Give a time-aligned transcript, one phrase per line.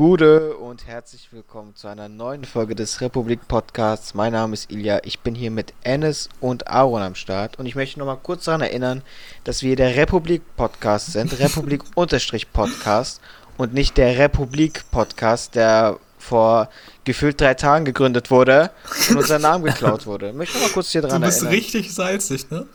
[0.00, 4.14] Gude und herzlich willkommen zu einer neuen Folge des Republik Podcasts.
[4.14, 7.74] Mein Name ist Ilja, ich bin hier mit Ennis und Aaron am Start und ich
[7.74, 9.02] möchte nochmal kurz daran erinnern,
[9.44, 11.82] dass wir der Republik Podcast sind, Republik
[12.54, 13.20] Podcast
[13.58, 16.70] und nicht der Republik Podcast, der vor
[17.04, 18.70] gefühlt drei Tagen gegründet wurde
[19.10, 20.30] und unser Name geklaut wurde.
[20.30, 21.28] Ich möchte nochmal kurz hier dran erinnern.
[21.28, 21.60] Du bist erinnern.
[21.60, 22.66] richtig salzig, ne?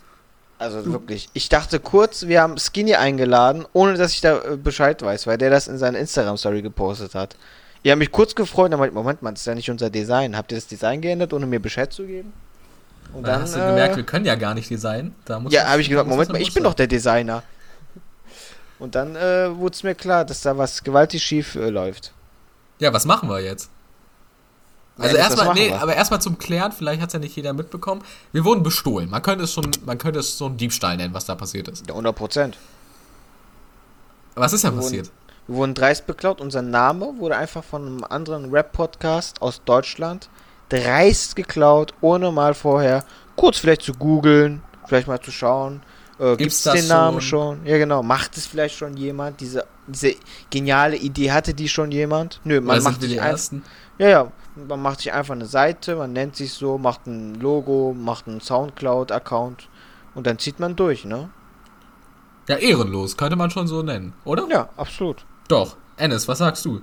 [0.57, 1.29] Also wirklich.
[1.33, 5.37] Ich dachte kurz, wir haben Skinny eingeladen, ohne dass ich da äh, Bescheid weiß, weil
[5.37, 7.35] der das in seiner Instagram-Story gepostet hat.
[7.83, 10.35] Ich habe mich kurz gefreut, aber Moment mal, das ist ja nicht unser Design.
[10.37, 12.33] Habt ihr das Design geändert, ohne mir Bescheid zu geben?
[13.13, 15.13] Und dann, dann hast du äh, gemerkt, wir können ja gar nicht designen.
[15.49, 17.43] ja, habe ich gesagt, Moment mal, ich bin doch der Designer.
[18.79, 22.11] Und dann äh, wurde es mir klar, dass da was gewaltig schief äh, läuft.
[22.79, 23.69] Ja, was machen wir jetzt?
[24.97, 25.81] Also erstmal, nee, wir.
[25.81, 28.01] aber erstmal zum Klären, vielleicht hat es ja nicht jeder mitbekommen.
[28.31, 29.09] Wir wurden bestohlen.
[29.09, 31.85] Man könnte es schon, man könnte es so ein Diebstahl nennen, was da passiert ist.
[31.87, 32.57] Ja, 100 Prozent.
[34.35, 35.07] Was ist denn passiert?
[35.07, 36.39] Wurden, wir wurden dreist beklaut.
[36.39, 40.29] Unser Name wurde einfach von einem anderen Rap-Podcast aus Deutschland
[40.69, 45.81] dreist geklaut, ohne mal vorher kurz vielleicht zu googeln, vielleicht mal zu schauen.
[46.19, 47.57] Äh, Gibt es den Namen schon?
[47.57, 47.65] schon?
[47.65, 48.01] Ja, genau.
[48.01, 49.41] Macht es vielleicht schon jemand?
[49.41, 50.15] Diese, diese
[50.49, 52.39] geniale Idee hatte die schon jemand?
[52.43, 53.63] Nö, man macht sich die ersten.
[53.97, 54.31] Ja, ja.
[54.55, 58.39] Man macht sich einfach eine Seite, man nennt sich so, macht ein Logo, macht einen
[58.41, 59.67] Soundcloud-Account
[60.15, 61.29] und dann zieht man durch, ne?
[62.47, 64.47] Ja, ehrenlos, könnte man schon so nennen, oder?
[64.49, 65.25] Ja, absolut.
[65.47, 65.75] Doch.
[65.97, 66.81] Ennis, was sagst du?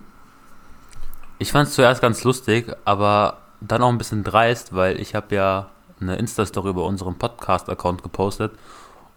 [1.39, 5.35] Ich fand es zuerst ganz lustig, aber dann auch ein bisschen dreist, weil ich habe
[5.35, 5.69] ja
[6.01, 8.53] eine Insta-Story über unseren Podcast-Account gepostet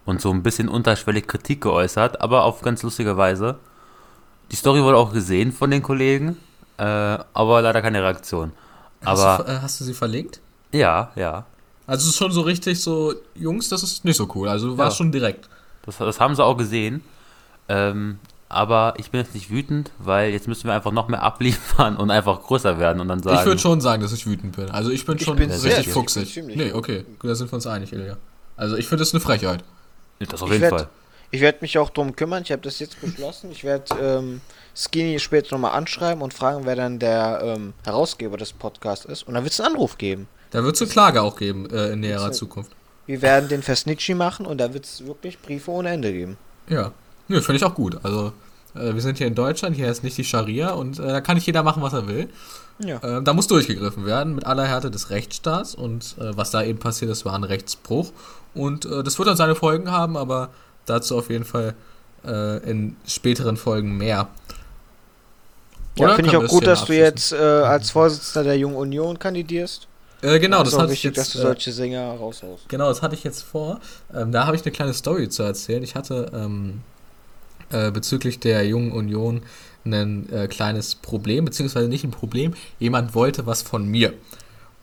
[0.06, 3.58] und so ein bisschen unterschwellig Kritik geäußert, aber auf ganz lustige Weise.
[4.52, 6.38] Die Story wurde auch gesehen von den Kollegen
[6.78, 8.52] äh, aber leider keine Reaktion.
[9.04, 10.40] Hast aber du, äh, hast du sie verlinkt?
[10.72, 11.46] Ja, ja.
[11.88, 14.50] Also es ist schon so richtig so, Jungs, das ist nicht so cool.
[14.50, 15.04] Also du warst ja.
[15.04, 15.48] schon direkt.
[15.86, 17.04] Das, das, haben sie auch gesehen.
[17.70, 21.98] Ähm, aber ich bin jetzt nicht wütend, weil jetzt müssen wir einfach noch mehr abliefern
[21.98, 23.40] und einfach größer werden und dann sagen.
[23.40, 24.70] Ich würde schon sagen, dass ich wütend bin.
[24.70, 26.42] Also ich bin ich schon bin richtig fuchsig.
[26.56, 28.18] Nee, okay, da sind wir uns einig, Ilja.
[28.58, 29.64] Also ich finde das eine Frechheit.
[30.20, 30.90] Das auf jeden werd, Fall.
[31.32, 32.44] Ich werde mich auch drum kümmern.
[32.44, 33.52] Ich habe das jetzt beschlossen.
[33.52, 34.42] Ich werde ähm,
[34.76, 39.24] Skinny später nochmal anschreiben und fragen, wer dann der ähm, Herausgeber des Podcasts ist.
[39.24, 40.28] Und dann wird es einen Anruf geben.
[40.52, 42.72] Da wird es eine Klage auch geben äh, in näherer Zukunft.
[43.06, 46.38] Wir werden den Festnitschi machen und da wird es wirklich Briefe ohne Ende geben.
[46.68, 46.92] Ja,
[47.28, 47.98] Nö, finde ich auch gut.
[48.04, 48.34] Also,
[48.76, 51.36] äh, wir sind hier in Deutschland, hier ist nicht die Scharia und äh, da kann
[51.36, 52.30] nicht jeder machen, was er will.
[52.80, 52.98] Ja.
[52.98, 56.80] Äh, da muss durchgegriffen werden mit aller Härte des Rechtsstaats und äh, was da eben
[56.80, 58.12] passiert ist, war ein Rechtsbruch.
[58.54, 60.50] Und äh, das wird dann seine Folgen haben, aber
[60.86, 61.76] dazu auf jeden Fall
[62.28, 64.30] in späteren Folgen mehr.
[65.98, 69.88] Ja, finde ich auch gut, dass du jetzt äh, als Vorsitzender der Jungen Union kandidierst.
[70.22, 72.68] Äh, genau, das, das hatte wichtig, ich jetzt, dass du solche Sänger raushaust.
[72.68, 73.80] Genau, das hatte ich jetzt vor.
[74.14, 75.84] Ähm, da habe ich eine kleine Story zu erzählen.
[75.84, 76.82] Ich hatte ähm,
[77.72, 79.42] äh, bezüglich der Jungen Union
[79.86, 82.54] ein äh, kleines Problem, beziehungsweise nicht ein Problem.
[82.80, 84.14] Jemand wollte was von mir.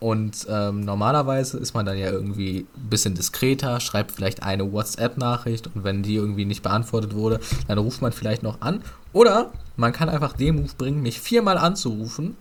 [0.03, 5.69] Und ähm, normalerweise ist man dann ja irgendwie ein bisschen diskreter, schreibt vielleicht eine WhatsApp-Nachricht
[5.69, 8.83] und wenn die irgendwie nicht beantwortet wurde, dann ruft man vielleicht noch an.
[9.12, 12.37] Oder man kann einfach den Move bringen, mich viermal anzurufen,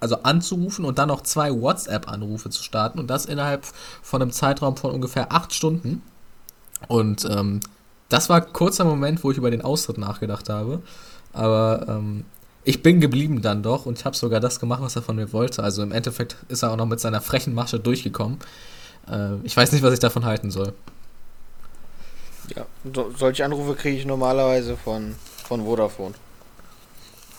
[0.00, 3.64] also anzurufen und dann noch zwei WhatsApp-Anrufe zu starten und das innerhalb
[4.02, 6.02] von einem Zeitraum von ungefähr acht Stunden.
[6.88, 7.60] Und ähm,
[8.10, 10.82] das war kurzer Moment, wo ich über den Austritt nachgedacht habe.
[11.32, 12.26] Aber ähm,
[12.64, 15.32] ich bin geblieben dann doch und ich habe sogar das gemacht, was er von mir
[15.32, 15.62] wollte.
[15.62, 18.38] Also im Endeffekt ist er auch noch mit seiner frechen Masche durchgekommen.
[19.10, 20.72] Äh, ich weiß nicht, was ich davon halten soll.
[22.54, 25.14] Ja, so, solche Anrufe kriege ich normalerweise von,
[25.44, 26.14] von Vodafone.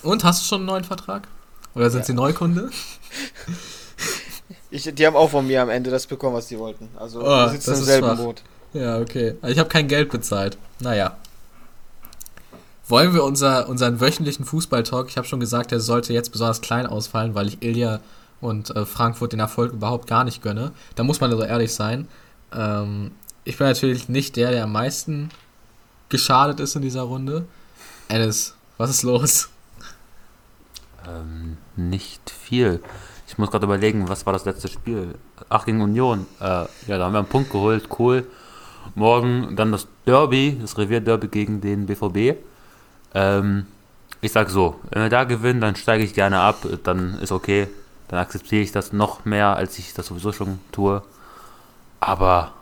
[0.03, 1.27] Und hast du schon einen neuen Vertrag?
[1.75, 2.05] Oder sind ja.
[2.05, 2.69] sie Neukunde?
[4.71, 6.89] ich, die haben auch von mir am Ende das bekommen, was sie wollten.
[6.97, 8.41] Also oh, wir sitzen im selben Boot.
[8.73, 9.35] Ja, okay.
[9.47, 10.57] Ich habe kein Geld bezahlt.
[10.79, 11.17] Naja.
[12.89, 16.87] Wollen wir unser, unseren wöchentlichen Fußballtalk, ich habe schon gesagt, der sollte jetzt besonders klein
[16.87, 17.99] ausfallen, weil ich Ilja
[18.41, 20.71] und äh, Frankfurt den Erfolg überhaupt gar nicht gönne.
[20.95, 22.07] Da muss man also ehrlich sein.
[22.51, 23.11] Ähm,
[23.43, 25.29] ich bin natürlich nicht der, der am meisten
[26.09, 27.45] geschadet ist in dieser Runde.
[28.09, 29.49] Alice, was ist los?
[31.07, 32.81] Ähm, nicht viel.
[33.27, 35.13] Ich muss gerade überlegen, was war das letzte Spiel?
[35.47, 36.25] Ach, gegen Union.
[36.39, 38.25] Äh, ja, da haben wir einen Punkt geholt, cool.
[38.95, 42.39] Morgen dann das Derby, das Revierderby gegen den BVB.
[43.13, 43.65] Ähm,
[44.21, 47.67] ich sag so, wenn wir da gewinnen, dann steige ich gerne ab, dann ist okay.
[48.09, 51.03] Dann akzeptiere ich das noch mehr, als ich das sowieso schon tue.
[51.99, 52.53] Aber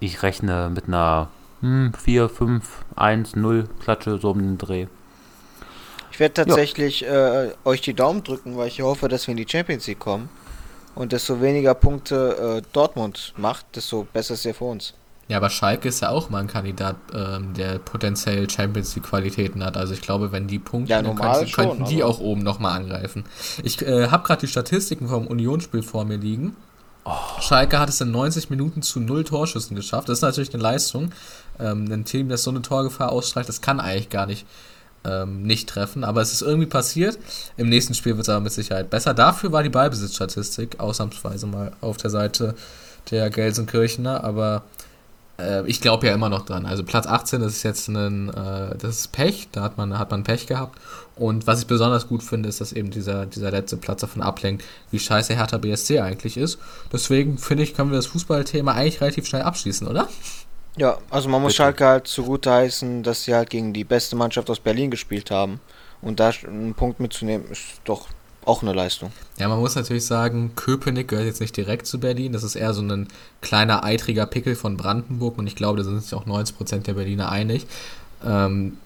[0.00, 1.28] ich rechne mit einer
[1.60, 4.86] hm, 4, 5, 1, 0 Klatsche so um den Dreh.
[6.10, 9.48] Ich werde tatsächlich äh, euch die Daumen drücken, weil ich hoffe, dass wir in die
[9.48, 10.28] Champions League kommen.
[10.94, 14.94] Und desto weniger Punkte äh, Dortmund macht, desto besser ist ja für uns.
[15.30, 19.64] Ja, aber Schalke ist ja auch mal ein Kandidat, ähm, der potenziell Champions League Qualitäten
[19.64, 19.76] hat.
[19.76, 22.76] Also ich glaube, wenn die Punkte, Ja, könnten, schon, könnten die aber- auch oben nochmal
[22.80, 23.24] angreifen.
[23.62, 26.56] Ich äh, habe gerade die Statistiken vom Unionsspiel vor mir liegen.
[27.40, 30.08] Schalke hat es in 90 Minuten zu null Torschüssen geschafft.
[30.08, 31.12] Das ist natürlich eine Leistung.
[31.60, 34.46] Ähm, ein Team, das so eine Torgefahr ausstrahlt, das kann eigentlich gar nicht
[35.04, 36.02] ähm, nicht treffen.
[36.04, 37.18] Aber es ist irgendwie passiert.
[37.56, 39.14] Im nächsten Spiel wird es aber mit Sicherheit besser.
[39.14, 42.54] Dafür war die Ballbesitzstatistik ausnahmsweise mal auf der Seite
[43.10, 44.22] der Gelsenkirchener.
[44.24, 44.62] Aber
[45.40, 46.66] äh, ich glaube ja immer noch dran.
[46.66, 49.48] Also Platz 18 das ist jetzt ein, äh, das ist Pech.
[49.52, 50.78] Da hat man, hat man Pech gehabt.
[51.16, 54.64] Und was ich besonders gut finde, ist, dass eben dieser, dieser letzte Platz davon ablenkt,
[54.90, 56.58] wie scheiße Hertha BSC eigentlich ist.
[56.92, 60.08] Deswegen finde ich, können wir das Fußballthema eigentlich relativ schnell abschließen, oder?
[60.76, 61.64] Ja, also man muss Bitte.
[61.64, 65.60] Schalke halt zugute heißen, dass sie halt gegen die beste Mannschaft aus Berlin gespielt haben.
[66.00, 68.08] Und da einen Punkt mitzunehmen, ist doch
[68.44, 69.12] auch eine Leistung.
[69.38, 72.32] Ja, man muss natürlich sagen, Köpenick gehört jetzt nicht direkt zu Berlin.
[72.32, 73.08] Das ist eher so ein
[73.40, 77.30] kleiner, eitriger Pickel von Brandenburg und ich glaube, da sind sich auch 90% der Berliner
[77.30, 77.66] einig.
[78.24, 78.78] Ähm,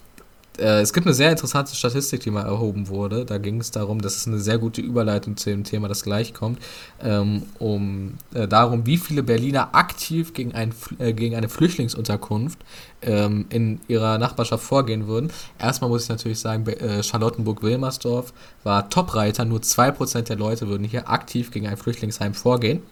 [0.58, 3.24] äh, es gibt eine sehr interessante Statistik, die mal erhoben wurde.
[3.24, 6.34] Da ging es darum, das ist eine sehr gute Überleitung zu dem Thema, das gleich
[6.34, 6.58] kommt,
[7.02, 12.58] ähm, um äh, darum, wie viele Berliner aktiv gegen, ein, äh, gegen eine Flüchtlingsunterkunft
[13.02, 15.30] ähm, in ihrer Nachbarschaft vorgehen würden.
[15.58, 16.64] Erstmal muss ich natürlich sagen,
[17.02, 22.82] Charlottenburg-Wilmersdorf war Topreiter, nur 2% der Leute würden hier aktiv gegen ein Flüchtlingsheim vorgehen.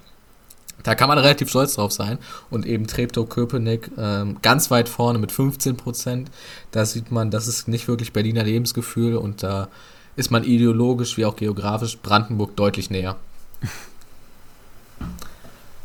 [0.82, 2.18] Da kann man relativ stolz drauf sein.
[2.50, 6.26] Und eben Treptow-Köpenick ähm, ganz weit vorne mit 15%.
[6.72, 9.68] Da sieht man, das ist nicht wirklich Berliner Lebensgefühl und da
[10.16, 13.16] ist man ideologisch wie auch geografisch Brandenburg deutlich näher.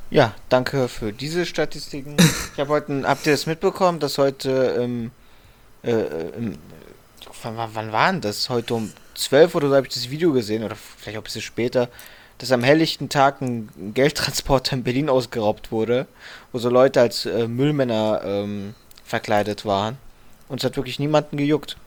[0.10, 2.16] Ja, danke für diese Statistiken.
[2.54, 5.12] Ich habe heute, habt ihr das mitbekommen, dass heute, ähm,
[5.84, 6.54] äh, äh,
[7.44, 8.50] wann, wann- wann war denn das?
[8.50, 11.42] Heute um 12 oder so habe ich das Video gesehen, oder vielleicht auch ein bisschen
[11.42, 11.90] später,
[12.38, 16.08] dass am helllichten Tag ein Geldtransporter in Berlin ausgeraubt wurde,
[16.52, 19.98] wo so Leute als äh, Müllmänner ähm, verkleidet waren.
[20.48, 21.78] Und es hat wirklich niemanden gejuckt.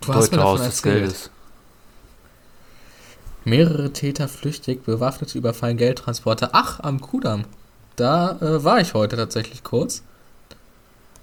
[0.00, 0.98] Du hast mir Deutsche davon Haus des erzählt.
[1.00, 1.30] Geldes.
[3.44, 6.50] Mehrere Täter flüchtig, Bewaffnete überfallen Geldtransporter.
[6.52, 7.44] Ach, am Kudamm.
[7.96, 10.02] Da äh, war ich heute tatsächlich kurz.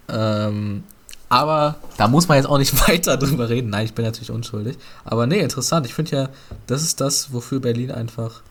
[0.10, 0.84] Ähm,
[1.30, 3.70] aber da muss man jetzt auch nicht weiter drüber reden.
[3.70, 4.78] Nein, ich bin natürlich unschuldig.
[5.04, 5.86] Aber nee, interessant.
[5.86, 6.30] Ich finde ja,
[6.68, 8.42] das ist das, wofür Berlin einfach,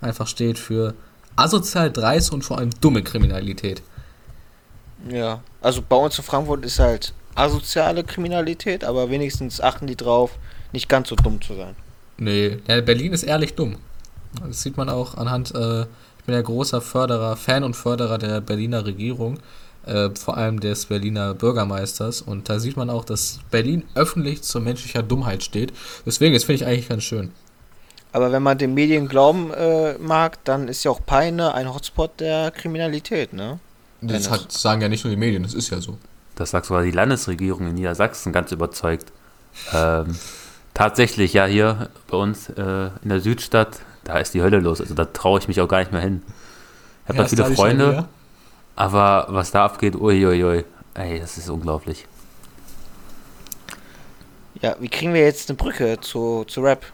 [0.00, 0.58] einfach steht.
[0.58, 0.94] Für
[1.36, 3.82] asozial, dreist und vor allem dumme Kriminalität.
[5.08, 10.32] Ja, also bei uns in Frankfurt ist halt asoziale Kriminalität, aber wenigstens achten die drauf,
[10.72, 11.74] nicht ganz so dumm zu sein.
[12.18, 13.76] Nee, ja, Berlin ist ehrlich dumm.
[14.46, 18.40] Das sieht man auch anhand, äh, ich bin ja großer Förderer, Fan und Förderer der
[18.40, 19.38] Berliner Regierung,
[19.86, 22.22] äh, vor allem des Berliner Bürgermeisters.
[22.22, 25.72] Und da sieht man auch, dass Berlin öffentlich zur menschlicher Dummheit steht.
[26.06, 27.30] Deswegen, das finde ich eigentlich ganz schön.
[28.12, 32.18] Aber wenn man den Medien glauben äh, mag, dann ist ja auch Peine ein Hotspot
[32.18, 33.60] der Kriminalität, ne?
[34.02, 35.98] Das hat, sagen ja nicht nur die Medien, das ist ja so.
[36.34, 39.12] Das sagt sogar die Landesregierung in Niedersachsen ganz überzeugt.
[39.74, 40.16] Ähm,
[40.74, 44.80] tatsächlich, ja, hier bei uns äh, in der Südstadt, da ist die Hölle los.
[44.80, 46.22] Also da traue ich mich auch gar nicht mehr hin.
[47.04, 48.08] Ich habe da viele Freunde,
[48.76, 50.64] aber was da abgeht, uiuiui.
[50.94, 52.06] Ey, das ist unglaublich.
[54.60, 56.84] Ja, wie kriegen wir jetzt eine Brücke zu, zu Rap?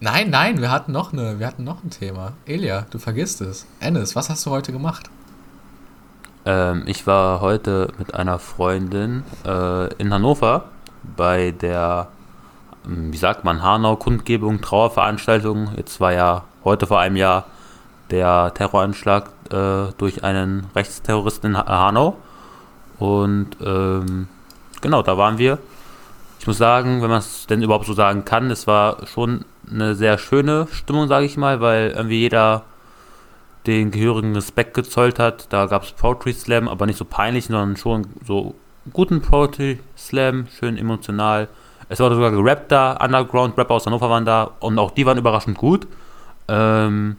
[0.00, 2.32] Nein, nein, wir hatten noch eine, wir hatten noch ein Thema.
[2.46, 3.66] Elia, du vergisst es.
[3.80, 5.10] Ennis, was hast du heute gemacht?
[6.46, 10.64] Ähm, ich war heute mit einer Freundin äh, in Hannover
[11.16, 12.08] bei der,
[12.86, 15.72] ähm, wie sagt man, Hanau-Kundgebung, Trauerveranstaltung.
[15.76, 17.44] Jetzt war ja heute vor einem Jahr
[18.10, 22.16] der Terroranschlag äh, durch einen Rechtsterroristen in Ha- Hanau.
[22.98, 24.28] Und ähm,
[24.80, 25.58] genau, da waren wir.
[26.40, 29.94] Ich muss sagen, wenn man es denn überhaupt so sagen kann, es war schon eine
[29.94, 32.62] sehr schöne Stimmung, sage ich mal, weil irgendwie jeder
[33.66, 35.52] den gehörigen Respekt gezollt hat.
[35.52, 38.54] Da gab es Poetry Slam, aber nicht so peinlich, sondern schon so
[38.92, 41.48] guten Poetry Slam, schön emotional.
[41.90, 45.18] Es war sogar gerappt da, Underground Rapper aus Hannover waren da und auch die waren
[45.18, 45.86] überraschend gut.
[46.46, 47.16] Ähm,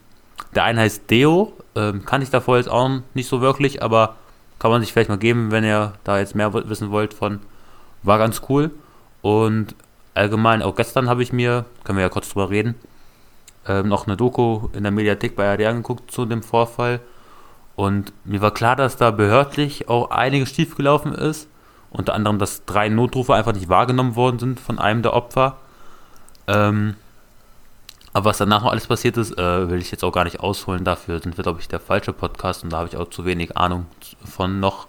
[0.56, 4.16] der eine heißt Deo, ähm, kann ich davor jetzt auch nicht so wirklich, aber
[4.60, 7.40] kann man sich vielleicht mal geben, wenn ihr da jetzt mehr wissen wollt von.
[8.04, 8.72] War ganz cool.
[9.22, 9.76] Und
[10.14, 12.76] allgemein, auch gestern habe ich mir, können wir ja kurz drüber reden,
[13.68, 17.00] ähm, noch eine Doku in der Mediathek bei ARD angeguckt zu dem Vorfall.
[17.76, 21.48] Und mir war klar, dass da behördlich auch einiges schiefgelaufen ist.
[21.92, 25.58] Unter anderem, dass drei Notrufe einfach nicht wahrgenommen worden sind von einem der Opfer.
[26.48, 26.96] Ähm,
[28.14, 30.84] aber was danach noch alles passiert ist, äh, will ich jetzt auch gar nicht ausholen.
[30.84, 33.56] Dafür sind wir, glaube ich, der falsche Podcast und da habe ich auch zu wenig
[33.56, 33.86] Ahnung
[34.26, 34.88] von noch.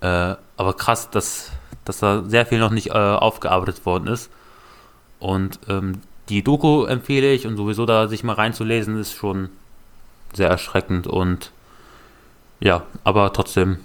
[0.00, 1.50] Äh, aber krass, dass,
[1.84, 4.30] dass da sehr viel noch nicht äh, aufgearbeitet worden ist.
[5.18, 9.50] Und ähm, die Doku empfehle ich und sowieso da sich mal reinzulesen ist schon
[10.32, 11.50] sehr erschreckend und
[12.60, 13.78] Ja, aber trotzdem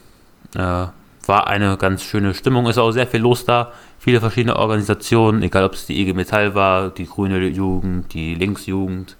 [0.56, 0.88] äh,
[1.27, 2.68] war eine ganz schöne Stimmung.
[2.68, 3.72] Ist auch sehr viel los da.
[4.00, 9.16] Viele verschiedene Organisationen, egal ob es die IG Metall war, die Grüne Jugend, die Linksjugend.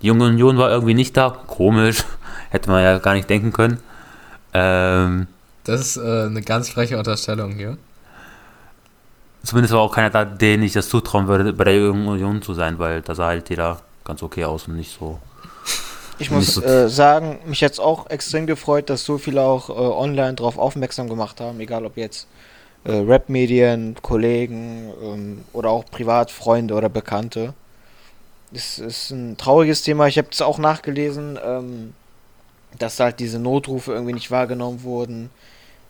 [0.00, 1.28] Die Junge Union war irgendwie nicht da.
[1.46, 2.04] Komisch.
[2.50, 3.80] Hätte man ja gar nicht denken können.
[4.54, 5.26] Ähm,
[5.64, 7.76] Das ist äh, eine ganz freche Unterstellung hier.
[9.44, 12.54] zumindest war auch keiner da, den ich das zutrauen würde, bei der Jungen Union zu
[12.54, 15.18] sein, weil da sah halt jeder ganz okay aus und nicht so.
[16.18, 19.72] Ich muss so- äh, sagen, mich jetzt auch extrem gefreut, dass so viele auch äh,
[19.72, 22.26] online darauf aufmerksam gemacht haben, egal ob jetzt
[22.84, 27.54] äh, Rap-Medien, Kollegen ähm, oder auch Privatfreunde oder Bekannte.
[28.52, 30.06] Es ist ein trauriges Thema.
[30.06, 31.94] Ich habe es auch nachgelesen, ähm,
[32.78, 35.30] dass halt diese Notrufe irgendwie nicht wahrgenommen wurden,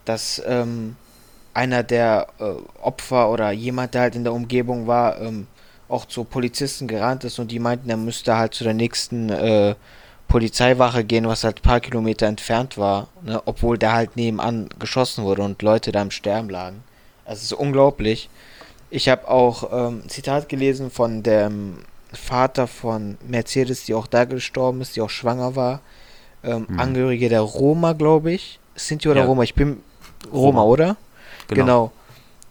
[0.05, 0.97] dass ähm,
[1.55, 5.47] einer der äh, Opfer oder jemand, der halt in der Umgebung war, ähm,
[5.89, 9.75] auch zu Polizisten gerannt ist und die meinten, er müsste halt zu der nächsten äh,
[10.31, 15.25] Polizeiwache gehen, was halt ein paar Kilometer entfernt war, ne, obwohl da halt nebenan geschossen
[15.25, 16.83] wurde und Leute da im Sterben lagen.
[17.25, 18.31] Also es ist unglaublich.
[18.91, 21.79] Ich habe auch ähm, ein Zitat gelesen von dem
[22.13, 25.81] Vater von Mercedes, die auch da gestorben ist, die auch schwanger war.
[26.43, 26.81] Ähm, Mhm.
[26.81, 28.59] Angehörige der Roma, glaube ich.
[28.77, 29.27] Sinti oder Ja.
[29.27, 29.43] Roma?
[29.43, 29.81] Ich bin
[30.33, 30.63] Roma, Roma.
[30.65, 30.97] oder?
[31.49, 31.91] Genau.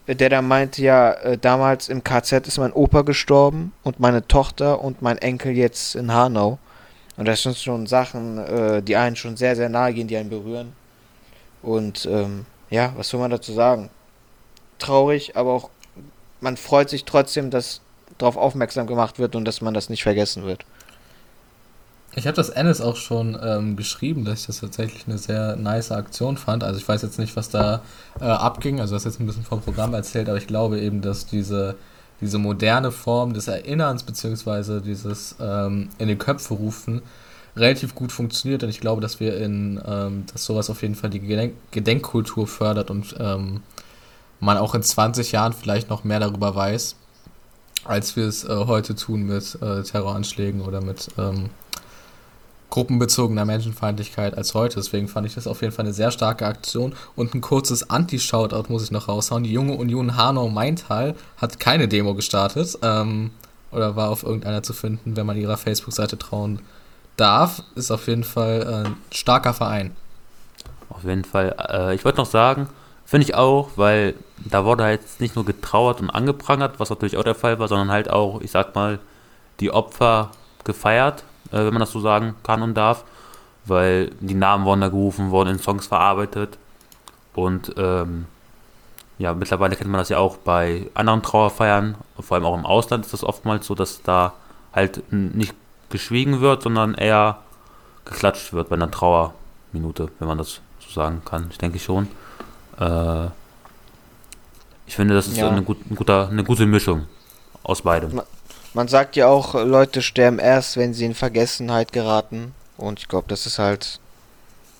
[0.08, 4.82] Der da meinte ja, äh, damals im KZ ist mein Opa gestorben und meine Tochter
[4.82, 6.58] und mein Enkel jetzt in Hanau.
[7.20, 10.30] Und das sind schon Sachen, äh, die einen schon sehr, sehr nahe gehen, die einen
[10.30, 10.72] berühren.
[11.62, 13.90] Und ähm, ja, was soll man dazu sagen?
[14.78, 15.70] Traurig, aber auch
[16.40, 17.82] man freut sich trotzdem, dass
[18.18, 20.64] darauf aufmerksam gemacht wird und dass man das nicht vergessen wird.
[22.16, 25.92] Ich habe das Ennis auch schon ähm, geschrieben, dass ich das tatsächlich eine sehr nice
[25.92, 26.64] Aktion fand.
[26.64, 27.82] Also ich weiß jetzt nicht, was da
[28.22, 28.80] äh, abging.
[28.80, 31.76] Also du hast jetzt ein bisschen vom Programm erzählt, aber ich glaube eben, dass diese,
[32.22, 37.02] diese moderne Form des Erinnerns beziehungsweise dieses ähm, in die Köpfe rufen
[37.56, 38.64] relativ gut funktioniert.
[38.64, 42.48] Und ich glaube, dass wir in, ähm, dass sowas auf jeden Fall die Gedenk Gedenkkultur
[42.48, 43.62] fördert und ähm,
[44.40, 46.96] man auch in 20 Jahren vielleicht noch mehr darüber weiß,
[47.86, 51.50] als wir es äh, heute tun mit äh, Terroranschlägen oder mit ähm,
[52.70, 54.76] gruppenbezogener Menschenfeindlichkeit als heute.
[54.76, 56.94] Deswegen fand ich das auf jeden Fall eine sehr starke Aktion.
[57.16, 59.44] Und ein kurzes Anti-Shoutout muss ich noch raushauen.
[59.44, 62.78] Die junge Union Hanau-Maintal hat keine Demo gestartet.
[62.82, 63.32] Ähm,
[63.72, 66.60] oder war auf irgendeiner zu finden, wenn man ihrer Facebook-Seite trauen
[67.18, 67.64] darf.
[67.76, 69.96] Ist auf jeden Fall äh, ein starker Verein.
[70.90, 71.56] Auf jeden Fall.
[71.70, 72.68] Äh, ich wollte noch sagen,
[73.06, 77.24] finde ich auch, weil da wurde halt nicht nur getrauert und angeprangert, was natürlich auch
[77.24, 79.00] der Fall war, sondern halt auch, ich sag mal,
[79.60, 80.32] die Opfer
[80.64, 83.04] gefeiert, wenn man das so sagen kann und darf,
[83.66, 86.58] weil die Namen wurden da gerufen, wurden in Songs verarbeitet
[87.34, 88.26] und ähm,
[89.18, 93.06] ja, mittlerweile kennt man das ja auch bei anderen Trauerfeiern, vor allem auch im Ausland
[93.06, 94.34] ist das oftmals so, dass da
[94.74, 95.54] halt nicht
[95.90, 97.40] geschwiegen wird, sondern eher
[98.06, 101.48] geklatscht wird bei einer Trauerminute, wenn man das so sagen kann.
[101.52, 102.08] Ich denke schon.
[102.80, 103.26] Äh,
[104.88, 105.50] ich finde, das ist Ja.
[105.50, 107.06] eine, gut, ein guter, eine gute Mischung
[107.64, 108.22] aus beidem.
[108.74, 112.54] Man sagt ja auch, Leute sterben erst, wenn sie in Vergessenheit geraten.
[112.78, 114.00] Und ich glaube, das ist halt,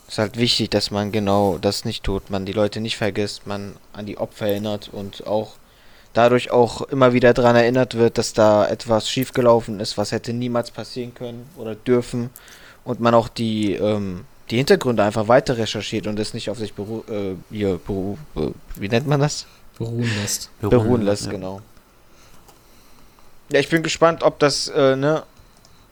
[0.08, 2.30] ist halt wichtig, dass man genau das nicht tut.
[2.30, 5.54] Man die Leute nicht vergisst, man an die Opfer erinnert und auch
[6.14, 10.72] dadurch auch immer wieder daran erinnert wird, dass da etwas schiefgelaufen ist, was hätte niemals
[10.72, 12.30] passieren können oder dürfen.
[12.84, 16.74] Und man auch die, ähm, die Hintergründe einfach weiter recherchiert und es nicht auf sich
[16.74, 19.46] beru äh, hier, beru äh, wie nennt man das?
[19.78, 20.50] Beruhen lässt.
[20.62, 21.32] beruhen lässt, ja.
[21.32, 21.62] genau.
[23.52, 25.24] Ja, ich bin gespannt, ob das, äh, ne,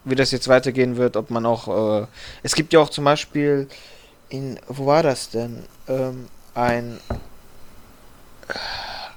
[0.06, 2.08] wie das jetzt weitergehen wird, ob man auch, äh,
[2.44, 3.68] es gibt ja auch zum Beispiel
[4.30, 5.64] in, wo war das denn?
[5.88, 7.00] Ähm, ein,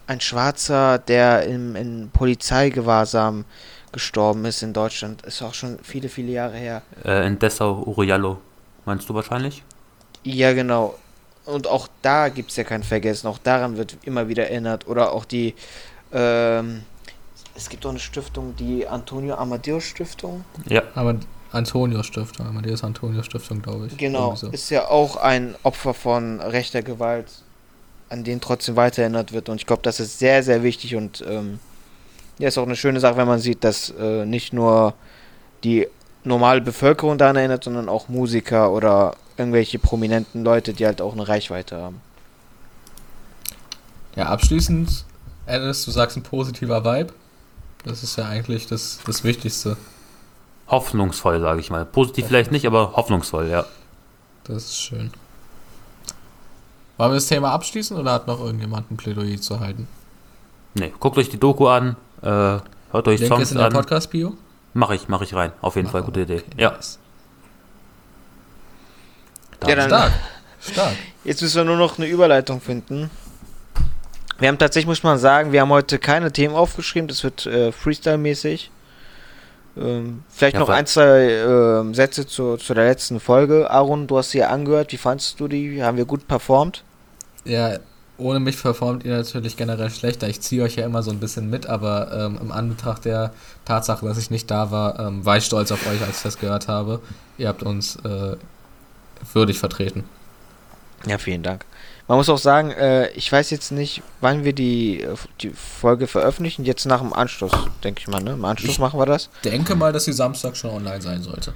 [0.07, 3.45] ein Schwarzer, der im, in Polizeigewahrsam
[3.93, 6.83] gestorben ist in Deutschland, ist auch schon viele, viele Jahre her.
[7.05, 8.39] Äh, in Dessau, Uriallo,
[8.85, 9.63] meinst du wahrscheinlich?
[10.23, 10.99] Ja, genau.
[11.45, 13.27] Und auch da gibt es ja kein Vergessen.
[13.27, 14.87] Auch daran wird immer wieder erinnert.
[14.87, 15.55] Oder auch die,
[16.13, 16.83] ähm,
[17.55, 20.45] es gibt auch eine Stiftung, die Antonio Amadeus Stiftung.
[20.67, 21.17] Ja, Aber
[21.53, 23.97] Antonio Stiftung, Amadeus Antonio Stiftung, glaube ich.
[23.97, 24.35] Genau.
[24.37, 24.49] So.
[24.49, 27.27] Ist ja auch ein Opfer von rechter Gewalt,
[28.09, 29.49] an den trotzdem weiter erinnert wird.
[29.49, 30.95] Und ich glaube, das ist sehr, sehr wichtig.
[30.95, 31.59] Und ähm,
[32.39, 34.95] ja, ist auch eine schöne Sache, wenn man sieht, dass äh, nicht nur
[35.65, 35.89] die
[36.23, 41.27] normale Bevölkerung daran erinnert, sondern auch Musiker oder irgendwelche prominenten Leute, die halt auch eine
[41.27, 42.01] Reichweite haben.
[44.17, 45.05] Ja, abschließend,
[45.47, 47.13] Alice, du sagst ein positiver Vibe.
[47.85, 49.77] Das ist ja eigentlich das, das Wichtigste.
[50.69, 51.85] hoffnungsvoll, sage ich mal.
[51.87, 53.65] Positiv vielleicht nicht, aber hoffnungsvoll, ja.
[54.45, 55.11] Das ist schön.
[56.97, 59.89] Wollen wir das Thema abschließen oder hat noch irgendjemand ein Plädoyer zu halten?
[60.75, 62.63] Nee, guckt euch die Doku an, äh, hört
[63.09, 63.73] euch Link ist Songs in der an.
[63.73, 64.35] Podcast-Bio.
[64.75, 65.53] Mach ich, mach ich rein.
[65.63, 66.43] Auf jeden Fall, gute Idee.
[66.57, 66.73] Ja.
[66.73, 66.99] Nice.
[69.67, 70.13] Ja, dann- Stark.
[70.61, 70.97] Stark.
[71.25, 73.11] Jetzt müssen wir nur noch eine Überleitung finden.
[74.41, 77.09] Wir haben tatsächlich, muss man sagen, wir haben heute keine Themen aufgeschrieben.
[77.09, 78.71] Das wird äh, Freestyle-mäßig.
[79.77, 83.71] Ähm, vielleicht Ja, noch ein, zwei ähm, Sätze zu, zu der letzten Folge.
[83.71, 84.93] Aaron, du hast sie ja angehört.
[84.93, 85.83] Wie fandest du die?
[85.83, 86.83] Haben wir gut performt?
[87.45, 87.79] Ja,
[88.17, 90.29] ohne mich performt ihr natürlich generell schlechter.
[90.29, 93.33] Ich ziehe euch ja immer so ein bisschen mit, aber ähm, im Anbetracht der
[93.65, 96.39] Tatsache, dass ich nicht da war, ähm, war ich stolz auf euch, als ich das
[96.39, 97.01] gehört habe.
[97.39, 98.37] Ihr habt uns äh,
[99.33, 100.05] würdig vertreten.
[101.07, 101.65] Ja, vielen Dank.
[102.11, 106.09] Man muss auch sagen, äh, ich weiß jetzt nicht, wann wir die, äh, die Folge
[106.09, 106.65] veröffentlichen.
[106.65, 107.53] Jetzt nach dem Anschluss,
[107.85, 108.21] denke ich mal.
[108.21, 108.33] Ne?
[108.33, 109.31] Im Anschluss Ich- machen wir das.
[109.45, 111.55] Denke mal, dass sie Samstag schon online sein sollte.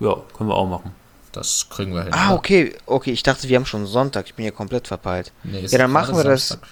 [0.00, 0.92] Ja, können wir auch machen.
[1.32, 2.14] Das kriegen wir hin.
[2.14, 2.74] Ah, okay.
[2.86, 4.24] Okay, ich dachte, wir haben schon Sonntag.
[4.24, 5.32] Ich bin hier komplett verpeilt.
[5.44, 6.68] Nee, ist Ja, dann machen wir das- Samstag.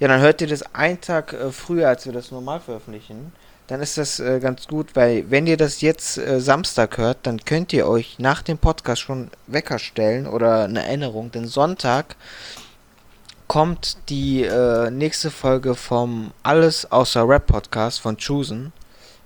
[0.00, 3.32] Ja, dann hört ihr das einen Tag äh, früher, als wir das normal veröffentlichen.
[3.66, 7.44] Dann ist das äh, ganz gut, weil wenn ihr das jetzt äh, Samstag hört, dann
[7.44, 12.16] könnt ihr euch nach dem Podcast schon Wecker stellen oder eine Erinnerung, denn Sonntag
[13.48, 18.72] kommt die äh, nächste Folge vom Alles außer Rap Podcast von Choosen.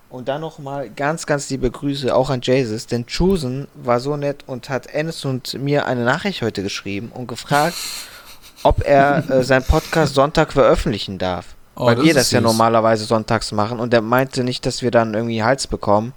[0.09, 4.45] Und dann nochmal ganz, ganz liebe Grüße auch an Jesus, denn Choosen war so nett
[4.47, 7.77] und hat Ennis und mir eine Nachricht heute geschrieben und gefragt,
[8.63, 11.47] ob er äh, seinen Podcast Sonntag veröffentlichen darf.
[11.75, 14.91] Oh, weil wir ist das ja normalerweise sonntags machen und er meinte nicht, dass wir
[14.91, 16.15] dann irgendwie Hals bekommen,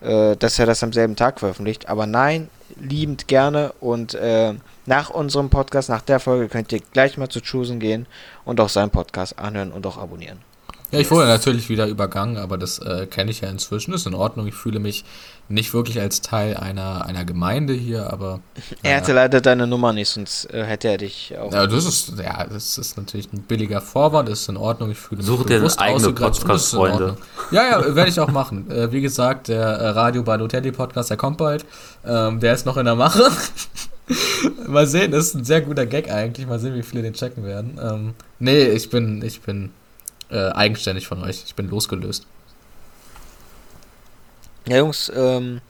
[0.00, 1.88] äh, dass er das am selben Tag veröffentlicht.
[1.88, 4.54] Aber nein, liebend gerne und äh,
[4.86, 8.06] nach unserem Podcast, nach der Folge könnt ihr gleich mal zu Choosen gehen
[8.44, 10.38] und auch seinen Podcast anhören und auch abonnieren.
[10.90, 13.92] Ja, ich wurde natürlich wieder übergangen, aber das äh, kenne ich ja inzwischen.
[13.92, 14.46] Ist in Ordnung.
[14.46, 15.04] Ich fühle mich
[15.50, 18.40] nicht wirklich als Teil einer, einer Gemeinde hier, aber.
[18.82, 21.52] Er hatte leider deine Nummer nicht, sonst äh, hätte er dich auch.
[21.52, 24.90] Ja, das ist, ja, das ist natürlich ein billiger Vorwand, ist in Ordnung.
[24.90, 27.04] Ich fühle mich Such dir bewusst eigene Podcast-Freunde.
[27.04, 27.26] Ordnung.
[27.50, 28.70] Ja, ja, werde ich auch machen.
[28.70, 31.66] Äh, wie gesagt, der äh, Radio Balotelli Podcast, der kommt bald.
[32.06, 33.30] Ähm, der ist noch in der Mache.
[34.66, 36.46] Mal sehen, das ist ein sehr guter Gag eigentlich.
[36.46, 37.78] Mal sehen, wie viele den checken werden.
[37.82, 39.70] Ähm, nee, ich bin, ich bin
[40.30, 41.42] äh, eigenständig von euch.
[41.46, 42.26] Ich bin losgelöst.
[44.66, 45.60] Ja, Jungs, ähm,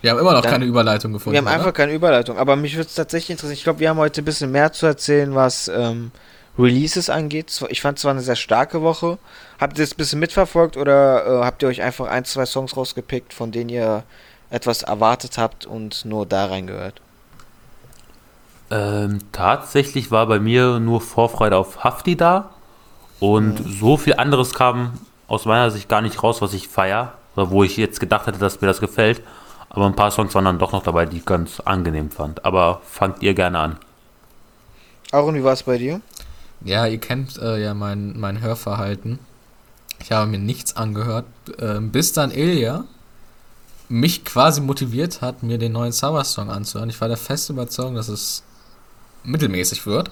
[0.00, 1.34] Wir haben immer noch Dann- keine Überleitung gefunden.
[1.34, 1.54] wir haben oder?
[1.56, 3.54] einfach keine Überleitung, aber mich würde es tatsächlich interessieren.
[3.58, 6.12] Ich glaube, wir haben heute ein bisschen mehr zu erzählen, was ähm,
[6.58, 7.60] Releases angeht.
[7.68, 9.18] Ich fand es zwar eine sehr starke Woche.
[9.60, 12.76] Habt ihr das ein bisschen mitverfolgt oder äh, habt ihr euch einfach ein, zwei Songs
[12.76, 14.04] rausgepickt, von denen ihr
[14.50, 17.00] etwas erwartet habt und nur da reingehört?
[18.70, 22.50] Ähm, tatsächlich war bei mir nur Vorfreude auf Hafti da.
[23.20, 24.92] Und so viel anderes kam
[25.26, 27.14] aus meiner Sicht gar nicht raus, was ich feier.
[27.36, 29.22] Oder wo ich jetzt gedacht hätte, dass mir das gefällt.
[29.70, 32.44] Aber ein paar Songs waren dann doch noch dabei, die ich ganz angenehm fand.
[32.44, 33.76] Aber fangt ihr gerne an.
[35.12, 36.00] Aaron, wie war es bei dir?
[36.64, 39.18] Ja, ihr kennt äh, ja mein, mein Hörverhalten.
[40.00, 41.26] Ich habe mir nichts angehört,
[41.58, 42.84] ähm, bis dann Ilja
[43.88, 46.90] mich quasi motiviert hat, mir den neuen Summer-Song anzuhören.
[46.90, 48.42] Ich war der festen Überzeugung, dass es
[49.24, 50.10] mittelmäßig wird.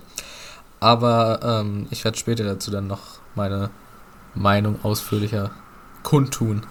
[0.87, 3.71] Aber ähm, ich werde später dazu dann noch meine
[4.37, 5.51] Meinung ausführlicher
[6.05, 6.65] kundtun.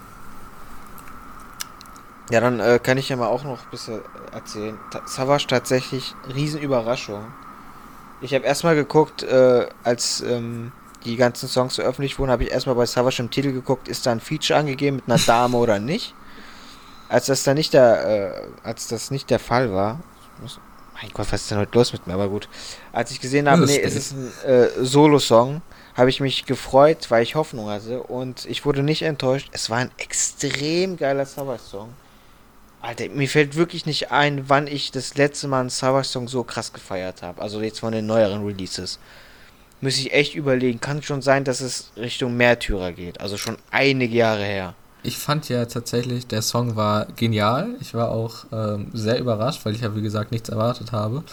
[2.31, 3.99] Ja, dann äh, kann ich ja mal auch noch ein bisschen
[4.31, 4.79] erzählen.
[5.05, 7.25] Savage tatsächlich Riesenüberraschung.
[8.21, 10.71] Ich habe erstmal geguckt, äh, als ähm,
[11.03, 14.13] die ganzen Songs veröffentlicht wurden, habe ich erstmal bei Savage im Titel geguckt, ist da
[14.13, 16.15] ein Feature angegeben mit einer Dame oder nicht.
[17.09, 19.99] Als das dann nicht der, äh, als das nicht der Fall war,
[20.41, 20.61] muss,
[21.01, 22.13] mein Gott, was ist denn heute los mit mir?
[22.13, 22.47] Aber gut.
[22.91, 25.61] Als ich gesehen habe, nee, es ist ein äh, Solo-Song,
[25.95, 29.49] habe ich mich gefreut, weil ich Hoffnung hatte und ich wurde nicht enttäuscht.
[29.51, 31.89] Es war ein extrem geiler Savage-Song.
[32.81, 36.71] Alter, mir fällt wirklich nicht ein, wann ich das letzte Mal einen Savage-Song so krass
[36.71, 37.41] gefeiert habe.
[37.41, 38.99] Also jetzt von den neueren Releases.
[39.81, 40.79] Muss ich echt überlegen.
[40.79, 43.19] Kann schon sein, dass es Richtung Märtyrer geht.
[43.21, 44.75] Also schon einige Jahre her.
[45.05, 47.69] Ich fand ja tatsächlich, der Song war genial.
[47.79, 51.23] Ich war auch ähm, sehr überrascht, weil ich ja, wie gesagt, nichts erwartet habe.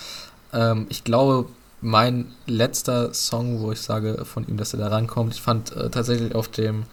[0.53, 1.47] Ähm, ich glaube,
[1.81, 5.91] mein letzter Song, wo ich sage von ihm, dass er da rankommt, ich fand äh,
[5.91, 6.85] tatsächlich auf dem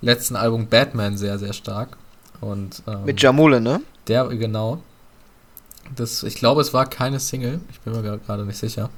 [0.00, 1.96] letzten Album Batman sehr, sehr stark.
[2.40, 3.82] Und ähm, Mit Jamule, ne?
[4.06, 4.82] der, genau.
[5.96, 7.60] Das, ich glaube, es war keine Single.
[7.70, 8.90] Ich bin mir gerade nicht sicher.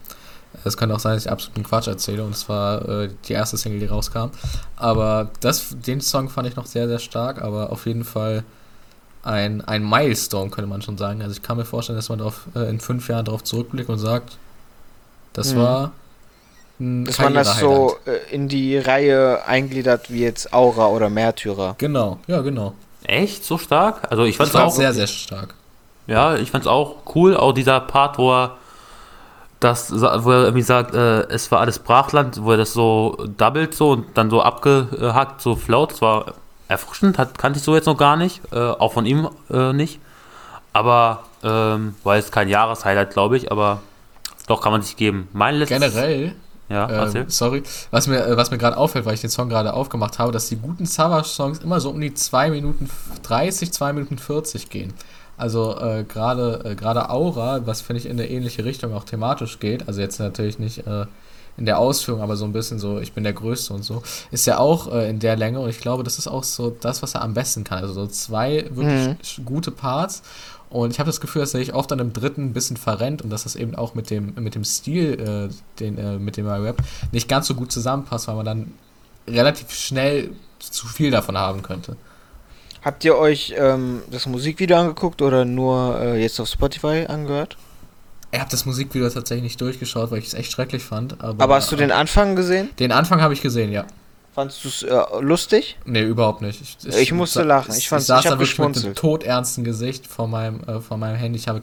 [0.65, 3.57] Es könnte auch sein, dass ich absoluten Quatsch erzähle und es war äh, die erste
[3.57, 4.31] Single, die rauskam.
[4.77, 8.45] Aber das, den Song fand ich noch sehr, sehr stark, aber auf jeden Fall
[9.23, 11.23] ein, ein Milestone, könnte man schon sagen.
[11.23, 13.99] Also ich kann mir vorstellen, dass man darauf, äh, in fünf Jahren darauf zurückblickt und
[13.99, 14.39] sagt,
[15.33, 15.59] das Mhm.
[15.59, 15.93] war
[16.81, 21.75] ein Dass man das so äh, in die Reihe eingliedert wie jetzt Aura oder Märtyrer.
[21.79, 22.75] Genau, ja, genau.
[23.05, 23.45] Echt?
[23.45, 24.11] So stark?
[24.11, 24.73] Also ich Das fand's war auch.
[24.73, 25.55] sehr, sehr stark.
[26.07, 27.37] Ja, ich fand's auch cool.
[27.37, 28.57] Auch dieser Part, wo er
[29.61, 33.75] das, wo er irgendwie sagt, äh, es war alles Brachland, wo er das so doubled
[33.75, 35.93] so und dann so abgehackt, so float.
[35.93, 36.35] Das war
[36.67, 38.41] erfrischend, hat, kannte ich so jetzt noch gar nicht.
[38.53, 40.01] Äh, auch von ihm äh, nicht.
[40.73, 43.83] Aber ähm, war jetzt kein Jahreshighlight, glaube ich, aber
[44.47, 45.29] Doch, kann man sich geben.
[45.33, 45.79] Mein letztes.
[45.79, 46.35] Generell,
[46.69, 49.75] Ja, ähm, sorry, was mir, äh, was mir gerade auffällt, weil ich den Song gerade
[49.75, 52.89] aufgemacht habe, dass die guten Savage-Songs immer so um die 2 Minuten
[53.25, 54.95] 30, 2 Minuten 40 gehen.
[55.41, 59.59] Also äh, gerade äh, gerade Aura, was finde ich in eine ähnliche Richtung auch thematisch
[59.59, 61.07] geht, also jetzt natürlich nicht äh,
[61.57, 64.47] in der Ausführung, aber so ein bisschen so, ich bin der Größte und so, ist
[64.47, 67.15] ja auch äh, in der Länge und ich glaube, das ist auch so das, was
[67.15, 67.79] er am besten kann.
[67.81, 69.45] Also so zwei wirklich Mhm.
[69.45, 70.23] gute Parts
[70.71, 73.23] und ich habe das Gefühl, dass er sich oft dann im dritten ein bisschen verrennt
[73.23, 76.47] und dass das eben auch mit dem, mit dem Stil, äh, den, äh, mit dem
[76.47, 78.73] er rappt, nicht ganz so gut zusammenpasst, weil man dann
[79.27, 81.97] relativ schnell zu viel davon haben könnte.
[82.83, 87.57] Habt ihr euch ähm, das Musikvideo angeguckt oder nur äh, jetzt auf Spotify angehört?
[88.33, 91.21] Ich habe das Musikvideo tatsächlich nicht durchgeschaut, weil ich es echt schrecklich fand.
[91.23, 92.71] Aber, Aber hast du den Anfang gesehen?
[92.79, 93.85] Den Anfang habe ich gesehen, ja.
[94.35, 95.77] Fandest du es äh, lustig?
[95.85, 96.63] Nee, überhaupt nicht.
[96.87, 97.75] Ich musste lachen.
[97.77, 101.17] Ich fand's- saß ich da wirklich mit einem todernsten Gesicht vor meinem, äh, vor meinem
[101.17, 101.37] Handy.
[101.39, 101.63] Ich habe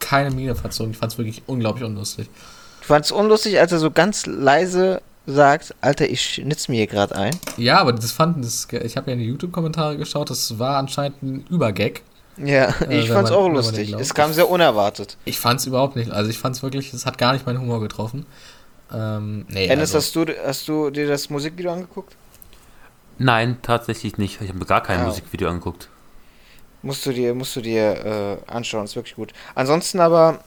[0.00, 0.92] keine Miene verzogen.
[0.92, 2.28] Ich fand es wirklich unglaublich unlustig.
[2.80, 6.86] Du fandest es unlustig, als er so ganz leise sagt, Alter, ich schnitz mir hier
[6.86, 7.36] gerade ein.
[7.56, 11.22] Ja, aber das fanden das, ich habe ja in die YouTube-Kommentare geschaut, das war anscheinend
[11.22, 12.00] ein Übergag.
[12.38, 13.92] Ja, Äh, ich fand's man- auch lustig.
[13.98, 15.16] Es kam sehr unerwartet.
[15.24, 17.60] Ich fand es überhaupt nicht, also ich fand es wirklich, es hat gar nicht meinen
[17.60, 18.26] Humor getroffen.
[18.92, 22.16] Ähm, nee, Ennis, also, hast, du, hast du dir das Musikvideo angeguckt?
[23.18, 24.40] Nein, tatsächlich nicht.
[24.40, 25.04] Ich habe mir gar kein Ah.
[25.06, 25.88] Musikvideo angeguckt.
[26.82, 29.32] Musst du dir, musst du dir äh, anschauen, ist wirklich gut.
[29.56, 30.38] Ansonsten aber,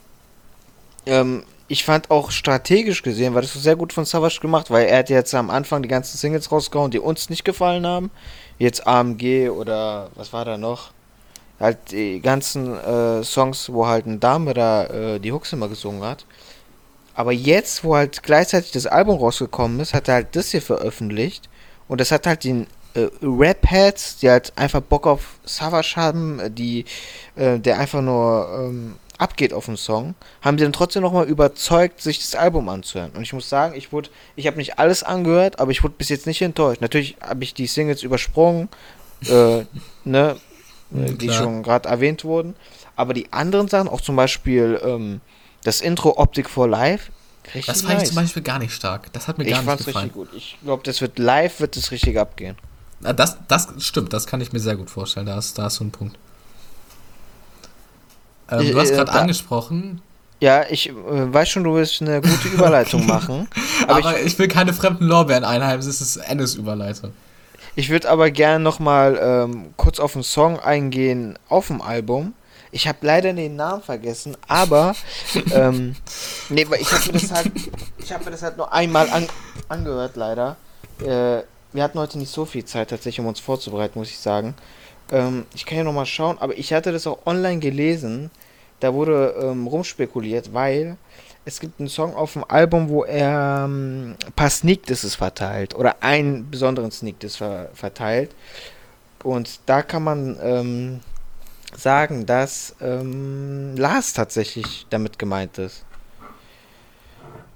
[1.05, 4.87] ähm, ich fand auch strategisch gesehen, war das so sehr gut von Savage gemacht, weil
[4.87, 8.11] er hat jetzt am Anfang die ganzen Singles rausgehauen, die uns nicht gefallen haben.
[8.57, 10.91] Jetzt AMG oder was war da noch?
[11.61, 16.03] Halt die ganzen äh, Songs, wo halt eine Dame da äh, die Hooks immer gesungen
[16.03, 16.25] hat.
[17.13, 21.47] Aber jetzt, wo halt gleichzeitig das Album rausgekommen ist, hat er halt das hier veröffentlicht.
[21.87, 26.51] Und das hat halt den äh, Rap-Heads, die halt einfach Bock auf Savage haben, äh,
[26.51, 26.83] die,
[27.37, 32.01] äh, der einfach nur ähm, abgeht auf den Song, haben die dann trotzdem nochmal überzeugt,
[32.01, 33.11] sich das Album anzuhören.
[33.11, 36.09] Und ich muss sagen, ich wurde, ich habe nicht alles angehört, aber ich wurde bis
[36.09, 36.81] jetzt nicht enttäuscht.
[36.81, 38.67] Natürlich habe ich die Singles übersprungen,
[39.27, 39.63] äh,
[40.03, 40.37] ne,
[40.93, 42.55] äh, die schon gerade erwähnt wurden.
[42.95, 45.21] Aber die anderen Sachen, auch zum Beispiel ähm,
[45.63, 47.11] das Intro Optic for Life,
[47.45, 48.03] richtig das fand nice.
[48.03, 49.13] ich zum Beispiel gar nicht stark.
[49.13, 50.11] Das hat mir ich gar nicht fand's gefallen.
[50.11, 50.35] richtig gut.
[50.35, 52.57] Ich glaube, das wird live, wird es richtig abgehen.
[52.99, 55.27] Das, das stimmt, das kann ich mir sehr gut vorstellen.
[55.27, 56.17] Da hast, da hast du einen Punkt.
[58.51, 60.01] Ähm, Ich- du hast äh, gerade angesprochen,
[60.39, 63.47] Ja, ich äh, weiß schon, du willst eine gute Überleitung machen.
[63.87, 67.11] aber, Aber, ich, will keine fremden Lorbeeren einheimsen, es ist Endes Überleitung.
[67.75, 72.33] ich, ich würde aber gerne nochmal ähm, kurz auf einen Song eingehen auf dem Album.
[72.73, 74.95] Ich habe leider den Namen vergessen, aber
[75.53, 75.95] ähm,
[76.49, 77.51] nee, weil ich habe mir das halt,
[77.97, 79.27] ich habe mir das halt nur einmal an,
[79.69, 80.55] angehört, leider.
[81.01, 84.55] Äh, wir hatten heute nicht so viel Zeit tatsächlich, um uns vorzubereiten, muss ich sagen.
[85.11, 88.31] Ähm, ich kann ja nochmal schauen, aber ich hatte das auch online gelesen.
[88.81, 90.97] Da wurde ähm, rumspekuliert, weil
[91.45, 95.73] es gibt einen Song auf dem Album, wo er ähm, ein paar Sneak Disses verteilt
[95.75, 98.35] oder einen besonderen Sneak Diss ver verteilt.
[99.23, 100.99] Und da kann man ähm,
[101.77, 105.85] sagen, dass ähm, Lars tatsächlich damit gemeint ist.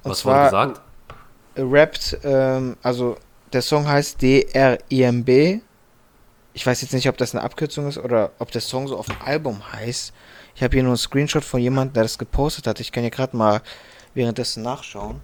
[0.04, 0.82] Und Was wurde gesagt?
[1.58, 3.18] rappt, ähm, also
[3.52, 5.60] der Song heißt D-R-I-M-B.
[6.54, 9.08] Ich weiß jetzt nicht, ob das eine Abkürzung ist oder ob der Song so auf
[9.08, 10.14] dem Album heißt.
[10.56, 12.80] Ich habe hier nur einen Screenshot von jemandem, der das gepostet hat.
[12.80, 13.62] Ich kann ja gerade mal
[14.13, 15.20] währenddessen nachschauen.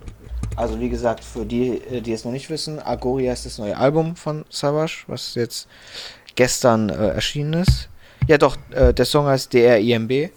[0.57, 3.77] Also wie gesagt, für die, äh, die es noch nicht wissen, Agoria ist das neue
[3.77, 5.67] Album von Savage, was jetzt
[6.35, 7.87] gestern äh, erschienen ist.
[8.27, 10.29] Ja doch, äh, der Song heißt D-R-I-M-B.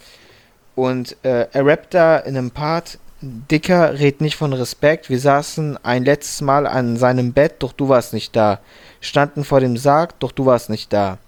[0.76, 5.08] Und äh, er rappt da in einem Part, Dicker, red nicht von Respekt.
[5.08, 8.60] Wir saßen ein letztes Mal an seinem Bett, doch du warst nicht da.
[9.00, 11.18] Standen vor dem Sarg, doch du warst nicht da.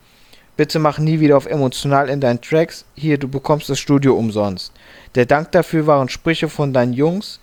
[0.57, 2.85] Bitte mach nie wieder auf emotional in deinen Tracks.
[2.95, 4.73] Hier, du bekommst das Studio umsonst.
[5.15, 7.41] Der Dank dafür waren Sprüche von deinen Jungs.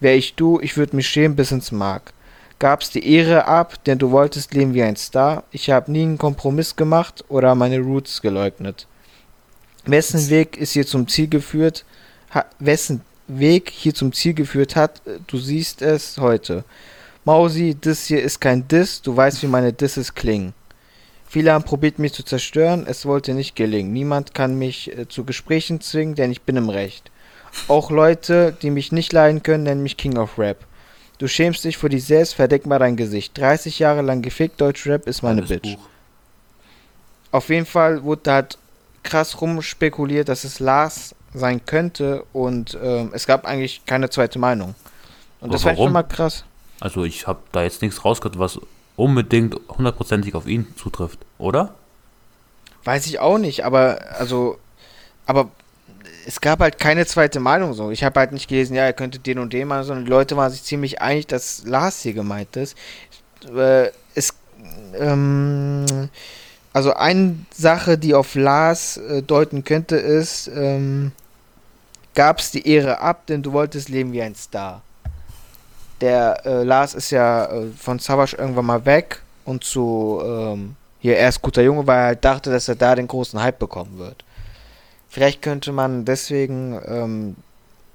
[0.00, 2.12] Wär ich du, ich würd mich schämen bis ins Mark.
[2.58, 5.44] Gab's die Ehre ab, denn du wolltest leben wie ein Star.
[5.52, 8.86] Ich hab nie einen Kompromiss gemacht oder meine Roots geleugnet.
[9.84, 11.84] Wessen Weg ist hier zum Ziel geführt?
[12.34, 16.64] Ha wessen Weg hier zum Ziel geführt hat, du siehst es heute.
[17.24, 20.54] Mausi, das hier ist kein Diss, du weißt, wie meine Disses klingen.
[21.36, 23.92] Viele haben probiert, mich zu zerstören, es wollte nicht gelingen.
[23.92, 27.10] Niemand kann mich äh, zu Gesprächen zwingen, denn ich bin im Recht.
[27.68, 30.64] Auch Leute, die mich nicht leiden können, nennen mich King of Rap.
[31.18, 33.36] Du schämst dich vor dich selbst, verdeck mal dein Gesicht.
[33.36, 35.76] 30 Jahre lang gefickt, Deutschrap ist meine Geiles Bitch.
[35.76, 35.88] Buch.
[37.32, 38.56] Auf jeden Fall wurde da halt
[39.02, 44.68] krass rumspekuliert, dass es Lars sein könnte und ähm, es gab eigentlich keine zweite Meinung.
[45.40, 46.46] Und Aber das fand ich schon mal krass.
[46.80, 48.58] Also ich habe da jetzt nichts rausgehört, was
[48.96, 51.74] unbedingt hundertprozentig auf ihn zutrifft, oder?
[52.84, 54.58] Weiß ich auch nicht, aber also,
[55.26, 55.50] aber
[56.26, 57.90] es gab halt keine zweite Meinung so.
[57.90, 60.36] Ich habe halt nicht gelesen, ja, er könnte den und den machen, sondern die Leute
[60.36, 62.76] waren sich ziemlich einig, dass Lars hier gemeint ist.
[63.54, 64.34] Äh, es,
[64.98, 66.08] ähm,
[66.72, 71.12] also eine Sache, die auf Lars äh, deuten könnte, ist, ähm,
[72.14, 74.82] gab's die Ehre ab, denn du wolltest leben wie ein Star.
[76.00, 81.16] Der äh, Lars ist ja äh, von Savage irgendwann mal weg und zu ähm, hier
[81.16, 84.24] erst guter Junge, weil er halt dachte, dass er da den großen Hype bekommen wird.
[85.08, 87.36] Vielleicht könnte man deswegen ähm,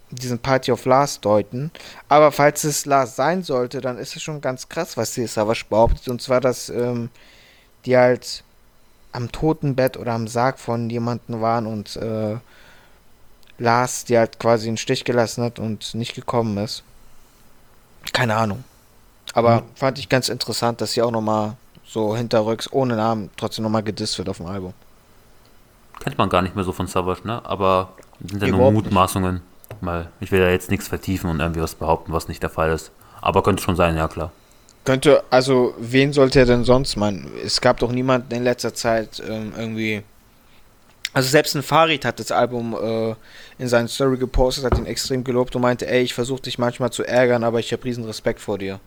[0.09, 1.71] diesen Party of Lars deuten.
[2.09, 5.65] Aber falls es Lars sein sollte, dann ist es schon ganz krass, was die Savage
[5.69, 6.07] behauptet.
[6.07, 7.09] Und zwar, dass ähm,
[7.85, 8.43] die halt
[9.11, 12.37] am Totenbett oder am Sarg von jemandem waren und äh,
[13.57, 16.83] Lars die halt quasi einen Stich gelassen hat und nicht gekommen ist.
[18.13, 18.63] Keine Ahnung.
[19.33, 19.65] Aber mhm.
[19.75, 24.17] fand ich ganz interessant, dass sie auch nochmal so hinterrücks ohne Namen trotzdem nochmal gedisst
[24.17, 24.73] wird auf dem Album.
[25.99, 27.41] Kennt man gar nicht mehr so von Savage, ne?
[27.45, 29.41] Aber sind ja nur Mutmaßungen.
[29.79, 32.71] Mal, ich will da jetzt nichts vertiefen und irgendwie was behaupten, was nicht der Fall
[32.71, 32.91] ist.
[33.21, 34.31] Aber könnte schon sein, ja klar.
[34.83, 37.31] Könnte, also, wen sollte er denn sonst meinen?
[37.43, 40.03] Es gab doch niemanden in letzter Zeit ähm, irgendwie.
[41.13, 43.15] Also, selbst ein Farid hat das Album äh,
[43.61, 46.91] in seinen Story gepostet, hat ihn extrem gelobt und meinte: Ey, ich versuche dich manchmal
[46.91, 48.79] zu ärgern, aber ich habe riesen Respekt vor dir.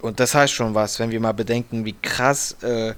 [0.00, 2.94] Und das heißt schon was, wenn wir mal bedenken, wie krass äh,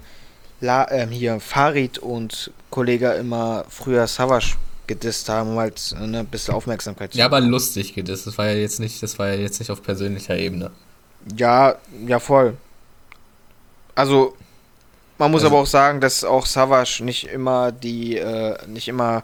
[0.61, 4.55] La, äh, hier Farid und Kollege immer früher Savage
[4.87, 8.27] gedisst haben, um halt ne, ein bisschen Aufmerksamkeit zu Ja, aber lustig gedisst.
[8.27, 10.71] Das war ja jetzt nicht, das war ja jetzt nicht auf persönlicher Ebene.
[11.37, 12.57] Ja, ja, voll.
[13.95, 14.35] Also,
[15.19, 19.23] man muss also, aber auch sagen, dass auch Savage nicht immer die, äh, nicht immer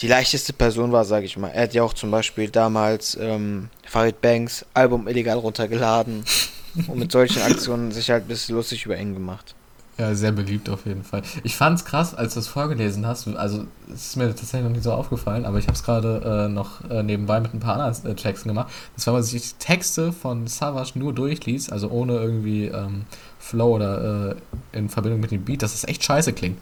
[0.00, 1.48] die leichteste Person war, sage ich mal.
[1.48, 6.24] Er hat ja auch zum Beispiel damals ähm, Farid Banks Album illegal runtergeladen
[6.88, 9.54] und mit solchen Aktionen sich halt ein bisschen lustig über ihn gemacht.
[9.98, 11.22] Ja, sehr beliebt auf jeden Fall.
[11.44, 13.28] Ich fand es krass, als du es vorgelesen hast.
[13.28, 16.52] Also, es ist mir tatsächlich noch nicht so aufgefallen, aber ich habe es gerade äh,
[16.52, 18.72] noch äh, nebenbei mit ein paar anderen äh, Texten gemacht.
[18.96, 23.04] Das war, wenn man sich die Texte von Savage nur durchliest, also ohne irgendwie ähm,
[23.42, 24.36] Flow oder
[24.72, 26.58] äh, in Verbindung mit dem Beat, dass es echt scheiße klingt.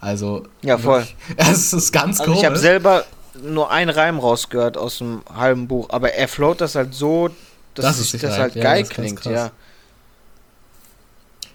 [0.00, 1.06] Also, ja, voll.
[1.36, 2.40] Es ist ganz also komisch.
[2.40, 3.04] Ich habe selber
[3.42, 7.30] nur einen Reim rausgehört aus dem halben Buch, aber er float das halt so,
[7.74, 9.50] dass das, das halt ja, geil das klingt, ja.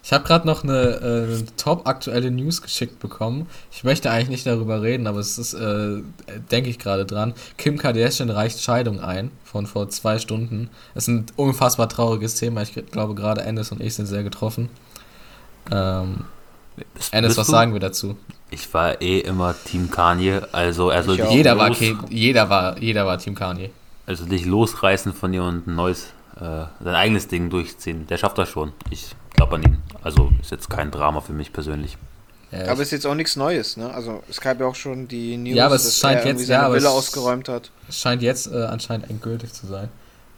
[0.09, 3.45] Ich habe gerade noch eine äh, top aktuelle News geschickt bekommen.
[3.71, 6.01] Ich möchte eigentlich nicht darüber reden, aber es ist, äh,
[6.49, 7.35] denke ich gerade dran.
[7.59, 10.71] Kim Kardashian reicht Scheidung ein von vor zwei Stunden.
[10.95, 12.63] Es ist ein unfassbar trauriges Thema.
[12.63, 14.69] Ich glaube, gerade Ennis und ich sind sehr getroffen.
[15.69, 16.25] Ähm,
[16.95, 17.51] bist, Ennis, was du?
[17.51, 18.17] sagen wir dazu?
[18.49, 21.71] Ich war eh immer Team Kanye, also er soll jeder war,
[22.09, 23.69] jeder war jeder war Team Kanye.
[24.07, 28.07] Also dich losreißen von ihr und ein neues äh, sein eigenes Ding durchziehen.
[28.07, 28.71] Der schafft das schon.
[28.89, 29.77] Ich glaube an ihn.
[30.03, 31.97] Also ist jetzt kein Drama für mich persönlich.
[32.51, 33.93] Ja, aber ist jetzt auch nichts Neues, ne?
[33.93, 36.47] Also es gab ja auch schon die News, ja, aber es dass scheint er jetzt,
[36.47, 37.69] seine ja, Villa ausgeräumt hat.
[37.87, 39.89] Es scheint jetzt äh, anscheinend endgültig zu sein.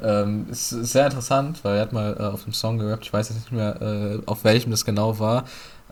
[0.04, 3.14] Ähm, es ist sehr interessant, weil er hat mal äh, auf dem Song gerappt, ich
[3.14, 5.46] weiß jetzt nicht mehr, äh, auf welchem das genau war.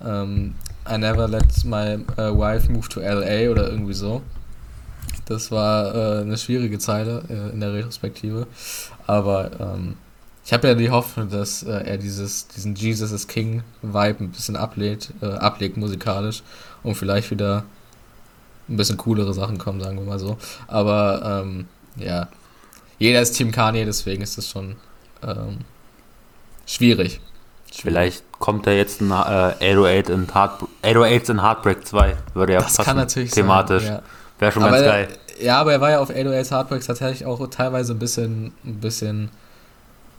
[0.04, 0.56] Ähm,
[0.90, 4.22] I never let my uh, wife move to LA oder irgendwie so.
[5.26, 8.48] Das war äh, eine schwierige Zeile äh, in der Retrospektive.
[9.08, 9.96] Aber ähm,
[10.50, 14.32] ich habe ja die Hoffnung, dass äh, er dieses, diesen Jesus is King Vibe ein
[14.32, 16.42] bisschen ablegt, äh, ablegt musikalisch
[16.82, 17.66] und vielleicht wieder
[18.68, 20.40] ein bisschen coolere Sachen kommen, sagen wir mal so.
[20.66, 22.30] Aber ähm, ja,
[22.98, 24.78] jeder ist Team Kanye, deswegen ist das schon
[25.22, 25.60] ähm,
[26.66, 27.22] schwierig.
[27.72, 32.18] Vielleicht kommt da jetzt ein äh, 808 in, Heart, 808 in Heartbreak 2.
[32.34, 33.84] Würde ja das passen, kann natürlich thematisch.
[33.84, 34.02] Sein, ja.
[34.40, 35.08] Wäre schon aber ganz geil.
[35.40, 39.30] ja, aber er war ja auf 808 Heartbreaks tatsächlich auch teilweise ein bisschen, ein bisschen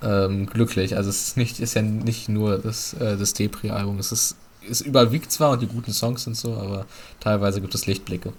[0.02, 0.96] ähm, glücklich.
[0.96, 3.98] Also es ist nicht, ist ja nicht nur das, äh, das Depri-Album.
[3.98, 4.36] Es ist,
[4.68, 6.86] es überwiegt zwar und die guten Songs sind so, aber
[7.20, 8.32] teilweise gibt es Lichtblicke.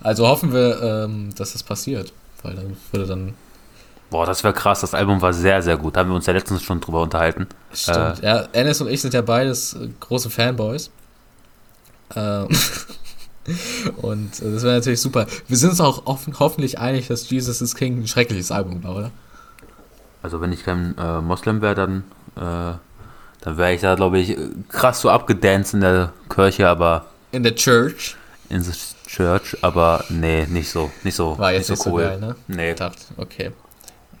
[0.00, 3.34] Also hoffen wir, ähm, dass das passiert, weil dann würde dann.
[4.10, 4.82] Boah, das wäre krass.
[4.82, 5.96] Das Album war sehr, sehr gut.
[5.96, 7.46] Da haben wir uns ja letztens schon drüber unterhalten.
[7.72, 8.22] Stimmt.
[8.22, 10.90] Äh, ja, Ennis und ich sind ja beides äh, große Fanboys.
[12.14, 12.48] Ähm.
[13.96, 15.26] Und äh, das wäre natürlich super.
[15.48, 19.10] Wir sind uns auch hoffentlich einig, dass Jesus is King ein schreckliches Album war, oder?
[20.22, 22.04] Also wenn ich kein äh, Moslem wäre, dann,
[22.36, 22.76] äh,
[23.40, 24.36] dann wäre ich da, glaube ich,
[24.68, 27.06] krass so abgedanced in der Kirche, aber...
[27.32, 28.16] In der Church?
[28.48, 28.74] In der
[29.06, 32.02] Church, aber nee, nicht so, nicht so, War jetzt nicht so cool.
[32.02, 32.36] So geil, ne?
[32.46, 32.74] Nee.
[32.74, 33.52] Dacht, okay.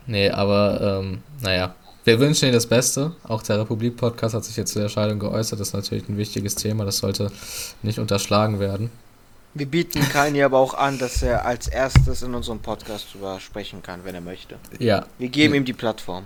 [0.06, 1.74] Nee, aber, ähm, naja.
[2.04, 3.12] Wir wünschen Ihnen das Beste.
[3.22, 5.60] Auch der Republik-Podcast hat sich jetzt zur Entscheidung geäußert.
[5.60, 6.84] Das ist natürlich ein wichtiges Thema.
[6.84, 7.30] Das sollte
[7.82, 8.90] nicht unterschlagen werden.
[9.54, 13.82] Wir bieten Kanye aber auch an, dass er als erstes in unserem Podcast drüber sprechen
[13.82, 14.56] kann, wenn er möchte.
[14.78, 15.04] Ja.
[15.18, 16.24] Wir geben ihm die Plattform.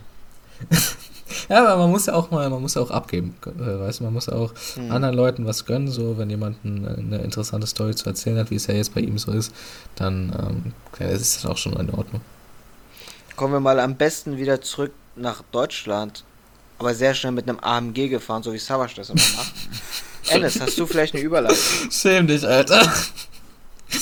[1.49, 4.05] ja, aber man muss ja auch mal, man muss ja auch abgeben, äh, weißt du,
[4.05, 4.93] man muss ja auch Hm.
[4.93, 8.57] anderen Leuten was gönnen, so, wenn jemand ein, eine interessante Story zu erzählen hat, wie
[8.57, 9.53] es ja jetzt bei ihm so ist,
[9.97, 12.21] dann ähm, ja, ist das auch schon in Ordnung.
[13.35, 16.25] Kommen wir mal am besten wieder zurück nach Deutschland,
[16.79, 19.53] aber sehr schnell mit einem AMG gefahren, so wie Savage das immer macht.
[20.29, 21.57] Ennis, hast du vielleicht eine Überleitung?
[21.91, 22.83] Schäm dich, Alter.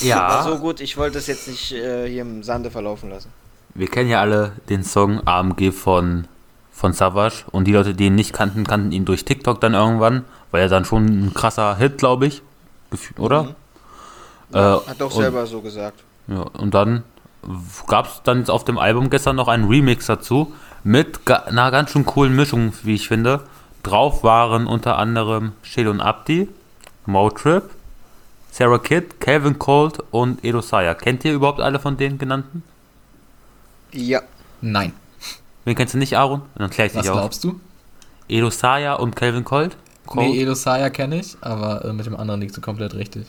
[0.01, 3.29] Ja, so gut, ich wollte das jetzt nicht äh, hier im Sande verlaufen lassen.
[3.75, 6.27] wir kennen ja alle den Song AMG von,
[6.71, 10.25] von Savage und die Leute, die ihn nicht kannten, kannten ihn durch TikTok dann irgendwann,
[10.51, 12.41] weil er dann schon ein krasser Hit, glaube ich,
[13.17, 13.43] oder?
[13.43, 13.49] Mhm.
[14.53, 16.03] Äh, Hat doch und- selber so gesagt.
[16.27, 17.03] Ja, und dann
[17.87, 20.51] gab es dann jetzt auf dem Album gestern noch einen Remix dazu
[20.83, 23.41] mit einer ganz schön coolen Mischung, wie ich finde.
[23.85, 26.49] Drauf waren unter anderem Shell und Abdi,
[27.05, 27.69] Motrip,
[28.51, 30.95] Sarah Kidd, Calvin Colt und Edo Saya.
[30.95, 32.63] Kennt ihr überhaupt alle von den genannten?
[33.91, 34.21] Ja.
[34.61, 34.93] Nein.
[35.65, 36.41] Wen kennst du nicht, Aaron?
[36.55, 37.17] Dann klär ich Was dich auf.
[37.17, 37.59] glaubst du?
[38.27, 39.77] Edo Saya und Calvin Colt?
[40.07, 40.27] Colt?
[40.27, 43.27] Nee, Edo Saya kenne ich, aber äh, mit dem anderen liegst du komplett richtig.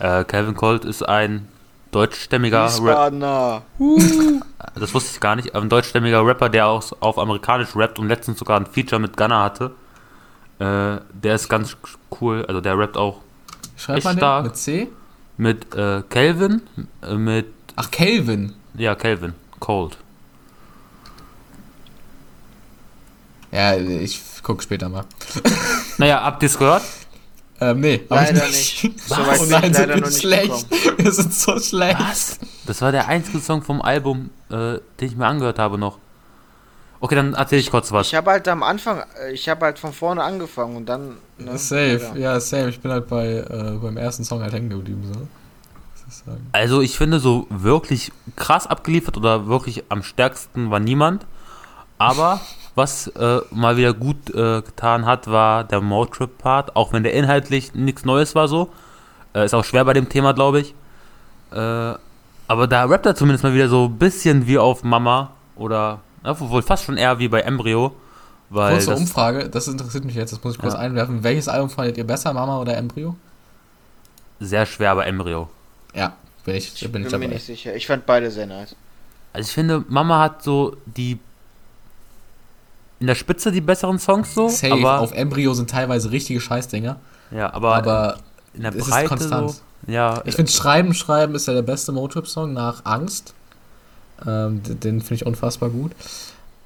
[0.00, 1.48] Äh, Calvin Colt ist ein
[1.90, 3.62] deutschstämmiger Rap Wiesbadener.
[4.74, 5.54] Das wusste ich gar nicht.
[5.54, 9.42] Ein deutschstämmiger Rapper, der auch auf amerikanisch rappt und letztens sogar ein Feature mit Gunner
[9.42, 9.72] hatte.
[10.58, 11.76] Äh, der ist ganz
[12.20, 12.44] cool.
[12.46, 13.20] Also der rappt auch
[13.76, 14.44] Schreib Ist mal den stark.
[14.44, 14.88] mit C.
[15.36, 16.62] mit äh, Calvin,
[17.02, 17.46] äh, mit
[17.76, 18.54] Ach, Kelvin.
[18.74, 19.96] ja Calvin Cold.
[23.50, 25.04] Ja, ich guck später mal.
[25.96, 26.82] Naja, habt ihr es gehört?
[27.60, 29.08] Ähm, nee, Leider ich nicht.
[29.08, 30.66] So oh nein, ich sind leider wir noch nicht schlecht.
[30.96, 31.98] Wir sind so schlecht.
[31.98, 32.38] Was?
[32.66, 35.98] Das war der einzige Song vom Album, äh, den ich mir angehört habe noch.
[37.00, 38.08] Okay, dann erzähl ich kurz was.
[38.08, 41.16] Ich habe halt am Anfang, äh, ich habe halt von vorne angefangen und dann.
[41.38, 42.32] Ne, Safe, ja.
[42.32, 42.68] ja, safe.
[42.70, 45.20] Ich bin halt bei, äh, beim ersten Song halt hängen geblieben, so.
[46.10, 46.48] Sagen?
[46.52, 51.26] Also ich finde so wirklich krass abgeliefert oder wirklich am stärksten war niemand.
[51.98, 52.40] Aber
[52.78, 57.74] was äh, mal wieder gut äh, getan hat, war der Motrip-Part, auch wenn der inhaltlich
[57.74, 58.70] nichts Neues war so.
[59.34, 60.74] Äh, ist auch schwer bei dem Thema, glaube ich.
[61.52, 61.94] Äh,
[62.50, 66.40] aber da rappt er zumindest mal wieder so ein bisschen wie auf Mama oder ja,
[66.40, 67.92] wohl fast schon eher wie bei Embryo.
[68.50, 70.80] Weil Kurze das, Umfrage, das interessiert mich jetzt, das muss ich kurz Ja.
[70.80, 71.22] einwerfen.
[71.22, 73.14] Welches Album fandet ihr besser, Mama oder Embryo?
[74.40, 75.48] sehr schwer bei Embryo.
[75.94, 76.12] Ja,
[76.44, 77.26] bin ich, Ich bin bin ich mir dabei.
[77.34, 77.74] nicht sicher.
[77.74, 78.76] Ich fand beide sehr nice.
[79.32, 81.18] Also ich finde, Mama hat so die
[83.00, 86.96] in der Spitze die besseren Songs so, Safe, aber auf Embryo sind teilweise richtige Scheißdinger,
[87.30, 88.18] ja, aber, aber
[88.54, 89.50] in der es ist Breite konstant.
[89.50, 89.56] so,
[89.86, 93.34] ja, Ich finde Schreiben, Schreiben ist ja der beste Motrip-Song nach Angst.
[94.26, 95.92] Ähm, den finde ich unfassbar gut.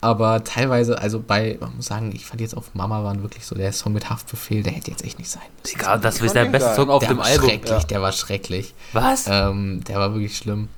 [0.00, 3.54] Aber teilweise, also bei, man muss sagen, ich fand jetzt auf Mama waren wirklich so,
[3.54, 5.78] der Song mit Haftbefehl, der hätte jetzt echt nicht sein müssen.
[5.78, 6.74] egal, das ist der beste.
[6.74, 7.48] Song auf der dem war Album.
[7.48, 7.84] schrecklich, ja.
[7.84, 8.74] der war schrecklich.
[8.94, 9.26] Was?
[9.28, 10.68] Ähm, der war wirklich schlimm.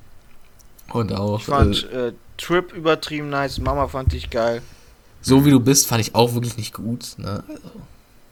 [0.92, 4.60] Und auch, Ich fand äh, äh, Trip übertrieben nice, Mama fand ich geil.
[5.24, 7.14] So wie du bist, fand ich auch wirklich nicht gut.
[7.16, 7.42] Ne?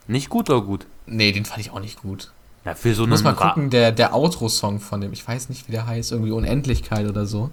[0.07, 0.87] Nicht gut oder gut?
[1.07, 2.33] Nee, den fand ich auch nicht gut.
[2.64, 5.72] Ja, für so einen mal gucken, der, der Outro-Song von dem, ich weiß nicht, wie
[5.72, 7.50] der heißt, irgendwie Unendlichkeit oder so.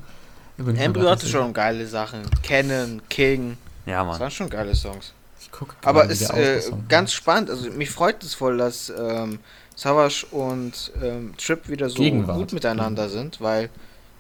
[0.57, 2.21] Embryo hatte schon geile Sachen.
[2.43, 4.19] Cannon, King, Ja, das Mann.
[4.19, 5.13] waren schon geile Songs.
[5.41, 7.49] Ich guck Aber wie ist äh, ganz spannend.
[7.49, 9.39] Also mich freut es voll, dass ähm,
[9.75, 12.37] Savage und ähm, Trip wieder so Gegenwart.
[12.37, 13.69] gut miteinander sind, weil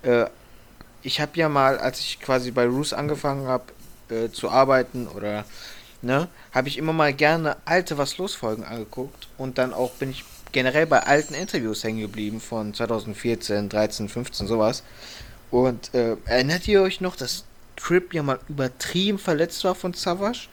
[0.01, 0.25] äh,
[1.03, 3.65] ich habe ja mal, als ich quasi bei Roos angefangen habe
[4.11, 5.45] äh, zu arbeiten oder
[6.01, 10.11] ne, habe ich immer mal gerne alte Was los Folgen angeguckt und dann auch bin
[10.11, 14.83] ich generell bei alten Interviews hängen geblieben von 2014, 13, 15 sowas.
[15.51, 17.45] Und äh, erinnert ihr euch noch, dass
[17.75, 20.47] Trip ja mal übertrieben verletzt war von Savage?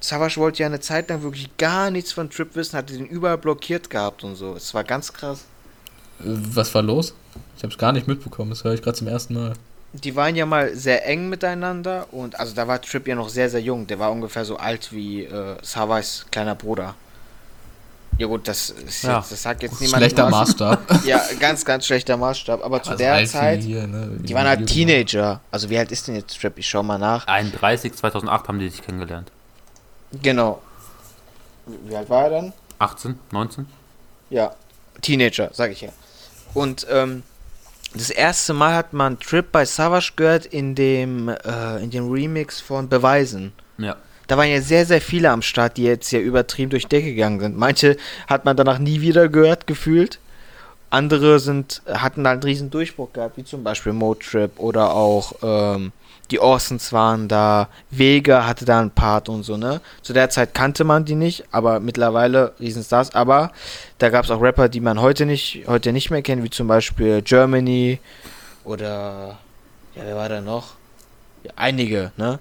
[0.00, 3.38] Savage wollte ja eine Zeit lang wirklich gar nichts von Trip wissen, hatte den überall
[3.38, 4.54] blockiert gehabt und so.
[4.54, 5.44] Es war ganz krass.
[6.20, 7.14] Äh, Was war los?
[7.56, 9.54] Ich habe es gar nicht mitbekommen, das höre ich gerade zum ersten Mal.
[9.94, 13.48] Die waren ja mal sehr eng miteinander und also da war Trip ja noch sehr,
[13.48, 13.86] sehr jung.
[13.86, 16.94] Der war ungefähr so alt wie äh, Savages kleiner Bruder.
[18.18, 19.18] Ja gut, das ist Ja.
[19.18, 19.98] jetzt, das sagt jetzt niemand.
[20.02, 20.80] Schlechter Maßstab.
[21.06, 22.62] Ja, ganz, ganz schlechter Maßstab.
[22.64, 24.66] Aber zu Also der Zeit, hier, ne, die waren halt.
[24.66, 25.40] Teenager.
[25.50, 26.52] Also wie alt ist denn jetzt Trip?
[26.58, 27.26] Ich schau mal nach.
[27.26, 29.30] 31, 2008 haben die sich kennengelernt.
[30.22, 30.60] Genau.
[31.86, 32.52] Wie alt war er dann?
[32.80, 33.66] 18, 19?
[34.30, 34.54] Ja,
[35.00, 35.90] Teenager, sag ich ja.
[36.54, 37.22] Und ähm,
[37.94, 42.60] das erste Mal hat man Trip bei Savage gehört in dem, äh, in dem Remix
[42.60, 43.52] von Beweisen.
[43.78, 43.96] Ja.
[44.26, 47.40] Da waren ja sehr, sehr viele am Start, die jetzt hier übertrieben durch Decke gegangen
[47.40, 47.56] sind.
[47.56, 47.96] Manche
[48.26, 50.18] hat man danach nie wieder gehört, gefühlt.
[50.90, 55.92] Andere sind, hatten halt einen riesen Durchbruch gehabt, wie zum Beispiel Motrip oder auch ähm,
[56.30, 59.80] die Orsons waren da, Vega hatte da einen Part und so, ne?
[60.02, 63.14] Zu der Zeit kannte man die nicht, aber mittlerweile Riesenstars.
[63.14, 63.52] Aber
[63.98, 66.66] da gab es auch Rapper, die man heute nicht, heute nicht mehr kennt, wie zum
[66.66, 67.98] Beispiel Germany
[68.64, 69.38] oder
[69.94, 70.74] ja, wer war da noch?
[71.42, 72.38] Ja, einige, ne?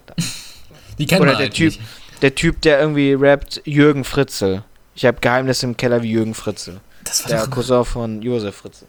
[0.97, 1.81] Die kennen Oder wir der halt Typ, nicht.
[2.21, 4.63] der Typ, der irgendwie rappt, Jürgen Fritzel.
[4.95, 6.81] Ich habe Geheimnisse im Keller wie Jürgen Fritzel.
[7.03, 8.87] Das war Der Cousin von Josef Fritzel.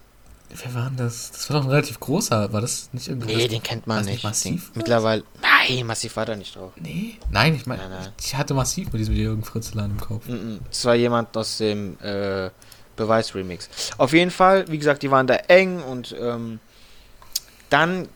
[0.50, 1.30] Wer war denn das?
[1.30, 3.36] Das war doch ein relativ großer, war das nicht irgendwie...
[3.36, 4.24] Nee, den kennt man nicht.
[4.24, 4.70] Massiv?
[4.74, 5.22] Mittlerweile.
[5.42, 6.72] Nein, massiv war da nicht drauf.
[6.76, 10.26] Nee, nein, ich meine, ich hatte massiv mit diesem Jürgen Fritzelein im Kopf.
[10.26, 10.60] Mhm.
[10.68, 12.50] Das war jemand aus dem äh,
[12.96, 13.68] Beweis-Remix.
[13.98, 16.60] Auf jeden Fall, wie gesagt, die waren da eng und ähm,
[17.70, 18.08] dann,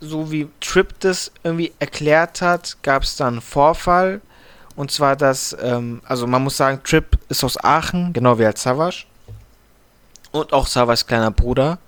[0.00, 4.20] so wie Trip das irgendwie erklärt hat, gab es dann einen Vorfall.
[4.76, 8.62] Und zwar, dass, ähm, also man muss sagen, Trip ist aus Aachen, genau wie als
[8.62, 9.04] Savage.
[10.34, 11.78] Und auch Savage kleiner Bruder.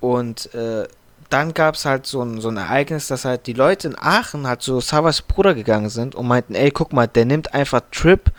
[0.00, 0.86] Und äh,
[1.30, 4.46] dann gab es halt so ein, so ein Ereignis, dass halt die Leute in Aachen
[4.46, 8.30] halt zu Savas Bruder gegangen sind und meinten, ey, guck mal, der nimmt einfach Trip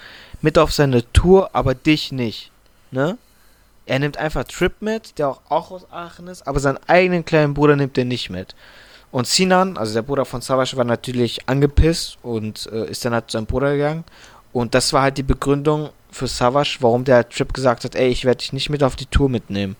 [0.41, 2.51] mit auf seine Tour, aber dich nicht.
[2.91, 3.17] Ne?
[3.87, 7.55] Er nimmt einfach Trip mit, der auch, auch aus Aachen ist, aber seinen eigenen kleinen
[7.55, 8.53] Bruder nimmt er nicht mit.
[9.09, 13.31] Und Sinan, also der Bruder von Savas, war natürlich angepisst und äh, ist dann halt
[13.31, 14.03] zu seinem Bruder gegangen.
[14.53, 18.25] Und das war halt die Begründung für Savas, warum der Trip gesagt hat, ey, ich
[18.25, 19.75] werde dich nicht mit auf die Tour mitnehmen.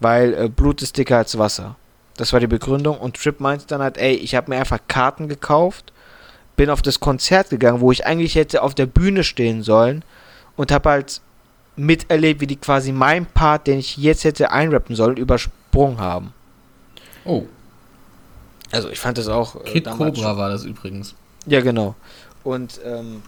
[0.00, 1.76] Weil äh, Blut ist dicker als Wasser.
[2.16, 2.98] Das war die Begründung.
[2.98, 5.92] Und Trip meinte dann halt, ey, ich habe mir einfach Karten gekauft,
[6.56, 10.02] bin auf das Konzert gegangen, wo ich eigentlich hätte auf der Bühne stehen sollen
[10.56, 11.20] und habe halt
[11.76, 16.32] miterlebt, wie die quasi meinen Part, den ich jetzt hätte einrappen sollen, übersprungen haben.
[17.26, 17.42] Oh,
[18.72, 19.56] Also ich fand das auch.
[19.56, 21.14] Äh, Kid Cobra war das übrigens.
[21.46, 21.94] Ja, genau.
[22.44, 23.22] Und ähm,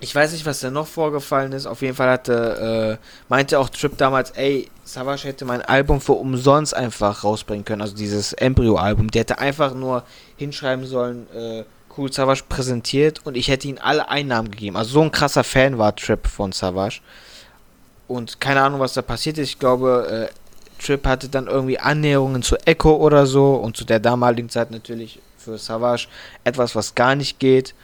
[0.00, 1.66] ich weiß nicht, was da noch vorgefallen ist.
[1.66, 6.12] Auf jeden Fall hatte, äh, meinte auch Trip damals, ey, Savage hätte mein Album für
[6.12, 7.82] umsonst einfach rausbringen können.
[7.82, 9.10] Also dieses Embryo-Album.
[9.10, 10.02] Der hätte einfach nur
[10.36, 11.64] hinschreiben sollen, äh,
[11.96, 14.76] cool Savage präsentiert und ich hätte ihm alle Einnahmen gegeben.
[14.76, 17.00] Also so ein krasser Fan war Trip von Savage.
[18.08, 19.50] Und keine Ahnung, was da passiert ist.
[19.50, 24.00] Ich glaube, äh, Trip hatte dann irgendwie Annäherungen zu Echo oder so und zu der
[24.00, 26.08] damaligen Zeit natürlich für Savage
[26.42, 27.74] etwas, was gar nicht geht.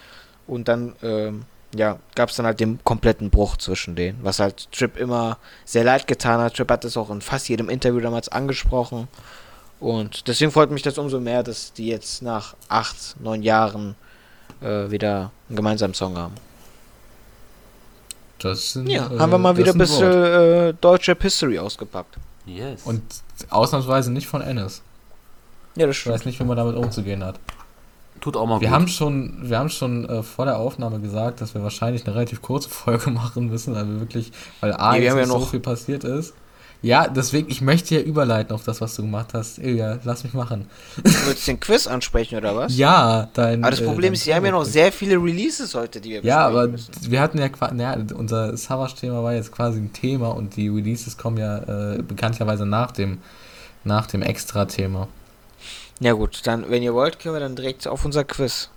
[0.46, 1.44] Und dann, ähm,
[1.78, 5.84] ja, gab es dann halt den kompletten Bruch zwischen denen, was halt Trip immer sehr
[5.84, 6.54] leid getan hat.
[6.54, 9.08] Trip hat das auch in fast jedem Interview damals angesprochen.
[9.78, 13.94] Und deswegen freut mich das umso mehr, dass die jetzt nach acht, neun Jahren
[14.60, 16.34] äh, wieder einen gemeinsamen Song haben.
[18.38, 22.16] Das sind, Ja, äh, haben wir mal das wieder ein bisschen äh, deutsche History ausgepackt.
[22.46, 22.82] Yes.
[22.84, 23.02] Und
[23.50, 24.82] ausnahmsweise nicht von Ennis.
[25.74, 27.38] Ja, das Ich weiß nicht, wie man damit umzugehen hat.
[28.20, 28.74] Tut auch mal Wir gut.
[28.74, 32.42] haben schon, wir haben schon äh, vor der Aufnahme gesagt, dass wir wahrscheinlich eine relativ
[32.42, 35.40] kurze Folge machen müssen, weil wir wirklich, weil A, Nee, wir jetzt haben ja so
[35.40, 36.34] viel passiert ist.
[36.82, 39.58] Ja, deswegen, ich möchte ja überleiten auf das, was du gemacht hast.
[39.58, 40.68] Ilja, lass mich machen.
[41.02, 42.76] Du willst den Quiz ansprechen, oder was?
[42.76, 43.64] Ja, dein.
[43.64, 46.10] Aber das äh, Problem dein ist, wir haben ja noch sehr viele Releases heute, die
[46.10, 46.92] wir Ja, aber müssen.
[47.08, 51.16] wir hatten ja quasi, naja, unser Savage-Thema war jetzt quasi ein Thema und die Releases
[51.16, 53.18] kommen ja äh, bekanntlicherweise nach dem,
[53.82, 55.08] nach dem Extra-Thema.
[56.00, 58.68] Ja gut, dann, wenn ihr wollt, können wir dann direkt auf unser Quiz.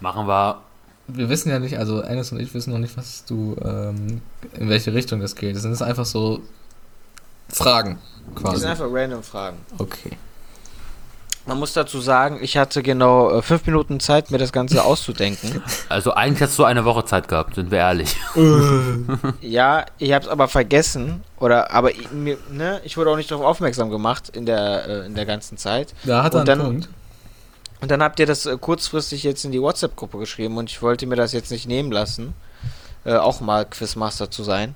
[0.00, 0.60] Machen wir.
[1.08, 4.20] Wir wissen ja nicht, also Ennis und ich wissen noch nicht, was du, ähm,
[4.52, 5.56] in welche Richtung das geht.
[5.56, 6.40] Das sind einfach so
[7.48, 7.98] Fragen,
[8.34, 8.58] Das quasi.
[8.60, 9.56] sind einfach random Fragen.
[9.78, 10.18] Okay.
[11.48, 15.62] Man muss dazu sagen, ich hatte genau äh, fünf Minuten Zeit, mir das Ganze auszudenken.
[15.88, 18.14] Also eigentlich hast du eine Woche Zeit gehabt, sind wir ehrlich.
[19.40, 21.24] ja, ich habe es aber vergessen.
[21.40, 25.06] Oder, aber ich, mir, ne, ich wurde auch nicht darauf aufmerksam gemacht in der, äh,
[25.06, 25.94] in der ganzen Zeit.
[26.04, 26.88] Da hat er Und einen dann- Punkt.
[27.80, 31.06] Und dann habt ihr das äh, kurzfristig jetzt in die WhatsApp-Gruppe geschrieben und ich wollte
[31.06, 32.34] mir das jetzt nicht nehmen lassen,
[33.04, 34.74] äh, auch mal Quizmaster zu sein.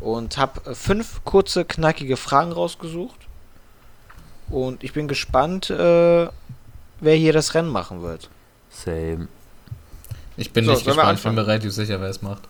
[0.00, 3.16] Und habe äh, fünf kurze, knackige Fragen rausgesucht.
[4.50, 6.28] Und ich bin gespannt, äh,
[7.00, 8.28] wer hier das Rennen machen wird.
[8.70, 9.28] Same.
[10.36, 12.42] Ich bin So, nicht gespannt, ich bin mir relativ sicher, wer es macht.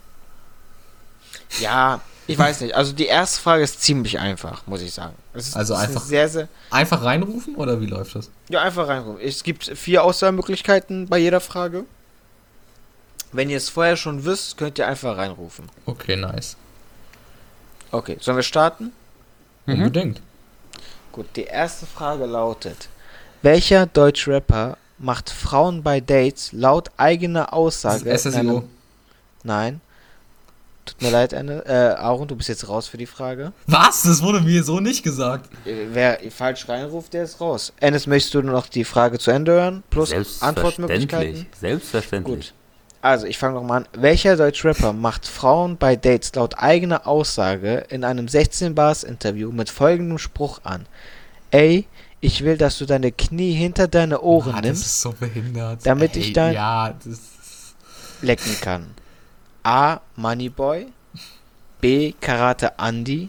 [1.60, 2.74] Ja, ich weiß nicht.
[2.74, 5.14] Also die erste Frage ist ziemlich einfach, muss ich sagen.
[5.34, 6.48] Es ist, Also es ist einfach- Sehr, sehr.
[6.70, 8.30] Einfach reinrufen oder wie läuft das?
[8.48, 9.20] Ja, einfach reinkommen.
[9.20, 11.84] Es gibt vier Auswahlmöglichkeiten bei jeder Frage.
[13.32, 15.68] Wenn ihr es vorher schon wisst, könnt ihr einfach reinrufen.
[15.86, 16.56] Okay, nice.
[17.90, 18.92] Okay, sollen wir starten?
[19.66, 19.74] Mhm.
[19.74, 20.20] Unbedingt.
[21.14, 22.88] Gut, die erste Frage lautet:
[23.42, 28.04] Welcher Deutschrapper macht Frauen bei Dates laut eigener Aussage?
[28.04, 28.40] Das ist in SSIO.
[28.58, 28.68] einem-
[29.44, 29.80] Nein.
[30.86, 31.64] Tut mir leid, Anne.
[31.66, 33.52] Äh, Aaron, du bist jetzt raus für die Frage.
[33.66, 34.02] Was?
[34.02, 35.48] Das wurde mir so nicht gesagt.
[35.66, 37.72] Äh, Wer falsch reinruft, der ist raus.
[37.80, 39.82] Ennis, möchtest du noch die Frage zu Ende hören?
[39.88, 40.12] Plus
[40.42, 41.46] Antwortmöglichkeiten?
[41.58, 41.58] Selbstverständlich.
[41.60, 42.36] Selbstverständlich.
[42.48, 42.54] Gut.
[43.04, 43.88] Also, ich fange nochmal an.
[43.92, 50.60] Welcher Deutschrapper macht Frauen bei Dates laut eigener Aussage in einem 16-Bars-Interview mit folgendem Spruch
[50.64, 50.86] an?
[51.50, 51.86] Ey,
[52.22, 55.80] ich will, dass du deine Knie hinter deine Ohren Ah, das nimmst, ist so behindert.
[55.84, 57.74] Damit ich dein- Ja, das
[58.22, 58.86] lecken kann.
[59.64, 60.00] A.
[60.16, 60.86] Moneyboy.
[61.82, 62.14] B.
[62.18, 63.28] Karate Andy.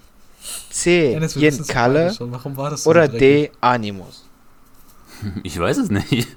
[0.70, 1.16] C.
[1.16, 2.16] Es Kalle.
[2.18, 3.20] das so Oder dreckig?
[3.20, 3.52] D.
[3.60, 4.24] Animus.
[5.44, 6.30] Ich weiß es nicht.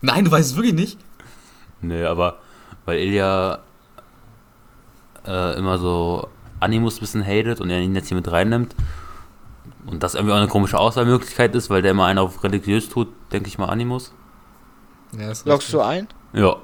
[0.00, 0.98] Nein, du weißt es wirklich nicht.
[1.82, 2.38] Nee, aber
[2.88, 3.58] weil Ilja
[5.26, 6.26] äh, immer so
[6.58, 8.74] Animus ein bisschen hatet und er ihn jetzt hier mit reinnimmt
[9.84, 13.08] und das irgendwie auch eine komische Auswahlmöglichkeit ist, weil der immer einen auf religiös tut,
[13.30, 14.12] denke ich mal Animus.
[15.12, 15.68] Ja, richtig.
[15.70, 16.08] du ein?
[16.32, 16.56] Ja.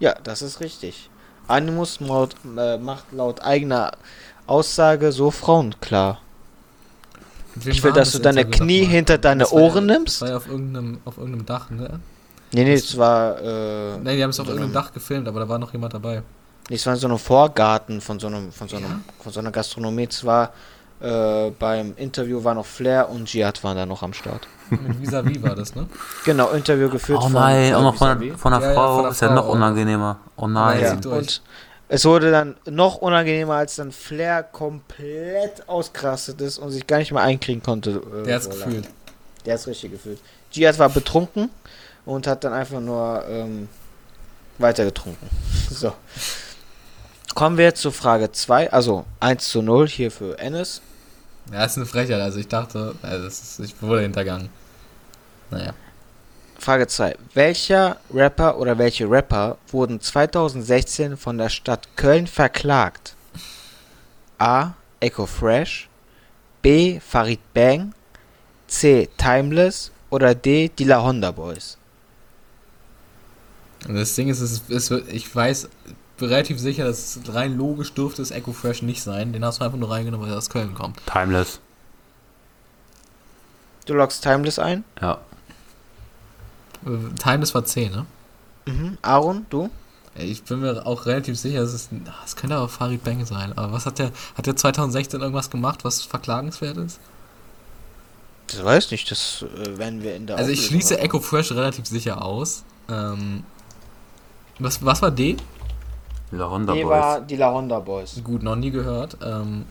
[0.00, 1.08] Ja, das ist richtig.
[1.46, 3.92] Animus maut, äh, macht laut eigener
[4.48, 6.18] Aussage so Frauen klar.
[7.54, 10.16] Wem Ich will, dass du deine Interview Knie hinter deine Das war ja- Ohren nimmst?
[10.16, 12.00] Das war ja auf irgendeinem, auf irgendeinem Dach, ne?
[12.54, 15.26] Nee, nee, es war, äh, Nein, die haben es auf so irgendeinem einem- Dach gefilmt,
[15.28, 16.22] aber da war noch jemand dabei.
[16.70, 19.00] nee, es war in so einem Vorgarten von so einem, von so einem, Ja?
[19.22, 20.06] von so einer Gastronomie.
[20.08, 20.52] Es war,
[21.00, 24.46] äh, beim Interview war noch Flair und Jihad waren da noch am Start.
[24.70, 25.86] Mit Vis-a-vis war das, ne?
[26.24, 28.74] Genau, Interview geführt Oh von nein, äh, auch noch von, der- von der Ja, ja,
[28.74, 28.94] Frau.
[28.94, 29.52] von der ist ja Frau noch auch.
[29.52, 30.18] unangenehmer.
[30.36, 30.80] Oh nein.
[30.80, 31.42] Ja, Ja, und
[31.88, 37.12] es wurde dann noch unangenehmer, als dann Flair komplett ausgerastet ist und sich gar nicht
[37.12, 38.00] mehr einkriegen konnte.
[38.22, 38.88] äh, Der hat's gefühlt.
[39.44, 40.18] Der hat's richtig gefühlt.
[40.52, 41.50] Jihad war betrunken
[42.06, 43.68] und hat dann einfach nur ähm,
[44.58, 45.28] weiter getrunken.
[45.70, 45.92] So.
[47.34, 50.82] Kommen wir jetzt zu Frage 2, also 1 zu 0 hier für Ennis.
[51.50, 52.20] Ja, das ist eine Frechheit.
[52.20, 54.50] Also ich dachte, also ist, ich wurde hintergangen.
[55.50, 55.74] Naja.
[56.58, 57.16] Frage 2.
[57.34, 63.16] Welcher Rapper oder welche Rapper wurden 2016 von der Stadt Köln verklagt?
[64.38, 64.74] A.
[65.00, 65.88] Echo Fresh
[66.62, 67.00] B.
[67.00, 67.92] Farid Bang
[68.68, 69.08] C.
[69.18, 70.70] Timeless oder D.
[70.78, 71.76] Die La Honda Boys?
[73.88, 75.68] Und das Ding ist, es, ist- es wird, ich weiß
[76.20, 79.32] relativ sicher, dass es rein logisch dürfte es Echo Fresh nicht sein.
[79.32, 81.00] Den hast du einfach nur reingenommen, weil er aus Köln kommt.
[81.06, 81.60] Timeless.
[83.86, 84.84] Du loggst Timeless ein?
[85.00, 85.18] Ja.
[86.86, 88.06] Äh, Timeless war 10, ne?
[88.66, 88.98] Mhm.
[89.02, 89.68] Aaron, du?
[90.16, 91.88] Ich bin mir auch relativ sicher, dass es,
[92.24, 93.52] es könnte aber Farid Bang sein.
[93.58, 97.00] Aber was hat der, hat der 2016 irgendwas gemacht, was verklagenswert ist?
[98.46, 101.06] Das weiß nicht, das äh, werden wir in der Also ich Auflösung schließe erfahren.
[101.08, 102.62] Echo Fresh relativ sicher aus.
[102.88, 103.42] Ähm,
[104.58, 105.36] was, was war D?
[106.30, 106.90] La Honda D Boys.
[106.90, 108.20] war die La Honda Boys.
[108.22, 109.16] Gut, noch nie gehört.
[109.22, 109.66] Ähm,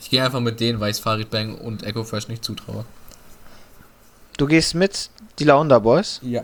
[0.00, 2.84] ich gehe einfach mit denen, weil ich Farid Bang und Echo Fresh nicht zutraue.
[4.36, 6.20] Du gehst mit die La Honda Boys?
[6.22, 6.42] Ja.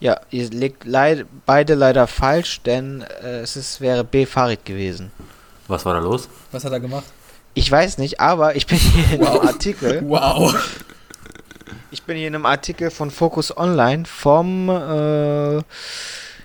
[0.00, 4.26] Ja, ihr legt leid, beide leider falsch, denn äh, es ist, wäre B.
[4.26, 5.12] Farid gewesen.
[5.68, 6.28] Was war da los?
[6.50, 7.04] Was hat er gemacht?
[7.54, 10.02] Ich weiß nicht, aber ich bin hier in einem Artikel.
[10.04, 10.54] Wow.
[11.92, 15.58] Ich bin hier in einem Artikel von Focus Online vom, äh,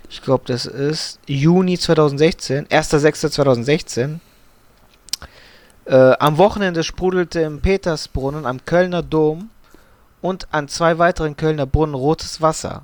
[0.10, 4.20] ich glaube, das ist Juni 2016, 1.6.2016.
[5.86, 9.50] Äh, am Wochenende sprudelte im Petersbrunnen am Kölner Dom
[10.22, 12.84] und an zwei weiteren Kölner Brunnen rotes Wasser.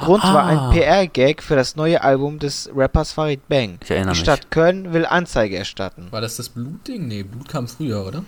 [0.00, 0.70] Grund war ein Ah.
[0.70, 3.78] PR-Gag für das neue Album des Rappers Farid Bang.
[3.82, 4.24] Ich erinnere Die mich.
[4.24, 6.06] Stadt Köln will Anzeige erstatten.
[6.10, 7.08] War das das Blutding?
[7.08, 8.22] Nee, Blut kam früher, oder?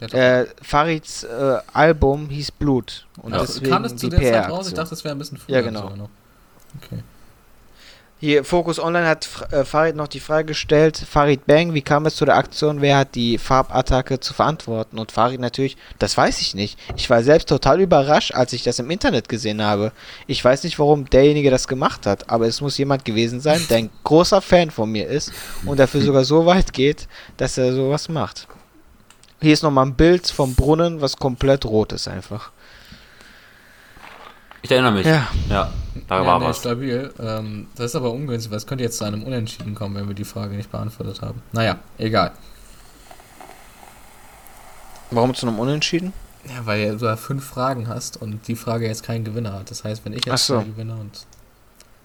[0.00, 3.06] Äh, Farids äh, Album hieß Blut.
[3.22, 4.68] Und Ach, deswegen kam das zu die der Zeit raus?
[4.68, 5.56] Ich dachte, das wäre ein bisschen früher.
[5.56, 5.90] Ja, genau.
[5.90, 6.08] noch.
[6.82, 7.02] Okay.
[8.22, 12.16] Hier, Focus Online hat äh, Farid noch die Frage gestellt, Farid Bang, wie kam es
[12.16, 14.98] zu der Aktion, wer hat die Farbattacke zu verantworten?
[14.98, 16.78] Und Farid natürlich, das weiß ich nicht.
[16.96, 19.92] Ich war selbst total überrascht, als ich das im Internet gesehen habe.
[20.26, 23.78] Ich weiß nicht, warum derjenige das gemacht hat, aber es muss jemand gewesen sein, der
[23.78, 25.32] ein großer Fan von mir ist
[25.64, 28.46] und dafür sogar so weit geht, dass er sowas macht.
[29.40, 32.50] Hier ist nochmal ein Bild vom Brunnen, was komplett rot ist einfach.
[34.62, 35.06] Ich erinnere mich.
[35.06, 35.28] Ja.
[35.48, 35.72] Ja,
[36.08, 36.58] da ja, war nee, was.
[36.58, 37.12] stabil.
[37.18, 40.14] Ähm, das ist aber ungünstig, weil es könnte jetzt zu einem Unentschieden kommen, wenn wir
[40.14, 41.42] die Frage nicht beantwortet haben.
[41.52, 42.32] Naja, egal.
[45.10, 46.12] Warum zu einem Unentschieden?
[46.46, 49.70] Ja, weil du da fünf Fragen hast und die Frage jetzt keinen Gewinner hat.
[49.70, 50.60] Das heißt, wenn ich jetzt so.
[50.60, 51.26] gewinne und.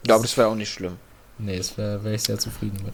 [0.08, 0.98] Ja, aber das wäre auch nicht schlimm.
[1.38, 2.94] Nee, das wäre wär ich sehr zufrieden mit.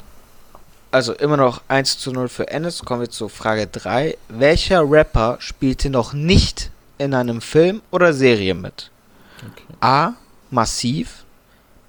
[0.91, 2.83] Also immer noch 1 zu 0 für Ennis.
[2.83, 4.17] Kommen wir zu Frage 3.
[4.27, 8.91] Welcher Rapper spielte noch nicht in einem Film oder Serie mit?
[9.39, 9.63] Okay.
[9.79, 10.13] A.
[10.49, 11.23] Massiv.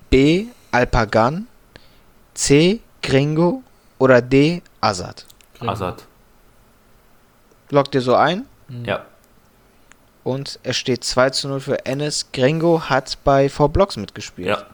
[0.09, 0.47] B.
[0.71, 1.49] Alpagan.
[2.35, 2.81] C.
[3.03, 3.65] Gringo.
[3.99, 4.63] Oder D.
[4.81, 5.27] Azad.
[5.59, 5.73] Gringo.
[5.73, 6.05] Assad.
[7.71, 8.47] Lockt ihr so ein?
[8.69, 8.85] Mhm.
[8.85, 9.05] Ja.
[10.23, 12.27] Und es steht 2 zu 0 für Ennis.
[12.33, 14.49] Gringo hat bei V-Blocks mitgespielt.
[14.49, 14.67] Ja.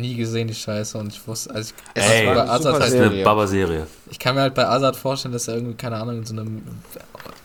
[0.00, 0.96] Nie gesehen, die Scheiße.
[0.98, 3.24] Und ich wusste, also ich, Es Ey, bei Azad super Das ist heißt eine Serie.
[3.24, 3.86] Baba-Serie.
[4.10, 6.62] ich kann mir halt bei Azad vorstellen, dass er irgendwie, keine Ahnung, in so einem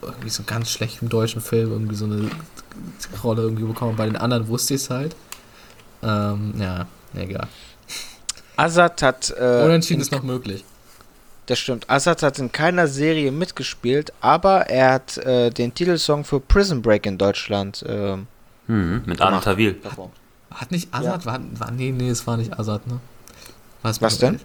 [0.01, 2.29] irgendwie so ganz schlechten deutschen Film irgendwie so eine
[3.23, 3.95] Rolle irgendwie bekommen.
[3.97, 5.15] Bei den anderen wusste ich es halt.
[6.03, 6.85] Ähm, ja,
[7.15, 7.47] egal.
[8.55, 9.33] Azad hat.
[9.37, 10.63] Äh, Unentschieden ist noch möglich.
[11.47, 11.89] Das stimmt.
[11.89, 17.05] Assad hat in keiner Serie mitgespielt, aber er hat äh, den Titelsong für Prison Break
[17.05, 18.27] in Deutschland ähm,
[18.67, 19.45] Mhm, mit Gemacht.
[19.45, 19.77] Tawil.
[20.57, 22.99] Hat nicht Azad, war, war, nee, nee, es war nicht Azad, ne?
[23.83, 24.39] War's Was denn?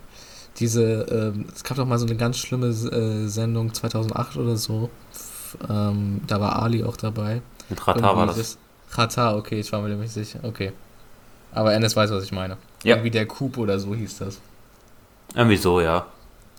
[0.59, 4.91] Diese, ähm, es gab doch mal so eine ganz schlimme äh, Sendung 2008 oder so.
[5.13, 7.41] F- Ähm, da war Ali auch dabei.
[7.71, 8.59] Mit Rata war Irgendwie das.
[8.91, 10.41] Rata, okay, ich war mir nämlich sicher.
[10.43, 10.73] Okay.
[11.53, 12.57] Aber Ennis weiß, was ich meine.
[12.85, 12.97] Ja.
[12.97, 14.39] Irgendwie der Coop oder so hieß das.
[15.35, 16.07] Irgendwie so, ja.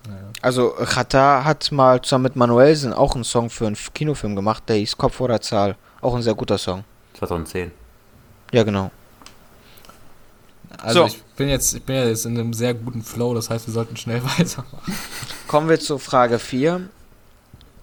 [0.08, 0.20] Naja.
[0.42, 4.76] Also, Chata hat mal zusammen mit Manuelsen auch einen Song für einen Kinofilm gemacht, der
[4.78, 5.76] hieß Kopf vor der Zahl.
[6.02, 6.84] Auch ein sehr guter Song.
[7.18, 7.72] 2010.
[8.52, 8.92] Ja, genau.
[10.82, 11.06] Also So.
[11.08, 13.74] ich bin jetzt, ich bin ja jetzt in einem sehr guten Flow, das heißt, wir
[13.74, 14.94] sollten schnell weitermachen.
[15.48, 16.90] Kommen wir zu Frage 4.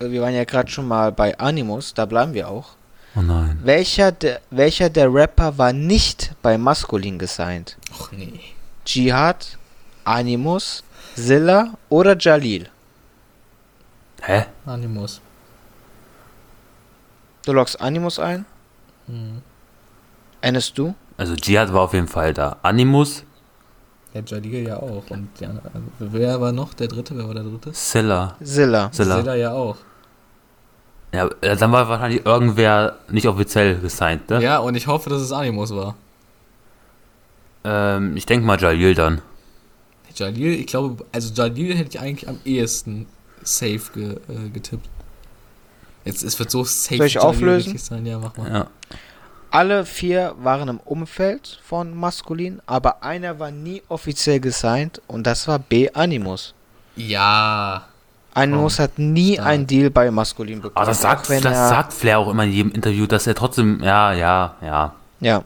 [0.01, 2.70] Äh, Wir waren ja gerade schon mal bei Animus, da bleiben wir auch.
[3.16, 3.59] Oh nein.
[3.64, 7.76] Welcher der, welcher der Rapper war nicht bei Maskulin gesigned?
[7.99, 8.38] Och nee.
[8.86, 9.59] Jihad,
[10.05, 10.84] Animus,
[11.16, 12.68] Zilla oder Jalil?
[14.22, 14.47] Hä?
[14.66, 15.20] Animus.
[17.45, 18.45] Du loggst Animus ein?
[19.07, 19.43] Hm.
[20.43, 20.95] Enes du?
[21.21, 22.57] Also Jihad war auf jeden Fall da.
[22.62, 23.25] Animus,
[24.14, 25.05] Der Jalil ja auch.
[25.11, 27.14] Und andere, also, wer war noch der dritte?
[27.14, 27.75] Wer war der dritte?
[27.75, 28.37] Silla.
[28.43, 28.89] Zilla.
[28.91, 29.18] Silla.
[29.21, 29.77] Zilla ja auch.
[31.12, 34.43] Ja, dann war wahrscheinlich irgendwer nicht offiziell gesigned, ne?
[34.43, 35.95] Ja, und ich hoffe, dass es Animus war.
[37.64, 39.21] Ähm, ich denke mal Jalil dann.
[40.14, 43.07] Jalil, ich glaube, also Jalil hätte ich eigentlich am ehesten
[43.43, 44.89] safe ge, äh, getippt.
[46.07, 47.73] Jetzt, es wird so safe Soll ich Jalil auflösen?
[47.73, 48.07] richtig Sein.
[48.07, 48.51] Ja, mach mal.
[48.51, 48.66] Ja.
[49.51, 55.48] Alle vier waren im Umfeld von Maskulin, aber einer war nie offiziell gesigned und das
[55.48, 55.90] war B.
[55.92, 56.55] Animus.
[56.94, 57.84] Ja.
[58.32, 59.48] Animus hat nie stark.
[59.48, 60.76] einen Deal bei Maskulin bekommen.
[60.76, 63.82] Aber das sagt, das er, sagt Flair auch immer in jedem Interview, dass er trotzdem,
[63.82, 64.94] ja, ja, ja.
[65.20, 65.44] Ja,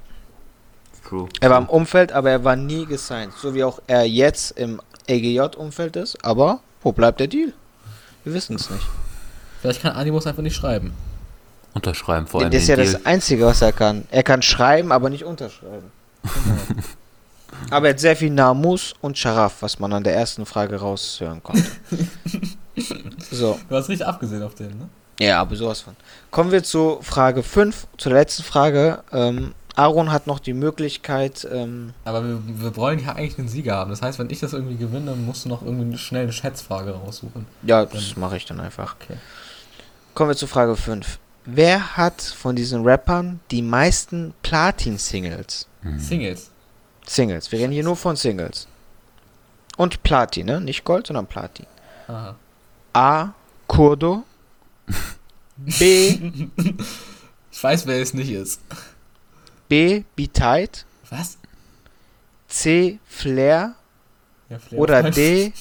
[1.09, 1.29] True.
[1.41, 3.33] er war im Umfeld, aber er war nie gesigned.
[3.41, 6.23] So wie auch er jetzt im EGJ-Umfeld ist.
[6.25, 7.53] Aber wo bleibt der Deal?
[8.25, 8.87] Wir wissen es nicht.
[9.61, 10.93] Vielleicht kann Animus einfach nicht schreiben.
[11.75, 12.51] Unterschreiben vor allem.
[12.51, 13.13] das ist ja den das Deal.
[13.13, 14.05] Einzige, was er kann.
[14.11, 15.91] Er kann schreiben, aber nicht unterschreiben.
[17.71, 21.43] aber er hat sehr viel Namus und Scharaf, was man an der ersten Frage raushören
[21.43, 21.65] konnte.
[23.31, 23.59] so.
[23.69, 24.89] Du hast richtig abgesehen auf den, ne?
[25.21, 25.95] Ja, aber sowas von.
[26.31, 29.03] Kommen wir zu Frage 5, zur letzten Frage.
[29.13, 33.75] Ähm, Aaron hat noch die Möglichkeit, ähm, Aber wir, wir wollen ja eigentlich einen Sieger
[33.77, 33.91] haben.
[33.91, 36.93] Das heißt, wenn ich das irgendwie gewinne, dann musst du noch irgendwie schnell eine Schätzfrage
[36.93, 37.47] raussuchen.
[37.63, 38.97] ja, das mache ich dann einfach.
[39.01, 39.17] Okay.
[40.15, 41.19] Kommen wir zu Frage 5.
[41.47, 45.69] Wer hat von diesen Rappern die meisten Platin-Singles?
[45.83, 45.99] Hm.
[45.99, 46.51] Singles.
[47.07, 47.53] Singles.
[47.53, 48.67] Wir reden hier nur von Singles.
[49.77, 50.61] Und Platin, ne?
[50.61, 51.67] Nicht Gold, sondern Platin.
[52.09, 52.37] Aha.
[52.95, 53.33] A.
[53.67, 54.25] Kurdo.
[55.57, 56.33] B.
[57.51, 58.61] Ich weiß, wer es nicht ist.
[59.69, 60.05] B.
[60.17, 60.87] Be-Tight.
[61.11, 61.39] Was?
[62.49, 62.99] C.
[63.07, 63.75] Flair.
[64.49, 65.53] Ja, Flair Oder D.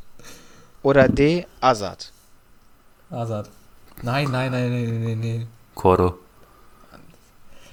[0.82, 1.46] Oder D.
[1.60, 2.12] Azad.
[3.10, 3.48] Azad.
[4.02, 5.46] Nein, nein, nein, nein, nein, nein.
[5.74, 6.18] Kordo.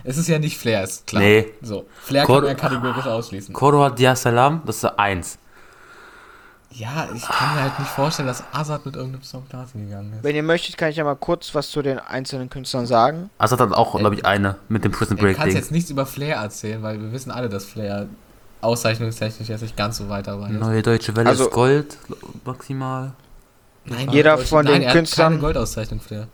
[0.05, 1.21] Es ist ja nicht Flair, ist klar.
[1.23, 1.51] Nee.
[1.61, 3.53] So, Flair Kor- kann man kategorisch ausschließen.
[3.53, 5.37] Kordo hat Dia Salam, das ist eins.
[6.71, 10.23] Ja, ich kann mir halt nicht vorstellen, dass Azad mit irgendeinem Song Platin gegangen ist.
[10.23, 13.29] Wenn ihr möchtet, kann ich ja mal kurz was zu den einzelnen Künstlern sagen.
[13.37, 15.55] Assad hat auch, glaube ich, eine mit dem Prison Du Break kannst Ding.
[15.55, 18.07] jetzt nichts über Flair erzählen, weil wir wissen alle, dass Flair
[18.61, 20.59] auszeichnungstechnisch jetzt nicht ganz so weit dabei ist.
[20.59, 21.97] Neue Deutsche Welle Also- ist Gold,
[22.43, 23.13] maximal.
[23.85, 26.27] Nein, Jeder von nein, den hat Künstlern- Keine Goldauszeichnung, Flair.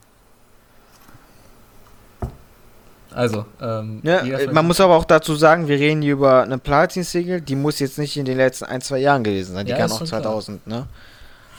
[3.11, 7.41] Also, ähm, von- Man muss aber auch dazu sagen, wir reden hier über eine Platin-Single,
[7.41, 9.65] die muss jetzt nicht in den letzten ein, zwei Jahren gewesen sein.
[9.65, 10.21] Die Ja, kann auch schon klar.
[10.21, 10.87] 2000, ne?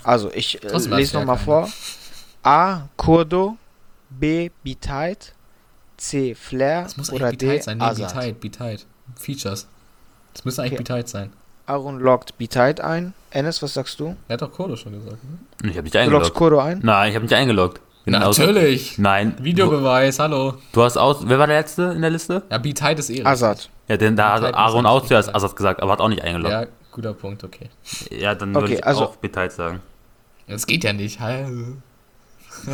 [0.05, 1.69] Also, ich äh, lese nochmal vor.
[2.43, 2.83] A.
[2.97, 3.57] Kurdo.
[4.11, 4.51] B.
[4.81, 5.35] Tight.
[5.97, 6.35] C.
[6.35, 6.85] Flair.
[6.85, 7.47] Das muss oder eigentlich D.
[7.47, 7.79] Be-Tight sein.
[7.79, 8.15] Nee, Azad.
[8.15, 8.87] Be-Tight, Be-Tight.
[9.17, 9.67] Features.
[10.33, 10.83] Das müsste eigentlich Okay.
[10.85, 11.33] Be-Tight sein.
[11.71, 13.15] Aaron loggt Be Tight ein.
[13.31, 14.17] Enes, was sagst du?
[14.29, 15.71] Er hat doch Kodo schon gesagt, ne?
[15.71, 16.35] Ich habe nicht Du loggst eingeloggt.
[16.35, 16.81] Kurdo ein?
[16.83, 17.81] Nein, ich habe nicht eingeloggt.
[18.05, 18.99] Bin aus- Natürlich!
[18.99, 19.35] Nein.
[19.41, 20.53] Videobeweis, hallo.
[20.53, 21.19] Du, du hast aus.
[21.29, 22.43] Wer war der letzte in der Liste?
[22.51, 23.71] Ja, Be-Tight ist eh Azad.
[23.87, 26.51] Ja, denn da hat Aaron auch zuerst Assad gesagt, aber hat auch nicht eingeloggt.
[26.53, 27.69] Ja, guter Punkt, okay.
[28.11, 29.81] Ja, dann Okay, würde ich also- auch Beteiligt sagen.
[30.49, 31.21] Das geht ja nicht.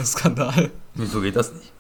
[0.05, 0.71] Skandal.
[0.95, 1.73] Wieso geht das nicht?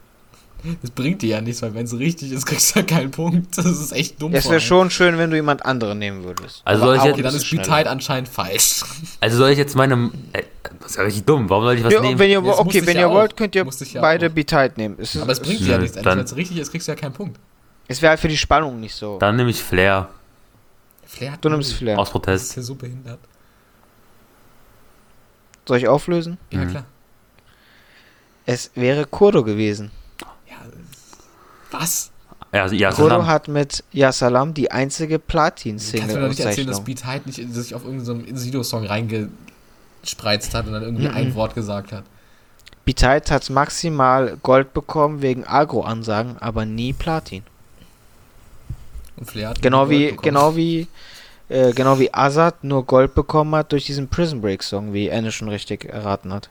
[0.82, 3.56] Das bringt dir ja nichts, weil wenn es richtig ist, kriegst du ja keinen Punkt.
[3.56, 4.34] Das ist echt dumm.
[4.34, 6.62] Es wäre schon schön, wenn du jemand anderen nehmen würdest.
[6.64, 7.50] Also soll ich jetzt- Okay, dann ist.
[7.50, 8.82] Be-Tight anscheinend falsch.
[9.20, 10.10] Also soll ich jetzt meine.
[10.32, 10.42] Äh,
[10.80, 11.48] das ist ja richtig dumm.
[11.48, 12.18] Warum soll ich was Ja, nehmen?
[12.18, 13.12] wenn ihr, das okay, wenn ja ihr auch.
[13.14, 14.32] wollt, könnt ihr ja beide auch.
[14.32, 14.96] Be Tight nehmen.
[14.98, 15.94] Es, Aber es bringt dir ja nichts.
[15.96, 17.38] dann- Wenn es richtig ist, kriegst du ja keinen Punkt.
[17.88, 19.18] es wäre halt für die Spannung nicht so.
[19.18, 20.08] Dann nehme ich Flair
[21.06, 21.74] Flair hat Du nimmst.
[21.74, 21.98] Flair.
[21.98, 22.50] aus Das Protest.
[22.50, 23.20] ist ja so behindert.
[25.66, 26.38] Soll ich auflösen?
[26.50, 26.70] Ja, Mhm.
[26.70, 26.84] klar.
[28.44, 29.90] Es wäre Kurdo gewesen.
[31.70, 32.10] Was?
[32.52, 33.26] Ja, also, ja, Kurdo Salam.
[33.26, 36.84] hat mit Ja Salam die einzige Du kannst mir doch Platin-Single nicht erzählen, dass.
[36.84, 41.14] Beat nicht sich auf irgendeinem Sido-Song reingespreizt hat und dann irgendwie Mhm.
[41.14, 42.04] ein Wort gesagt hat.
[42.84, 47.42] Beat hat maximal Gold bekommen wegen Agro-Ansagen, aber nie Platin.
[49.16, 50.22] Und Flair hat Genau wie, bekommen.
[50.22, 50.86] genau wie,
[51.48, 55.32] äh, genau wie Azad nur Gold bekommen hat durch diesen Prison Break Song, wie Enne
[55.32, 56.48] schon richtig erraten hat.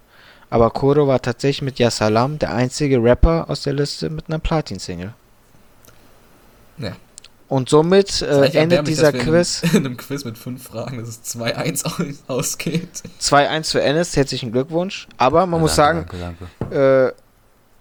[0.56, 4.39] Aber Kurdo war tatsächlich mit Ja Salam der einzige Rapper aus der Liste mit einer
[4.39, 5.14] Platin-Single.
[6.78, 6.93] Ja.
[7.47, 10.97] Und somit äh, endet dieser dass wir Quiz In, in einem Quiz mit fünf Fragen,
[10.97, 13.03] dass es 2-1 aus- ausgeht.
[13.22, 14.16] 2-1 für Ennis.
[14.16, 15.08] Herzlichen Glückwunsch.
[15.18, 17.08] Aber man Ja, muss danke, sagen, Danke, danke.
[17.10, 17.14] äh,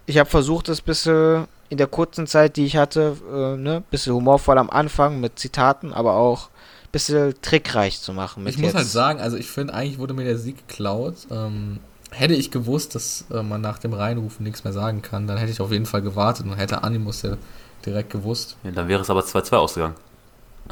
[0.07, 4.15] ich habe versucht, das bisschen in der kurzen Zeit, die ich hatte, äh, ne, bisschen
[4.15, 6.51] humorvoll am Anfang mit Zitaten, aber auch
[6.93, 8.43] bisschen trickreich zu machen.
[8.45, 8.77] Mit Ich muss jetzt.
[8.77, 11.15] halt sagen, also ich finde, eigentlich wurde mir der Sieg geklaut.
[11.31, 11.79] Ähm,
[12.15, 15.51] hätte ich gewusst, dass äh, man nach dem Reinrufen nichts mehr sagen kann, dann hätte
[15.51, 17.37] ich auf jeden Fall gewartet und hätte Animus ja
[17.85, 18.57] direkt gewusst.
[18.63, 19.95] Ja, dann wäre es aber 2-2 ausgegangen.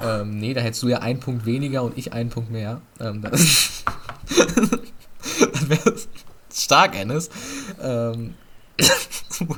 [0.01, 2.81] Ähm, nee, da hättest du ja einen Punkt weniger und ich einen Punkt mehr.
[2.99, 3.33] Ähm, dann
[5.53, 6.09] dann wäre es
[6.53, 7.29] stark, Ennis.
[7.81, 8.35] Ähm,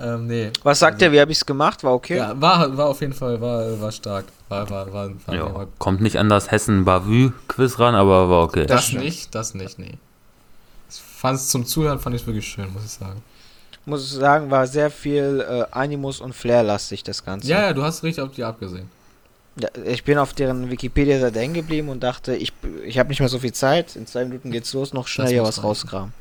[0.00, 0.50] ähm, nee.
[0.62, 1.84] Was sagt ihr, wie habe ich es gemacht?
[1.84, 2.16] War okay?
[2.16, 4.24] Ja, war, war auf jeden Fall, war, war stark.
[4.48, 8.64] War, war, war, war, Ja, war kommt nicht an das Hessen-Bavü-Quiz ran, aber war okay.
[8.64, 9.98] Das nicht, das nicht, nee.
[11.18, 13.20] Fand es zum Zuhören fand ich wirklich schön, muss ich sagen.
[13.84, 17.48] Muss ich sagen, war sehr viel äh, Animus und Flair-lastig, das Ganze.
[17.48, 18.88] Ja, ja, du hast richtig auf die abgesehen.
[19.56, 22.52] Ja, ich bin auf deren Wikipedia-Seite hängen geblieben und dachte, ich,
[22.84, 23.96] ich habe nicht mehr so viel Zeit.
[23.96, 26.12] In zwei Minuten geht's los, noch schnell Das hier was rauskramen.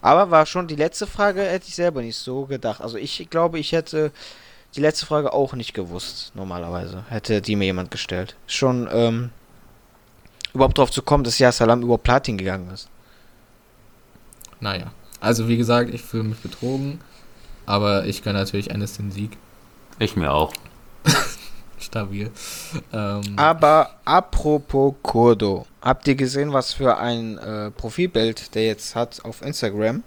[0.00, 2.80] Aber war schon die letzte Frage, hätte ich selber nicht so gedacht.
[2.80, 4.12] Also ich glaube, ich hätte
[4.76, 7.04] die letzte Frage auch nicht gewusst, normalerweise.
[7.10, 8.34] Hätte die mir jemand gestellt.
[8.46, 9.28] Schon, ähm,
[10.54, 12.88] überhaupt drauf zu kommen, dass Ja Salam über Platin gegangen ist.
[14.60, 14.92] Naja.
[15.20, 17.00] Also wie gesagt, ich fühle mich betrogen,
[17.66, 19.36] aber ich gönne natürlich Ennis den Sieg.
[19.98, 20.52] Ich mir auch.
[21.80, 22.30] Stabil.
[22.92, 25.66] Ähm, Aber apropos Kurdo.
[25.80, 30.02] Habt ihr gesehen, was für ein äh, Profilbild der jetzt hat auf Instagram?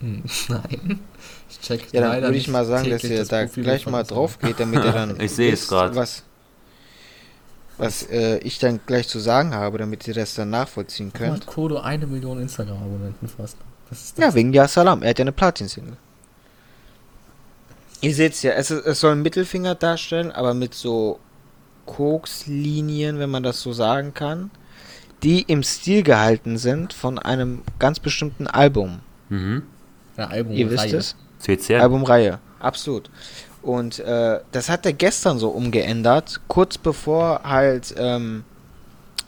[0.00, 1.00] hm, Nein.
[1.48, 3.86] Ich check Ja, dann leider würde ich mal sagen, dass ihr das da Profilbild gleich
[3.86, 5.94] mal drauf geht, damit ihr dann Ich sehe es wisst, grad.
[5.94, 6.22] was
[7.78, 11.46] was äh, ich dann gleich zu sagen habe, damit ihr das dann nachvollziehen könnt.
[11.46, 13.58] Kodo eine Million Instagram-Abonnenten fast.
[13.90, 14.24] Was ist das?
[14.24, 15.02] Ja, wegen Ja Salam.
[15.02, 15.96] Er hat ja eine Platin-Single.
[18.00, 21.18] Ihr seht's ja, es, ist- es soll einen Mittelfinger darstellen, aber mit so
[21.86, 24.50] Kokslinien, wenn man das so sagen kann,
[25.22, 29.00] die im Stil gehalten sind von einem ganz bestimmten Album.
[29.28, 29.62] Mhm.
[30.16, 30.96] Ja, Album Ihr wisst Reihe.
[30.96, 31.16] es?
[31.38, 31.80] CCN.
[31.80, 33.10] Albumreihe, absolut.
[33.62, 38.44] Und äh, das hat er gestern so umgeändert, kurz bevor halt ähm,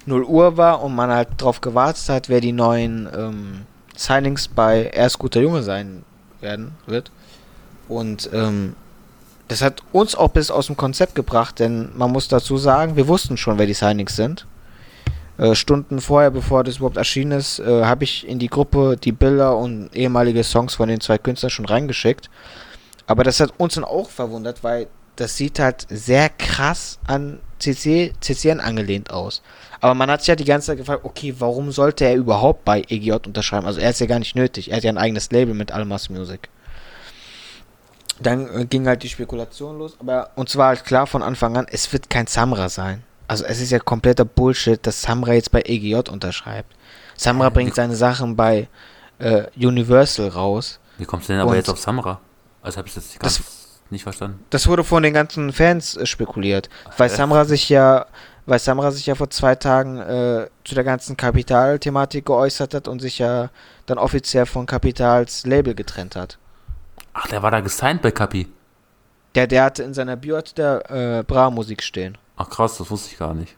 [0.06, 3.60] 0 Uhr war und man halt drauf gewartet hat, wer die neuen ähm,
[3.98, 6.04] Signings bei Erst guter Junge sein
[6.40, 7.10] werden wird.
[7.88, 8.76] Und ähm,
[9.48, 13.08] das hat uns auch bis aus dem Konzept gebracht, denn man muss dazu sagen, wir
[13.08, 14.46] wussten schon, wer die Signings sind.
[15.36, 19.12] Äh, Stunden vorher, bevor das überhaupt erschienen ist, äh, habe ich in die Gruppe die
[19.12, 22.30] Bilder und ehemalige Songs von den zwei Künstlern schon reingeschickt.
[23.06, 24.86] Aber das hat uns dann auch verwundert, weil
[25.16, 29.42] das sieht halt sehr krass an CC, CCN angelehnt aus.
[29.80, 32.82] Aber man hat sich ja die ganze Zeit gefragt, okay, warum sollte er überhaupt bei
[32.88, 33.66] EGJ unterschreiben?
[33.66, 34.70] Also er ist ja gar nicht nötig.
[34.70, 36.48] Er hat ja ein eigenes Label mit Almas Music.
[38.20, 41.66] Dann äh, ging halt die Spekulation los, aber uns war halt klar von Anfang an,
[41.70, 43.04] es wird kein Samra sein.
[43.28, 46.74] Also es ist ja kompletter Bullshit, dass Samra jetzt bei EGJ unterschreibt.
[47.16, 48.68] Samra Ja, bringt seine Sachen bei
[49.18, 50.80] äh, Universal raus.
[50.96, 52.20] Wie kommst du denn aber jetzt auf Samra?
[52.62, 53.40] Also habe ich das ganz
[53.90, 54.44] nicht verstanden.
[54.50, 57.16] Das wurde von den ganzen Fans äh, spekuliert, weil echt?
[57.16, 58.06] Samra sich ja,
[58.48, 63.00] weil Samra sich ja vor zwei Tagen äh, zu der ganzen Kapital-Thematik geäußert hat und
[63.00, 63.50] sich ja
[63.84, 66.38] dann offiziell von Kapitals Label getrennt hat.
[67.12, 68.48] Ach, der war da gesigned bei Kapi.
[69.34, 72.16] Der, der hatte in seiner Bio hatte der äh, Bra-Musik stehen.
[72.36, 73.54] Ach krass, das wusste ich gar nicht.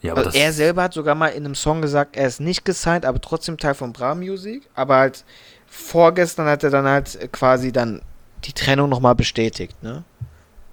[0.00, 2.40] Ja, aber Also das, er selber hat sogar mal in einem Song gesagt, er ist
[2.40, 4.68] nicht gesigned, aber trotzdem Teil von Bra Music.
[4.74, 5.24] Aber halt
[5.66, 8.00] vorgestern hat er dann halt quasi dann
[8.44, 10.04] die Trennung nochmal bestätigt, ne?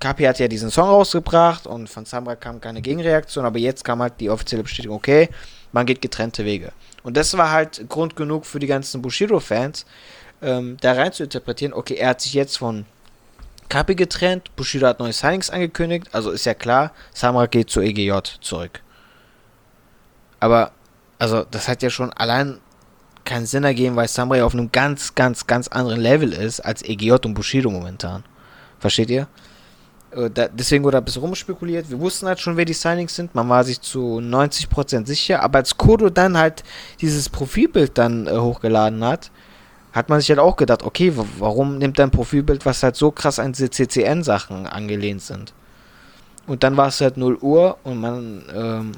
[0.05, 4.03] Kapi hat ja diesen Song rausgebracht und von Samra kam keine Gegenreaktion, aber jetzt kam
[4.03, 5.29] halt die offizielle Bestätigung, okay,
[5.71, 6.73] man geht getrennte Wege.
[7.01, 9.87] Und das war halt Grund genug für die ganzen Bushido-Fans,
[10.43, 12.85] ähm, da rein zu interpretieren, okay, er hat sich jetzt von
[13.67, 18.11] Kapi getrennt, Bushido hat neue Signings angekündigt, also ist ja klar, Samra geht zu EGJ
[18.41, 18.81] zurück.
[20.39, 20.71] Aber,
[21.17, 22.59] also, das hat ja schon allein
[23.23, 27.25] keinen Sinn ergeben, weil Samurai auf einem ganz, ganz, ganz anderen Level ist als EGJ
[27.25, 28.23] und Bushido momentan.
[28.79, 29.27] Versteht ihr?
[30.15, 31.89] Äh, Da, deswegen wurde ein bisschen rumspekuliert.
[31.89, 33.35] Wir wussten halt schon, wer die Signings sind.
[33.35, 35.43] Man war sich zu 90% sicher.
[35.43, 36.63] Aber als Kodo dann halt
[37.01, 39.31] dieses Profilbild dann äh, hochgeladen hat,
[39.93, 43.11] hat man sich halt auch gedacht, okay, warum nimmt er ein Profilbild, was halt so
[43.11, 45.53] krass an diese CCN-Sachen angelehnt sind?
[46.47, 48.91] Und dann war es halt 0 Uhr und man ähm,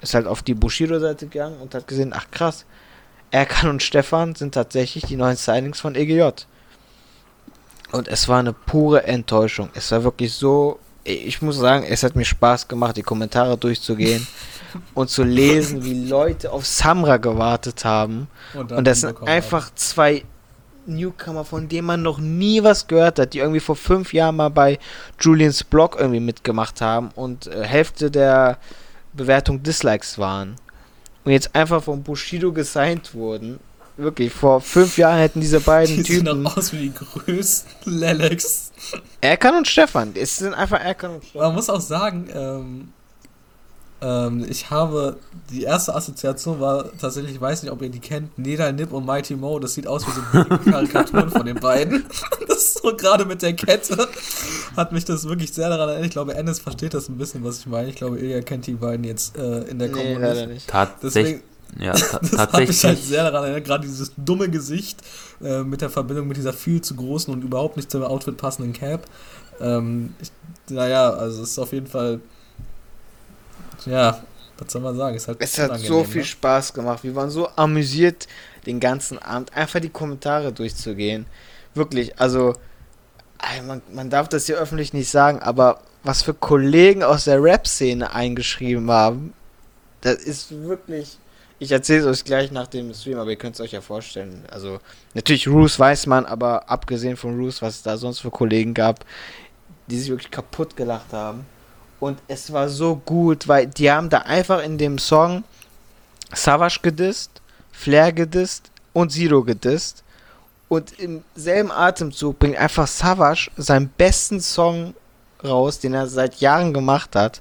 [0.00, 2.64] ist halt auf die Bushido-Seite gegangen und hat gesehen, ach krass,
[3.30, 6.30] Erkan und Stefan sind tatsächlich die neuen Signings von EGJ.
[7.92, 9.70] Und es war eine pure Enttäuschung.
[9.74, 14.26] Es war wirklich so, ich muss sagen, es hat mir Spaß gemacht, die Kommentare durchzugehen
[14.94, 18.28] und zu lesen, wie Leute auf Samra gewartet haben.
[18.54, 20.24] Und das sind einfach zwei
[20.88, 24.48] Newcomer, von dem man noch nie was gehört hat, die irgendwie vor fünf Jahren mal
[24.48, 24.78] bei
[25.20, 28.58] Julians Blog irgendwie mitgemacht haben und äh, Hälfte der
[29.12, 30.56] Bewertung Dislikes waren.
[31.24, 33.60] Und jetzt einfach von Bushido gesigned wurden.
[33.98, 36.44] Wirklich, vor fünf Jahren hätten diese beiden Die sehen Typen.
[36.44, 38.70] doch aus wie die größten Lelex.
[39.20, 40.12] Erkan und Stefan.
[40.14, 41.42] Es sind einfach Erkan und Stefan.
[41.48, 42.88] Man muss auch sagen, ähm,
[44.00, 45.16] ähm, ich habe,
[45.50, 49.04] die erste Assoziation war tatsächlich, ich weiß nicht, ob ihr die kennt, Neda Nip und
[49.04, 52.04] Mighty Mo, das sieht aus wie so Karikaturen von den beiden.
[52.48, 54.08] Das ist so gerade mit der Kette,
[54.74, 56.06] hat mich das wirklich sehr daran erinnert.
[56.06, 57.88] Ich glaube, Ennis versteht das ein bisschen, was ich meine.
[57.88, 60.54] Ich glaube, Ilja kennt die beiden jetzt äh, in der Nee, Kombo leider nicht.
[60.54, 60.68] nicht.
[60.68, 61.12] Tatsächlich.
[61.24, 61.42] Deswegen,
[61.78, 63.04] Ja, ta das hat mich halt tatsächlich.
[63.04, 65.00] sehr daran erinnert, gerade dieses dumme Gesicht
[65.40, 68.72] äh, mit der Verbindung mit dieser viel zu großen und überhaupt nicht zum Outfit passenden
[68.72, 69.06] Cap.
[69.60, 70.30] Ähm, ich,
[70.68, 72.20] naja, also es ist auf jeden Fall,
[73.86, 74.22] ja,
[74.58, 76.26] was soll man sagen, ist halt Es hat so viel ne?
[76.26, 77.04] Spaß gemacht.
[77.04, 78.26] Wir waren so amüsiert
[78.66, 81.26] den ganzen Abend, einfach die Kommentare durchzugehen.
[81.74, 82.54] Wirklich, also
[83.66, 88.12] man, man darf das hier öffentlich nicht sagen, aber was für Kollegen aus der Rap-Szene
[88.12, 89.32] eingeschrieben haben,
[90.00, 91.18] das ist wirklich.
[91.60, 94.44] Ich erzähle es euch gleich nach dem Stream, aber ihr könnt es euch ja vorstellen.
[94.50, 94.78] Also,
[95.14, 99.04] natürlich, Roos weiß man, aber abgesehen von Roos, was es da sonst für Kollegen gab,
[99.88, 101.46] die sich wirklich kaputt gelacht haben.
[101.98, 105.42] Und es war so gut, weil die haben da einfach in dem Song
[106.32, 107.42] Savage gedisst,
[107.72, 110.04] Flair gedisst und Zero gedisst.
[110.68, 114.94] Und im selben Atemzug bringt einfach Savage seinen besten Song
[115.42, 117.40] raus, den er seit Jahren gemacht hat,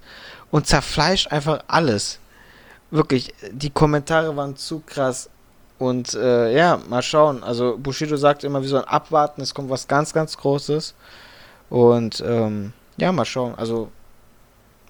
[0.49, 2.20] und zerfleischt einfach alles.
[2.90, 5.30] Wirklich, die Kommentare waren zu krass.
[5.80, 7.44] Und äh, ja, mal schauen.
[7.44, 10.96] Also Bushido sagt immer, wir sollen abwarten, es kommt was ganz, ganz Großes.
[11.70, 13.54] Und ähm, ja, mal schauen.
[13.56, 13.92] Also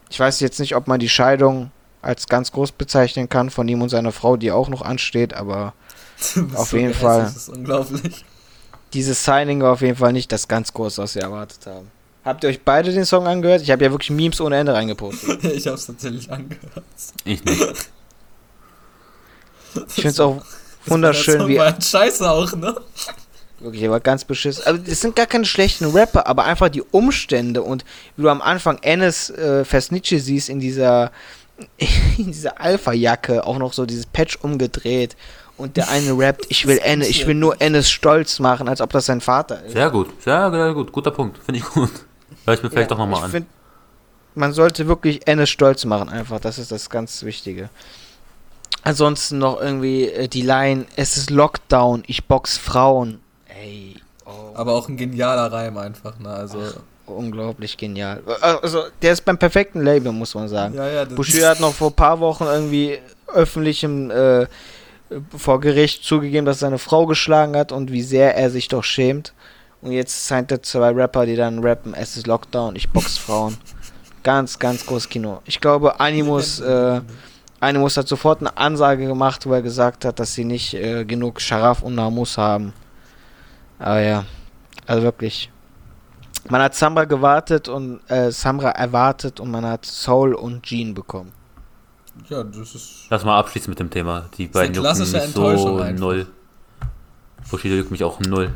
[0.10, 1.72] ich weiß jetzt nicht, ob man die Scheidung
[2.02, 5.74] als ganz groß bezeichnen kann von ihm und seiner Frau, die auch noch ansteht, aber
[6.54, 7.24] auf so jeden gehässig, Fall.
[7.24, 8.26] Das ist unglaublich.
[8.93, 11.91] dieses Signing war auf jeden Fall nicht das ganz große, was wir erwartet haben.
[12.28, 13.61] Habt ihr euch beide den Song angehört?
[13.61, 15.41] Ich habe ja wirklich Memes ohne Ende reingepostet.
[15.45, 16.84] ich habe es tatsächlich angehört.
[17.23, 17.89] Ich nicht.
[19.88, 20.41] Ich finde es auch
[20.88, 22.75] wunderschön, Das wie war ein Scheiße auch, ne?
[23.59, 24.63] Wirklich, er war ganz beschissen.
[24.65, 27.86] Also, es sind gar keine schlechten Rapper, aber einfach die Umstände und
[28.17, 31.11] wie du am Anfang Ennis äh, Fesnice siehst in dieser,
[32.17, 35.15] in dieser Alpha-Jacke, auch noch so dieses Patch umgedreht
[35.55, 38.91] und der eine rappt, ich will Ennis, ich will nur Ennis stolz machen, als ob
[38.91, 39.71] das sein Vater ist.
[39.71, 40.91] Sehr gut, sehr, sehr gut.
[40.91, 41.38] Guter Punkt.
[41.38, 41.91] Finde ich gut.
[42.48, 43.32] Hör ich mir vielleicht Ja, doch nochmal an.
[43.32, 43.48] find,
[44.36, 46.39] man sollte wirklich Ennis stolz machen, einfach.
[46.39, 47.70] Das ist das ganz Wichtige.
[48.84, 53.20] Ansonsten noch irgendwie äh, die Line: Es ist Lockdown, ich box Frauen.
[53.48, 53.95] Ey,
[54.26, 56.30] oh, Aber auch ein genialer Reim einfach, ne?
[56.30, 56.60] Also,
[57.06, 58.22] unglaublich genial.
[58.41, 60.76] Also, der ist beim perfekten Label, muss man sagen.
[60.76, 61.06] ja, ja.
[61.06, 64.45] Bushido hat noch vor ein paar Wochen irgendwie öffentlich im, äh,
[65.36, 69.34] vor Gericht zugegeben, dass seine Frau geschlagen hat und wie sehr er sich doch schämt.
[69.82, 73.57] Und jetzt signed er zwei Rapper, die dann rappen, es ist Lockdown, ich box Frauen.
[74.23, 75.41] Ganz, ganz großes Kino.
[75.45, 77.01] Ich glaube, Animus, äh,
[77.59, 81.39] Animus hat sofort eine Ansage gemacht, wo er gesagt hat, dass sie nicht äh, genug
[81.39, 82.73] Scharaf und Namus haben.
[83.80, 84.25] Aber ja,
[84.86, 85.49] also wirklich.
[86.49, 91.32] Man hat Samra gewartet und äh, Samra erwartet und man hat Soul und Jean bekommen.
[92.30, 93.07] ja, das ist.
[93.09, 94.30] Lass mal abschließen mit dem Thema.
[94.38, 96.28] Die beiden jucken mich so null.
[97.49, 98.53] Bushido juckt mich auch null.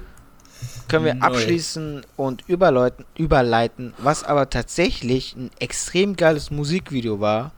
[0.91, 7.51] Können wir abschließen und überleiten, überleiten, was aber tatsächlich ein extrem geiles Musikvideo war,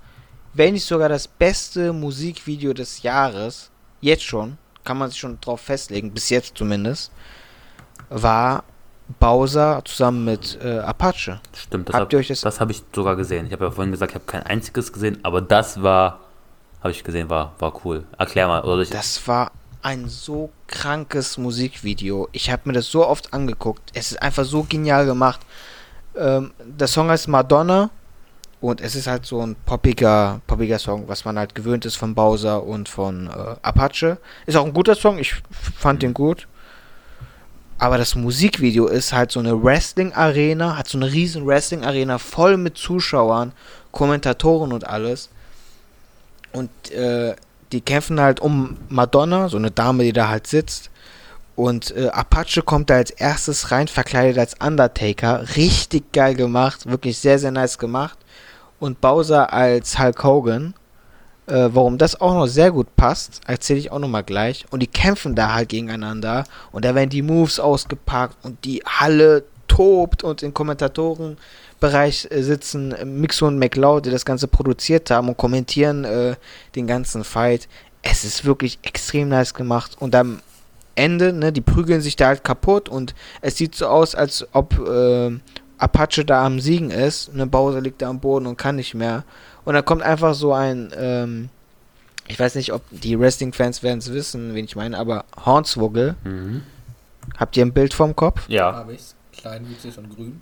[0.53, 3.71] wenn nicht sogar das beste Musikvideo des Jahres,
[4.01, 7.11] jetzt schon, kann man sich schon drauf festlegen, bis jetzt zumindest,
[8.09, 8.63] war
[9.19, 11.41] Bowser zusammen mit äh, Apache.
[11.55, 13.47] Stimmt, das habe das hab ich sogar gesehen.
[13.47, 16.19] Ich habe ja vorhin gesagt, ich habe kein einziges gesehen, aber das war,
[16.81, 18.05] habe ich gesehen, war, war cool.
[18.17, 18.63] Erklär mal.
[18.63, 19.51] Oder ich, Das war
[19.83, 22.29] ein so krankes Musikvideo.
[22.31, 23.91] Ich habe mir das so oft angeguckt.
[23.93, 25.41] Es ist einfach so genial gemacht.
[26.15, 27.89] Ähm, der Song heißt Madonna
[28.61, 32.15] und es ist halt so ein poppiger, poppiger Song, was man halt gewöhnt ist von
[32.15, 34.17] Bowser und von äh, Apache.
[34.45, 35.35] Ist auch ein guter Song, ich
[35.77, 36.47] fand den gut.
[37.77, 42.77] Aber das Musikvideo ist halt so eine Wrestling-Arena, hat so eine riesen Wrestling-Arena voll mit
[42.77, 43.51] Zuschauern,
[43.91, 45.29] Kommentatoren und alles.
[46.53, 47.35] Und äh,
[47.73, 50.91] die kämpfen halt um Madonna, so eine Dame, die da halt sitzt.
[51.55, 55.43] Und äh, Apache kommt da als erstes rein, verkleidet als Undertaker.
[55.55, 58.17] Richtig geil gemacht, wirklich sehr, sehr nice gemacht.
[58.79, 60.73] Und Bowser als Hulk Hogan.
[61.45, 64.65] Äh, warum das auch noch sehr gut passt, erzähle ich auch nochmal gleich.
[64.71, 66.45] Und die kämpfen da halt gegeneinander.
[66.71, 71.37] Und da werden die Moves ausgepackt und die Halle tobt und im Kommentatorenbereich
[71.83, 76.35] äh, sitzen äh, Mixo und McLeod, die das Ganze produziert haben und kommentieren äh,
[76.75, 77.67] den ganzen Fight.
[78.01, 79.97] Es ist wirklich extrem nice gemacht.
[79.99, 80.41] Und dann
[80.95, 84.77] Ende, ne, die prügeln sich da halt kaputt und es sieht so aus, als ob
[84.87, 85.31] äh,
[85.77, 87.33] Apache da am Siegen ist.
[87.33, 89.23] Ne, Bowser liegt da am Boden und kann nicht mehr.
[89.65, 91.49] Und dann kommt einfach so ein, ähm,
[92.27, 96.15] ich weiß nicht, ob die Wrestling-Fans werden es wissen, wen ich meine, aber Hornswoggle.
[96.23, 96.63] Mhm.
[97.37, 98.47] Habt ihr ein Bild vom Kopf?
[98.47, 98.73] Ja.
[98.73, 99.15] Habe ich's.
[99.31, 100.41] Klein, witzig und grün.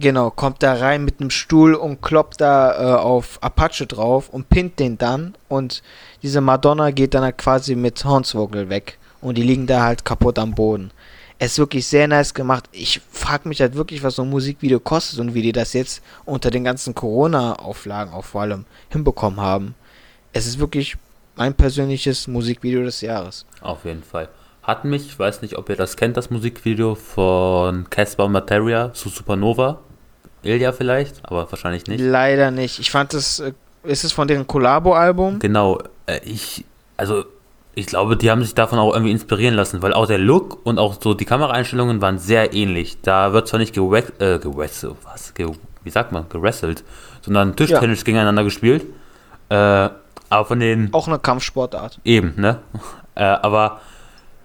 [0.00, 4.48] Genau, kommt da rein mit einem Stuhl und kloppt da äh, auf Apache drauf und
[4.48, 5.34] pinnt den dann.
[5.48, 5.82] Und
[6.22, 8.98] diese Madonna geht dann halt quasi mit Hornswoggle weg.
[9.20, 10.92] Und die liegen da halt kaputt am Boden.
[11.40, 12.66] Es ist wirklich sehr nice gemacht.
[12.70, 16.00] Ich frage mich halt wirklich, was so ein Musikvideo kostet und wie die das jetzt
[16.24, 19.74] unter den ganzen Corona-Auflagen auch vor allem hinbekommen haben.
[20.32, 20.96] Es ist wirklich
[21.34, 23.46] mein persönliches Musikvideo des Jahres.
[23.60, 24.28] Auf jeden Fall.
[24.62, 29.08] Hat mich, ich weiß nicht, ob ihr das kennt, das Musikvideo von Casper Materia zu
[29.08, 29.80] Supernova.
[30.42, 32.00] Ilja vielleicht, aber wahrscheinlich nicht.
[32.00, 32.78] Leider nicht.
[32.78, 35.38] Ich fand es, äh, ist es von deren Collabo-Album?
[35.38, 36.64] Genau, äh, ich,
[36.96, 37.24] also
[37.74, 40.78] ich glaube, die haben sich davon auch irgendwie inspirieren lassen, weil auch der Look und
[40.78, 43.00] auch so die Kameraeinstellungen waren sehr ähnlich.
[43.02, 45.48] Da wird zwar nicht gewrestelt, äh, gewrestelt, was, ge,
[45.84, 46.82] wie sagt man, gewrestelt,
[47.22, 48.84] sondern Tischtennis gegeneinander gespielt.
[49.48, 49.54] Äh,
[50.30, 52.00] aber von den Auch eine Kampfsportart.
[52.04, 52.58] Eben, ne?
[53.14, 53.80] Äh, aber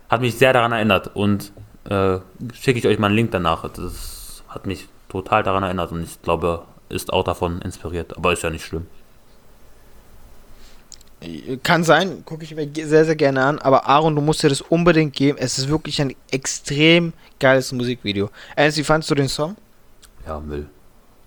[0.09, 1.51] hat mich sehr daran erinnert und
[1.87, 2.17] äh,
[2.53, 3.69] schicke ich euch mal einen Link danach.
[3.69, 8.43] Das hat mich total daran erinnert und ich glaube, ist auch davon inspiriert, aber ist
[8.43, 8.87] ja nicht schlimm.
[11.63, 13.59] Kann sein, gucke ich mir sehr, sehr gerne an.
[13.59, 15.37] Aber Aaron, du musst dir das unbedingt geben.
[15.39, 18.29] Es ist wirklich ein extrem geiles Musikvideo.
[18.57, 19.55] Ernst, wie fandst du den Song?
[20.25, 20.69] Ja, Müll.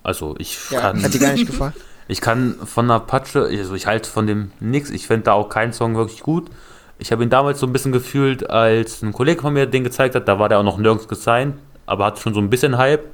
[0.03, 1.73] Also ich Ja, kann, hat dir gar nicht gefallen?
[2.07, 4.89] ich kann von Apache, also ich halte von dem nix.
[4.89, 6.49] Ich finde da auch keinen Song wirklich gut.
[6.97, 10.15] Ich habe ihn damals so ein bisschen gefühlt, als ein Kollege von mir den gezeigt
[10.15, 10.27] hat.
[10.27, 13.05] Da war der auch noch nirgends gesigned, aber hat schon so ein bisschen Hype.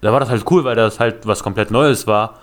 [0.00, 2.38] Da war das halt cool, weil das halt was komplett Neues war.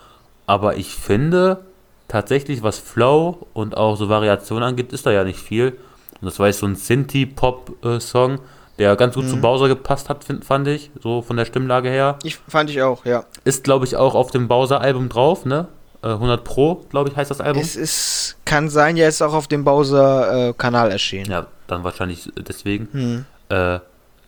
[0.46, 1.60] Aber ich finde
[2.08, 5.78] tatsächlich, was Flow und auch so Variationen angeht, ist da ja nicht viel.
[6.22, 8.40] Und das war jetzt so ein Synthie-Pop-Song,
[8.80, 12.18] der ganz gut zu Bowser gepasst hat, find, fand ich, so von der Stimmlage her.
[12.24, 13.26] Ich fand ich auch, ja.
[13.44, 15.68] Ist, glaube ich, auch auf dem Bowser-Album drauf, ne?
[16.04, 17.62] Äh, 100 Pro, glaube ich, heißt das Album.
[17.62, 21.30] Es ist, kann sein, ja, ist auch auf dem Bowser-Kanal erschienen.
[21.30, 22.88] ja, dann wahrscheinlich deswegen.
[22.92, 23.26] Hm.
[23.50, 23.80] Äh,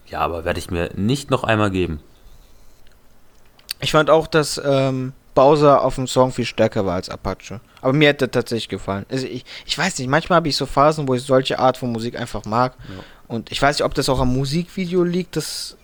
[0.07, 1.99] ja, aber werde ich mir nicht noch einmal geben.
[3.81, 7.61] Ich fand auch, dass ähm, Bowser auf dem Song viel stärker war als Apache.
[7.81, 9.05] Aber mir hat der tatsächlich gefallen.
[9.09, 11.91] Also ich, ich weiß nicht, manchmal habe ich so Phasen, wo ich solche Art von
[11.91, 12.73] Musik einfach mag.
[12.89, 13.03] Ja.
[13.27, 15.77] Und ich weiß nicht, ob das auch am Musikvideo liegt, dass,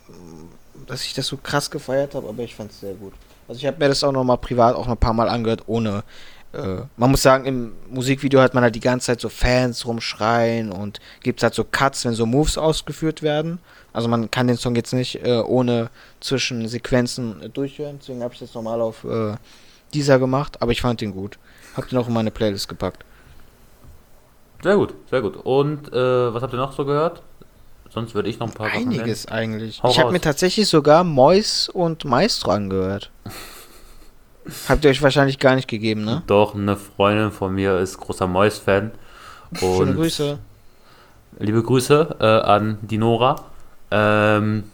[0.86, 3.14] dass ich das so krass gefeiert habe, aber ich fand es sehr gut.
[3.48, 6.02] Also ich habe mir das auch nochmal privat auch noch ein paar Mal angehört, ohne.
[6.56, 10.72] Äh, man muss sagen, im Musikvideo hat man halt die ganze Zeit so Fans rumschreien
[10.72, 13.58] und gibt es halt so Cuts, wenn so Moves ausgeführt werden.
[13.92, 15.90] Also man kann den Song jetzt nicht äh, ohne
[16.20, 19.34] Zwischensequenzen äh, durchhören, deswegen habe ich das normal auf äh,
[19.94, 21.38] dieser gemacht, aber ich fand den gut.
[21.76, 23.04] Hab den auch in meine Playlist gepackt.
[24.62, 25.36] Sehr gut, sehr gut.
[25.36, 27.22] Und äh, was habt ihr noch so gehört?
[27.90, 28.66] Sonst würde ich noch ein paar.
[28.66, 29.82] Einiges eigentlich.
[29.82, 33.10] Hau ich habe mir tatsächlich sogar Mois und Maestro angehört.
[34.68, 36.22] Habt ihr euch wahrscheinlich gar nicht gegeben, ne?
[36.26, 38.92] Doch, eine Freundin von mir ist großer Mois-Fan.
[39.54, 40.38] Schöne Grüße.
[41.38, 43.44] liebe Grüße äh, an die Nora.
[43.90, 44.64] Ähm,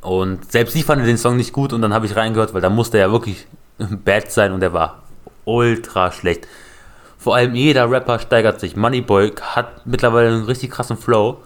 [0.00, 2.70] und selbst sie fand den Song nicht gut und dann habe ich reingehört, weil da
[2.70, 3.46] musste er ja wirklich
[3.78, 5.02] bad sein und er war
[5.44, 6.46] ultra schlecht.
[7.18, 8.76] Vor allem jeder Rapper steigert sich.
[8.76, 11.42] Moneyboy hat mittlerweile einen richtig krassen Flow.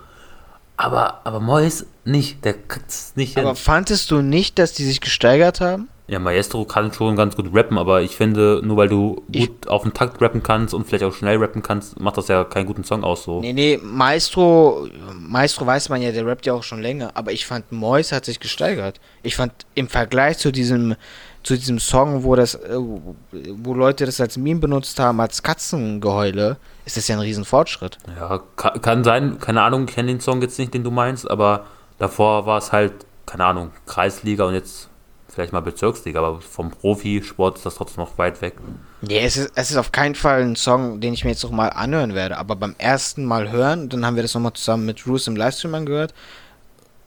[0.76, 3.45] Aber, aber Mois nicht, der kriegt's nicht hin.
[3.45, 5.88] Aber fandest du nicht, dass die sich gesteigert haben?
[6.07, 9.68] Ja, Maestro kann schon ganz gut rappen, aber ich finde, nur weil du Ich- gut
[9.68, 12.66] auf den Takt rappen kannst und vielleicht auch schnell rappen kannst, macht das ja keinen
[12.66, 13.40] guten Song aus so.
[13.40, 14.86] Nee, nee, Maestro,
[15.18, 18.26] Maestro weiß man ja, der rappt ja auch schon länger, aber ich fand Mois hat
[18.26, 19.00] sich gesteigert.
[19.22, 20.94] Ich fand im Vergleich zu diesem
[21.42, 26.57] zu diesem Song, wo das äh, wo Leute das als Meme benutzt haben, als Katzengeheule,
[26.84, 27.98] ist das ja ein riesen Fortschritt.
[28.18, 31.30] Ja, kann, kann sein, keine Ahnung, ich kenne den Song jetzt nicht, den du meinst,
[31.30, 31.64] aber
[31.98, 32.92] davor war es halt,
[33.26, 34.88] keine Ahnung, Kreisliga und jetzt
[35.35, 38.55] vielleicht mal Bezirksliga, aber vom Profisport ist das trotzdem noch weit weg.
[39.03, 41.51] Nee, es ist, es ist auf keinen Fall ein Song, den ich mir jetzt noch
[41.51, 42.39] mal anhören werde.
[42.39, 45.74] Aber beim ersten Mal hören, dann haben wir das nochmal zusammen mit Bruce im Livestream
[45.74, 46.14] angehört,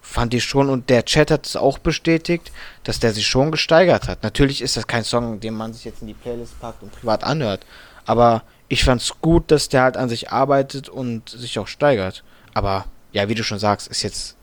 [0.01, 2.51] fand ich schon, und der Chat hat es auch bestätigt,
[2.83, 4.23] dass der sich schon gesteigert hat.
[4.23, 7.23] Natürlich ist das kein Song, den man sich jetzt in die Playlist packt und privat
[7.23, 7.65] anhört.
[8.05, 12.23] Aber ich fand's gut, dass der halt an sich arbeitet und sich auch steigert.
[12.53, 14.35] Aber ja, wie du schon sagst, ist jetzt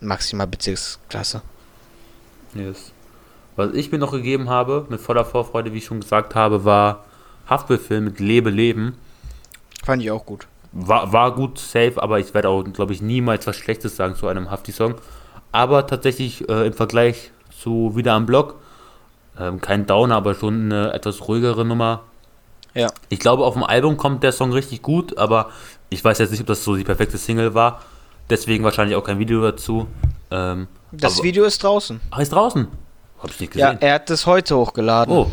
[0.00, 1.42] maximal Bezirksklasse.
[2.54, 2.92] Yes.
[3.60, 7.04] Was ich mir noch gegeben habe, mit voller Vorfreude, wie ich schon gesagt habe, war
[7.46, 8.96] Haftbefehl mit Lebe Leben.
[9.84, 10.46] Fand ich auch gut.
[10.72, 14.28] War, war gut, safe, aber ich werde auch, glaube ich, niemals was Schlechtes sagen zu
[14.28, 14.94] einem Hafti-Song.
[15.52, 18.54] Aber tatsächlich äh, im Vergleich zu Wieder am Block,
[19.38, 22.04] ähm, kein Downer, aber schon eine etwas ruhigere Nummer.
[22.72, 22.86] Ja.
[23.10, 25.50] Ich glaube, auf dem Album kommt der Song richtig gut, aber
[25.90, 27.82] Ich weiß jetzt nicht, ob das so die perfekte Single war.
[28.30, 29.86] Deswegen wahrscheinlich auch kein Video dazu.
[30.30, 32.00] Ähm, Das Video ist draußen.
[32.10, 32.68] Ach, ist draußen.
[33.22, 33.82] Hab ich nicht Ja, gesehen.
[33.82, 35.14] er hat das heute hochgeladen.
[35.14, 35.30] oh,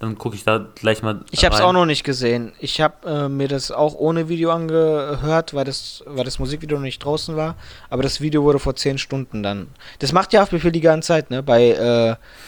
[0.00, 1.20] dann gucke ich da gleich mal.
[1.30, 2.52] Ich habe es auch noch nicht gesehen.
[2.58, 6.82] Ich habe äh, mir das auch ohne Video angehört, weil das, weil das Musikvideo noch
[6.84, 7.54] nicht draußen war.
[7.88, 9.68] Aber das Video wurde vor 10 Stunden dann.
[10.00, 11.42] Das macht ja Haftbefehl die ganze Zeit, ne?
[11.42, 11.68] Bei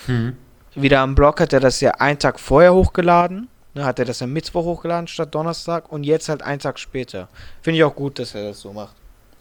[0.06, 0.36] äh, Mhm.
[0.74, 3.48] wieder am Blog hat er das ja einen Tag vorher hochgeladen.
[3.76, 7.28] Ne, hat er das am Mittwoch hochgeladen statt Donnerstag und jetzt halt einen Tag später.
[7.62, 8.94] Finde ich auch gut, dass er das so macht.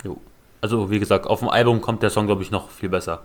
[0.04, 0.18] Jo.
[0.62, 3.22] Also, wie gesagt, auf dem Album kommt der Song, glaube ich, noch viel besser.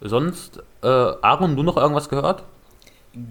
[0.00, 2.42] Sonst, äh, Aaron, du noch irgendwas gehört?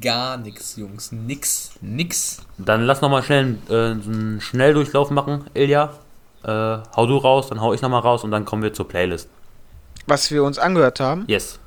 [0.01, 1.11] Gar nix, Jungs.
[1.11, 1.71] Nix.
[1.81, 2.41] Nix.
[2.57, 5.93] Dann lass nochmal schnell äh, einen Schnelldurchlauf machen, Ilja.
[6.43, 6.49] Äh,
[6.95, 9.29] hau du raus, dann hau ich nochmal raus und dann kommen wir zur Playlist.
[10.07, 11.25] Was wir uns angehört haben.
[11.27, 11.59] Yes.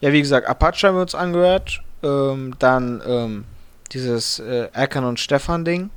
[0.00, 1.80] Ja, wie gesagt, Apache haben wir uns angehört.
[2.02, 3.44] Ähm, dann ähm,
[3.92, 5.90] dieses äh, Erkan und Stefan Ding.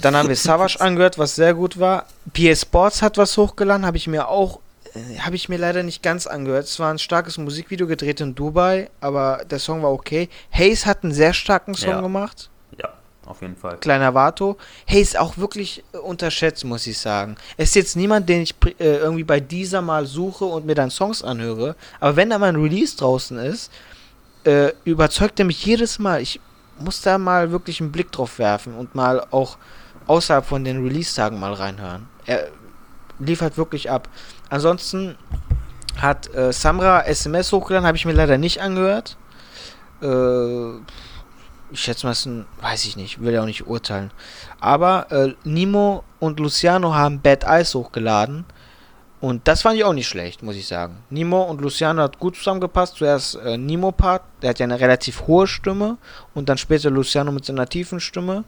[0.00, 2.06] Dann haben wir Savage angehört, was sehr gut war.
[2.32, 4.60] PS Sports hat was hochgeladen, habe ich mir auch,
[4.94, 6.64] äh, habe ich mir leider nicht ganz angehört.
[6.64, 10.28] Es war ein starkes Musikvideo gedreht in Dubai, aber der Song war okay.
[10.52, 12.00] Hayes hat einen sehr starken Song Ja.
[12.00, 12.50] gemacht.
[12.78, 12.88] Ja,
[13.26, 13.78] auf jeden Fall.
[13.78, 14.56] Kleiner Vato.
[14.88, 17.36] Hayes auch wirklich unterschätzt, muss ich sagen.
[17.56, 20.90] Er ist jetzt niemand, den ich äh, irgendwie bei dieser mal suche und mir dann
[20.90, 21.76] Songs anhöre.
[22.00, 23.70] Aber wenn da mal ein Release draußen ist,
[24.44, 26.22] äh, überzeugt er mich jedes Mal.
[26.22, 26.40] Ich
[26.78, 29.58] muss da mal wirklich einen Blick drauf werfen und mal auch
[30.06, 32.08] außerhalb von den Release-Tagen mal reinhören.
[32.24, 32.48] Er
[33.18, 34.08] liefert wirklich ab.
[34.50, 35.16] Ansonsten
[35.96, 39.16] hat äh, Samra SMS hochgeladen, habe ich mir leider nicht angehört.
[40.02, 40.76] Äh,
[41.72, 44.10] ich schätze mal, ein, weiß ich nicht, will ja auch nicht urteilen.
[44.58, 48.44] Aber äh, Nimo und Luciano haben Bad Eyes hochgeladen.
[49.20, 50.96] Und das fand ich auch nicht schlecht, muss ich sagen.
[51.10, 52.96] Nimo und Luciano hat gut zusammengepasst.
[52.96, 55.98] Zuerst äh, Nimo-Part, der hat ja eine relativ hohe Stimme.
[56.34, 58.44] Und dann später Luciano mit seiner tiefen Stimme.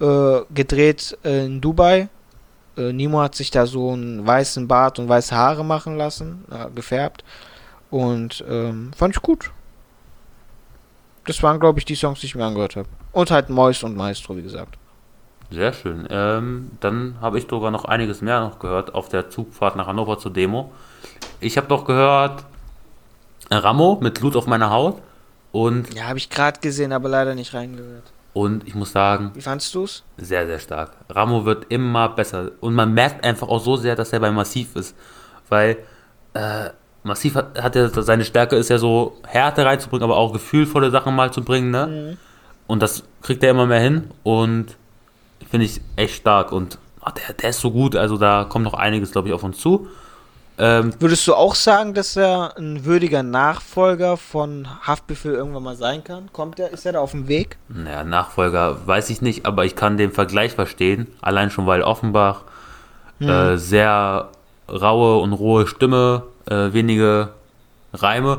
[0.00, 2.08] Äh, gedreht äh, in Dubai.
[2.76, 6.70] Äh, Nimo hat sich da so einen weißen Bart und weiße Haare machen lassen, äh,
[6.74, 7.24] gefärbt.
[7.90, 9.50] Und ähm, fand ich gut.
[11.26, 12.88] Das waren, glaube ich, die Songs, die ich mir angehört habe.
[13.12, 14.76] Und halt Mois und Maestro, wie gesagt.
[15.50, 16.08] Sehr schön.
[16.10, 20.18] Ähm, dann habe ich sogar noch einiges mehr noch gehört auf der Zugfahrt nach Hannover
[20.18, 20.72] zur Demo.
[21.40, 22.44] Ich habe doch gehört
[23.50, 25.02] Ramo mit Blut auf meiner Haut
[25.52, 28.04] und, Ja, habe ich gerade gesehen, aber leider nicht reingehört.
[28.32, 30.04] Und ich muss sagen, Wie fandst du's?
[30.16, 30.92] sehr, sehr stark.
[31.10, 34.74] Ramo wird immer besser und man merkt einfach auch so sehr, dass er bei Massiv
[34.76, 34.96] ist,
[35.48, 35.76] weil
[36.34, 36.70] äh,
[37.02, 41.14] Massiv hat, hat ja seine Stärke ist ja so Härte reinzubringen, aber auch gefühlvolle Sachen
[41.16, 42.16] mal zu bringen, ne?
[42.68, 44.76] Und das kriegt er immer mehr hin und
[45.50, 48.74] finde ich echt stark und ach, der, der ist so gut, also da kommt noch
[48.74, 49.88] einiges, glaube ich, auf uns zu.
[50.64, 56.04] Ähm, Würdest du auch sagen, dass er ein würdiger Nachfolger von Haftbefehl irgendwann mal sein
[56.04, 56.30] kann?
[56.32, 57.56] Kommt er, ist er da auf dem Weg?
[57.68, 62.42] naja, Nachfolger weiß ich nicht, aber ich kann den Vergleich verstehen, allein schon weil Offenbach
[63.18, 64.28] äh, sehr
[64.68, 67.30] raue und rohe Stimme, äh, wenige
[67.92, 68.38] Reime.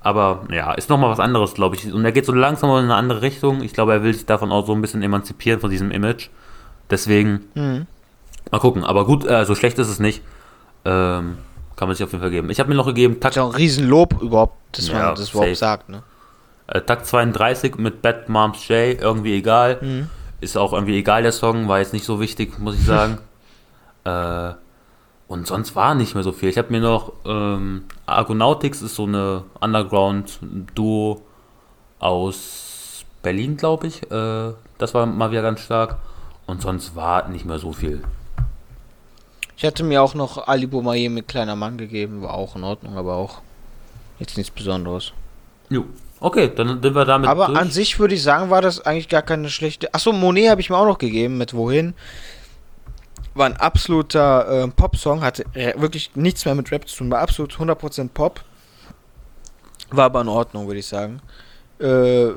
[0.00, 1.90] Aber ja, ist nochmal was anderes, glaube ich.
[1.92, 3.62] Und er geht so langsam in eine andere Richtung.
[3.62, 6.28] Ich glaube, er will sich davon auch so ein bisschen emanzipieren von diesem Image.
[6.90, 7.86] Deswegen Hm.
[8.50, 8.84] mal gucken.
[8.84, 10.22] Aber gut, äh, so schlecht ist es nicht.
[10.86, 11.38] Ähm,
[11.74, 12.48] kann man sich auf jeden Fall geben.
[12.50, 15.14] Ich habe mir noch gegeben Ist Takt, ja auch ein Riesenlob überhaupt, dass Ja, man
[15.16, 15.54] das überhaupt safe.
[15.56, 16.02] sagt, ne?
[16.68, 18.98] äh, Takt 32 mit Bad Moms J.
[19.00, 19.78] Irgendwie egal.
[19.80, 20.08] Mhm.
[20.40, 21.68] Ist auch irgendwie egal, der Song.
[21.68, 23.18] War jetzt nicht so wichtig, muss ich sagen.
[24.04, 24.52] äh,
[25.28, 26.48] und sonst war nicht mehr so viel.
[26.48, 31.22] Ich habe mir noch ähm, Argonautics ist so eine Underground-Duo
[31.98, 34.02] aus Berlin, glaube ich.
[34.10, 35.96] Äh, das war mal wieder ganz stark.
[36.46, 38.02] Und sonst war nicht mehr so viel.
[39.56, 42.96] Ich hatte mir auch noch Ali Boumaier mit kleiner Mann gegeben, war auch in Ordnung,
[42.96, 43.40] aber auch
[44.18, 45.12] jetzt nichts Besonderes.
[45.70, 45.84] Jo.
[46.18, 47.58] Okay, dann sind wir damit Aber durch.
[47.58, 49.92] an sich würde ich sagen, war das eigentlich gar keine schlechte.
[49.92, 51.94] Achso, Monet habe ich mir auch noch gegeben mit Wohin.
[53.34, 57.20] War ein absoluter äh, Pop-Song, hatte äh, wirklich nichts mehr mit Rap zu tun, war
[57.20, 58.42] absolut 100% Pop.
[59.90, 61.20] War aber in Ordnung, würde ich sagen.
[61.78, 62.34] Äh, äh,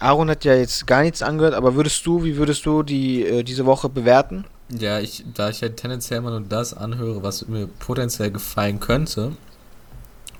[0.00, 3.42] Aaron hat ja jetzt gar nichts angehört, aber würdest du, wie würdest du die äh,
[3.44, 4.44] diese Woche bewerten?
[4.78, 9.32] Ja, ich, da ich ja tendenziell immer nur das anhöre, was mir potenziell gefallen könnte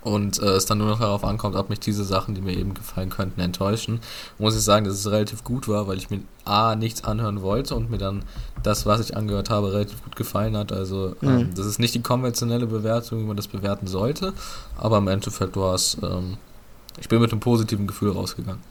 [0.02, 2.72] und äh, es dann nur noch darauf ankommt, ob mich diese Sachen, die mir eben
[2.74, 4.00] gefallen könnten, enttäuschen,
[4.38, 7.74] muss ich sagen, dass es relativ gut war, weil ich mir A, nichts anhören wollte
[7.74, 8.22] und mir dann
[8.62, 10.72] das, was ich angehört habe, relativ gut gefallen hat.
[10.72, 11.54] Also ähm, Mhm.
[11.54, 14.32] das ist nicht die konventionelle Bewertung, wie man das bewerten sollte,
[14.78, 16.36] aber im Endeffekt war es, ähm,
[16.98, 18.62] ich bin mit einem positiven Gefühl rausgegangen.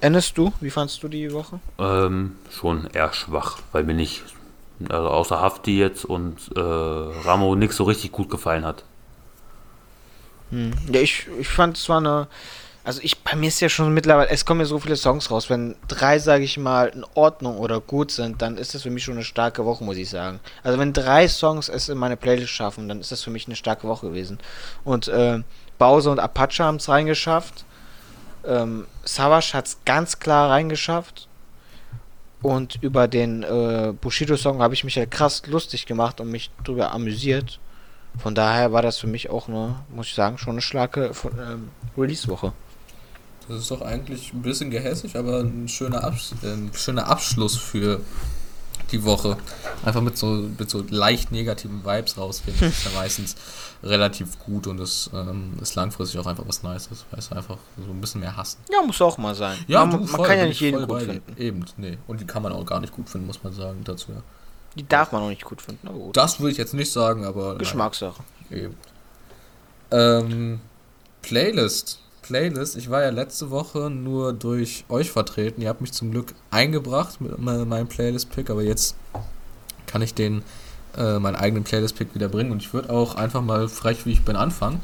[0.00, 1.60] Ennis, du, wie fandst du die Woche?
[1.78, 4.22] Ähm, schon eher schwach, weil mir nicht,
[4.88, 8.84] also außer Hafti jetzt und äh, Ramo nix so richtig gut gefallen hat.
[10.50, 10.72] Hm.
[10.92, 12.28] Ja, ich, ich fand es war eine
[12.84, 15.48] Also ich, bei mir ist ja schon mittlerweile, es kommen ja so viele Songs raus.
[15.48, 19.04] Wenn drei, sage ich mal, in Ordnung oder gut sind, dann ist das für mich
[19.04, 20.38] schon eine starke Woche, muss ich sagen.
[20.62, 23.56] Also wenn drei Songs es in meine Playlist schaffen, dann ist das für mich eine
[23.56, 24.38] starke Woche gewesen.
[24.84, 25.40] Und äh,
[25.78, 27.64] Bowser und Apache haben es reingeschafft.
[28.46, 31.26] Ähm, Savage hat es ganz klar reingeschafft.
[32.44, 36.92] Und über den äh, Bushido-Song habe ich mich ja krass lustig gemacht und mich drüber
[36.92, 37.58] amüsiert.
[38.18, 41.70] Von daher war das für mich auch eine, muss ich sagen, schon eine starke ähm,
[41.96, 42.52] Release-Woche.
[43.48, 48.02] Das ist doch eigentlich ein bisschen gehässig, aber ein schöner, Abs ein schöner Abschluss für
[48.92, 49.36] die Woche.
[49.84, 52.56] Einfach mit so, mit so leicht negativen Vibes rausgehen.
[52.60, 53.36] Das ist ja meistens
[53.82, 57.04] relativ gut und das ähm, ist langfristig auch einfach was Nices.
[57.10, 58.58] Weißt du, einfach so ein bisschen mehr hassen.
[58.70, 59.58] Ja, muss auch mal sein.
[59.66, 61.40] Ja, man, du, man voll, kann ja nicht ich jeden gut finden.
[61.40, 61.98] Eben, nee.
[62.06, 64.12] Und die kann man auch gar nicht gut finden, muss man sagen dazu.
[64.12, 64.22] Ja.
[64.76, 65.86] Die darf man auch nicht gut finden.
[65.86, 66.16] Aber gut.
[66.16, 67.56] Das würde ich jetzt nicht sagen, aber.
[67.56, 68.22] Geschmackssache.
[68.50, 68.76] Nein, eben.
[69.90, 70.60] Ähm,
[71.22, 72.00] Playlist.
[72.24, 72.76] Playlist.
[72.76, 75.60] Ich war ja letzte Woche nur durch euch vertreten.
[75.60, 78.96] Ihr habt mich zum Glück eingebracht mit me- meinem Playlist-Pick, aber jetzt
[79.86, 80.42] kann ich den
[80.96, 84.24] äh, meinen eigenen Playlist-Pick wieder bringen und ich würde auch einfach mal frech wie ich
[84.24, 84.80] bin anfangen.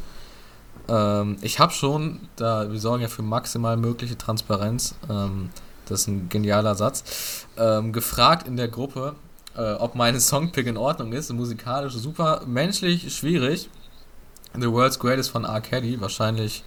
[0.89, 5.51] Ähm, ich habe schon, da wir sorgen ja für maximal mögliche Transparenz, ähm,
[5.87, 9.15] das ist ein genialer Satz, ähm, gefragt in der Gruppe,
[9.57, 11.33] äh, ob meine Songpick in Ordnung ist.
[11.33, 13.71] Musikalisch super, menschlich schwierig.
[14.55, 15.61] The World's Greatest von R.
[15.61, 16.65] Kelly, wahrscheinlich,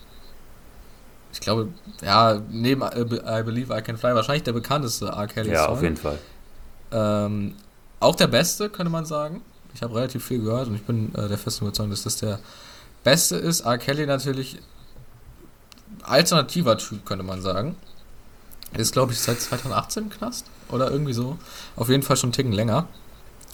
[1.33, 1.67] ich glaube,
[2.01, 5.27] ja, neben I, Be- I Believe I Can Fly, wahrscheinlich der bekannteste R.
[5.27, 6.19] Kelly Ja, auf jeden Fall.
[6.91, 7.55] Ähm,
[7.99, 9.41] auch der beste, könnte man sagen.
[9.73, 12.39] Ich habe relativ viel gehört und ich bin äh, der festen Überzeugung, dass das der
[13.03, 13.61] beste ist.
[13.61, 13.77] R.
[13.79, 14.59] Kelly natürlich
[16.03, 17.75] alternativer Typ, könnte man sagen.
[18.77, 21.37] Ist, glaube ich, seit 2018 im Knast oder irgendwie so.
[21.75, 22.87] Auf jeden Fall schon einen Ticken länger.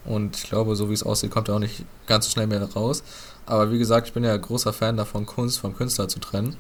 [0.06, 2.64] Und ich glaube, so wie es aussieht, kommt er auch nicht ganz so schnell mehr
[2.73, 3.03] raus.
[3.45, 6.56] Aber wie gesagt, ich bin ja großer Fan davon, Kunst vom Künstler zu trennen.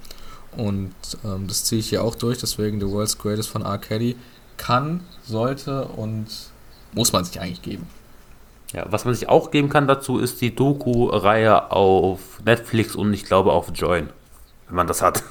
[0.59, 2.37] Und ähm, das ziehe ich hier auch durch.
[2.37, 3.77] Deswegen The World's Greatest von R.
[3.77, 4.15] Kelly
[4.57, 6.27] kann, sollte und
[6.93, 7.87] muss man sich eigentlich geben.
[8.73, 13.25] Ja, was man sich auch geben kann dazu, ist die Doku-Reihe auf Netflix und ich
[13.25, 14.09] glaube auf Join,
[14.67, 15.23] wenn man das hat.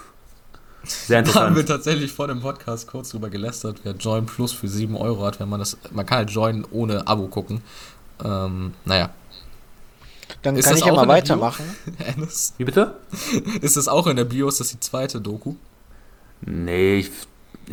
[0.82, 1.68] Sehr Da haben wir interessant.
[1.68, 5.48] tatsächlich vor dem Podcast kurz drüber gelästert, wer Join Plus für 7 Euro hat, wenn
[5.48, 5.76] man das.
[5.92, 7.62] Man kann halt Join ohne Abo gucken.
[8.24, 9.10] Ähm, naja.
[10.43, 11.65] Dann Ist kann ich ja auch mal weitermachen.
[11.98, 12.97] Ennis, Wie bitte?
[13.60, 14.48] ist das auch in der Bio?
[14.48, 15.55] Ist das die zweite Doku?
[16.43, 17.10] Nee, ich,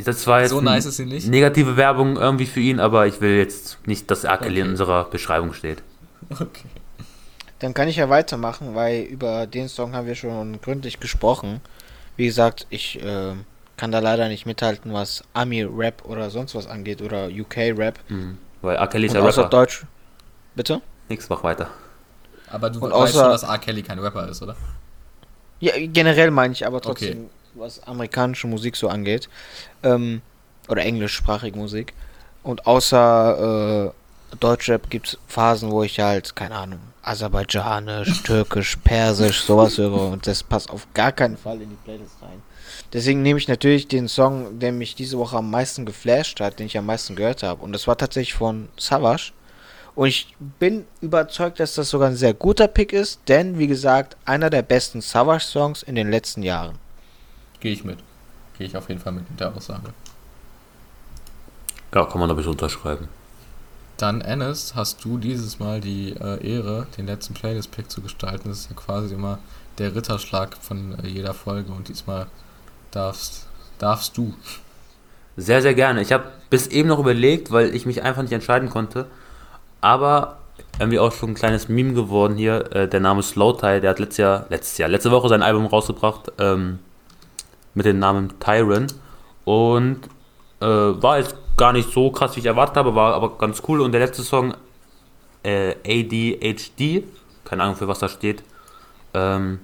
[0.04, 1.28] das war jetzt So nice ist sie nicht.
[1.28, 4.38] negative Werbung irgendwie für ihn, aber ich will jetzt nicht, dass R.
[4.38, 4.72] Kelly in Okay.
[4.72, 5.84] unserer Beschreibung steht.
[6.32, 6.66] Okay.
[7.60, 11.62] Dann kann ich ja weitermachen, weil über den Song haben wir schon gründlich gesprochen.
[12.18, 13.34] Wie gesagt, ich äh,
[13.78, 18.00] kann da leider nicht mithalten, was Ami-Rap oder sonst was angeht oder UK-Rap.
[18.10, 18.38] Mhm.
[18.62, 18.88] Weil R.
[18.88, 19.46] Kelly ist ja Rapper.
[19.50, 19.86] Deutsch.
[20.56, 20.82] Bitte?
[21.10, 21.70] Nix, mach weiter.
[22.56, 23.58] Aber du Und weißt außer- schon, dass R.
[23.58, 24.56] Kelly kein Rapper ist, oder?
[25.60, 29.28] Ja, generell meine ich aber trotzdem, was amerikanische Musik so angeht.
[29.84, 30.22] Ähm,
[30.70, 31.94] oder englischsprachige Musik.
[32.44, 33.92] Und außer
[34.32, 40.10] äh, Deutschrap gibt es Phasen, wo ich halt, keine Ahnung, Aserbaidschanisch, Türkisch, Persisch, sowas höre.
[40.12, 42.42] Und das passt auf gar keinen Fall in die Playlist rein.
[42.94, 46.68] Deswegen nehme ich natürlich den Song, der mich diese Woche am meisten geflasht hat, den
[46.68, 47.62] ich am meisten gehört habe.
[47.64, 49.34] Und das war tatsächlich von Savage.
[49.96, 54.18] Und ich bin überzeugt, dass das sogar ein sehr guter Pick ist, denn wie gesagt,
[54.26, 56.78] einer der besten Savage-Songs in den letzten Jahren.
[57.62, 58.00] Gehe ich mit.
[58.58, 59.94] Gehe ich auf jeden Fall mit mit der Aussage.
[61.94, 63.08] Ja, kann man ein bisschen unterschreiben.
[63.96, 68.50] Dann, Ennis, hast du dieses Mal die äh, Ehre, den letzten Playlist-Pick zu gestalten.
[68.50, 69.40] Das ist ja quasi immer
[69.78, 72.28] der Ritterschlag von äh, jeder Folge und diesmal
[72.92, 73.48] darfst,
[73.80, 74.34] darfst du.
[75.38, 76.02] Sehr, sehr gerne.
[76.02, 79.06] Ich habe bis eben noch überlegt, weil ich mich einfach nicht entscheiden konnte.
[79.86, 80.38] Aber
[80.80, 82.76] irgendwie auch schon ein kleines Meme geworden hier.
[82.76, 86.32] Äh, der Name Slowthai, der hat letztes Jahr, letztes Jahr, letzte Woche sein Album rausgebracht
[86.40, 86.80] ähm,
[87.76, 88.88] mit dem Namen Tyron.
[89.44, 90.00] Und
[90.60, 93.80] äh, war jetzt gar nicht so krass, wie ich erwartet habe, war aber ganz cool.
[93.80, 94.56] Und der letzte Song,
[95.44, 97.04] äh, ADHD,
[97.44, 98.42] keine Ahnung für was da steht,
[99.14, 99.60] ähm,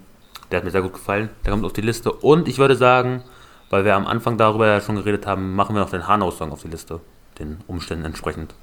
[0.51, 1.31] der hat mir sehr gut gefallen.
[1.43, 2.11] Der kommt auf die Liste.
[2.11, 3.23] Und ich würde sagen,
[3.71, 6.61] weil wir am Anfang darüber ja schon geredet haben, machen wir noch den Hanau-Song auf
[6.61, 6.99] die Liste.
[7.39, 8.53] Den Umständen entsprechend.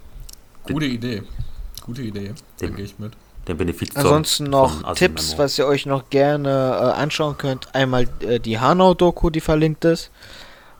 [0.75, 1.23] Gute Idee.
[1.85, 2.33] Gute Idee.
[2.59, 3.13] Da Den- gehe ich mit.
[3.47, 4.03] Den Benefizsong.
[4.03, 7.75] Ansonsten noch Tipps, was ihr euch noch gerne äh, anschauen könnt.
[7.75, 10.11] Einmal äh, die Hanau-Doku, die verlinkt ist.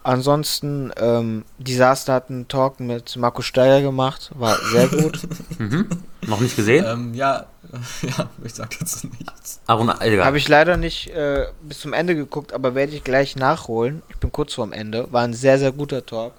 [0.03, 4.31] Ansonsten, ähm, Disaster hat einen Talk mit Marco Steiger gemacht.
[4.35, 5.21] War sehr gut.
[5.59, 5.89] Mhm.
[6.27, 6.85] Noch nicht gesehen?
[6.87, 7.47] Ähm, ja,
[8.03, 9.61] ja, ich sag jetzt nichts.
[9.67, 14.03] Habe ich leider nicht äh, bis zum Ende geguckt, aber werde ich gleich nachholen.
[14.11, 15.09] Ich bin kurz vorm Ende.
[15.11, 16.33] War ein sehr, sehr guter Talk.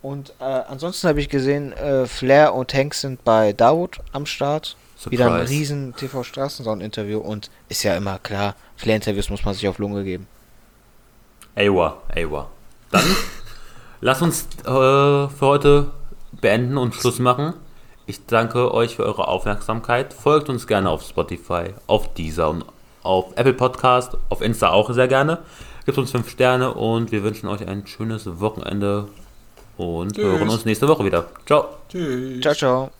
[0.00, 4.76] Und äh, ansonsten habe ich gesehen, äh, Flair und Hank sind bei Dawood am Start.
[5.08, 5.52] Wieder ein Surprise.
[5.52, 10.26] riesen TV-Straßensound-Interview und ist ja immer klar, Flair-Interviews muss man sich auf Lunge geben.
[11.54, 12.48] Awa, Awa.
[12.90, 13.04] Dann
[14.00, 15.90] lass uns äh, für heute
[16.32, 17.54] beenden und Schluss machen.
[18.06, 20.14] Ich danke euch für eure Aufmerksamkeit.
[20.14, 22.64] Folgt uns gerne auf Spotify, auf Deezer und
[23.02, 25.38] auf Apple Podcast, auf Insta auch sehr gerne.
[25.86, 29.08] Gebt uns 5 Sterne und wir wünschen euch ein schönes Wochenende
[29.78, 30.24] und Tschüss.
[30.24, 31.26] hören uns nächste Woche wieder.
[31.46, 31.68] Ciao.
[31.88, 32.40] Tschüss.
[32.42, 32.90] Ciao, ciao.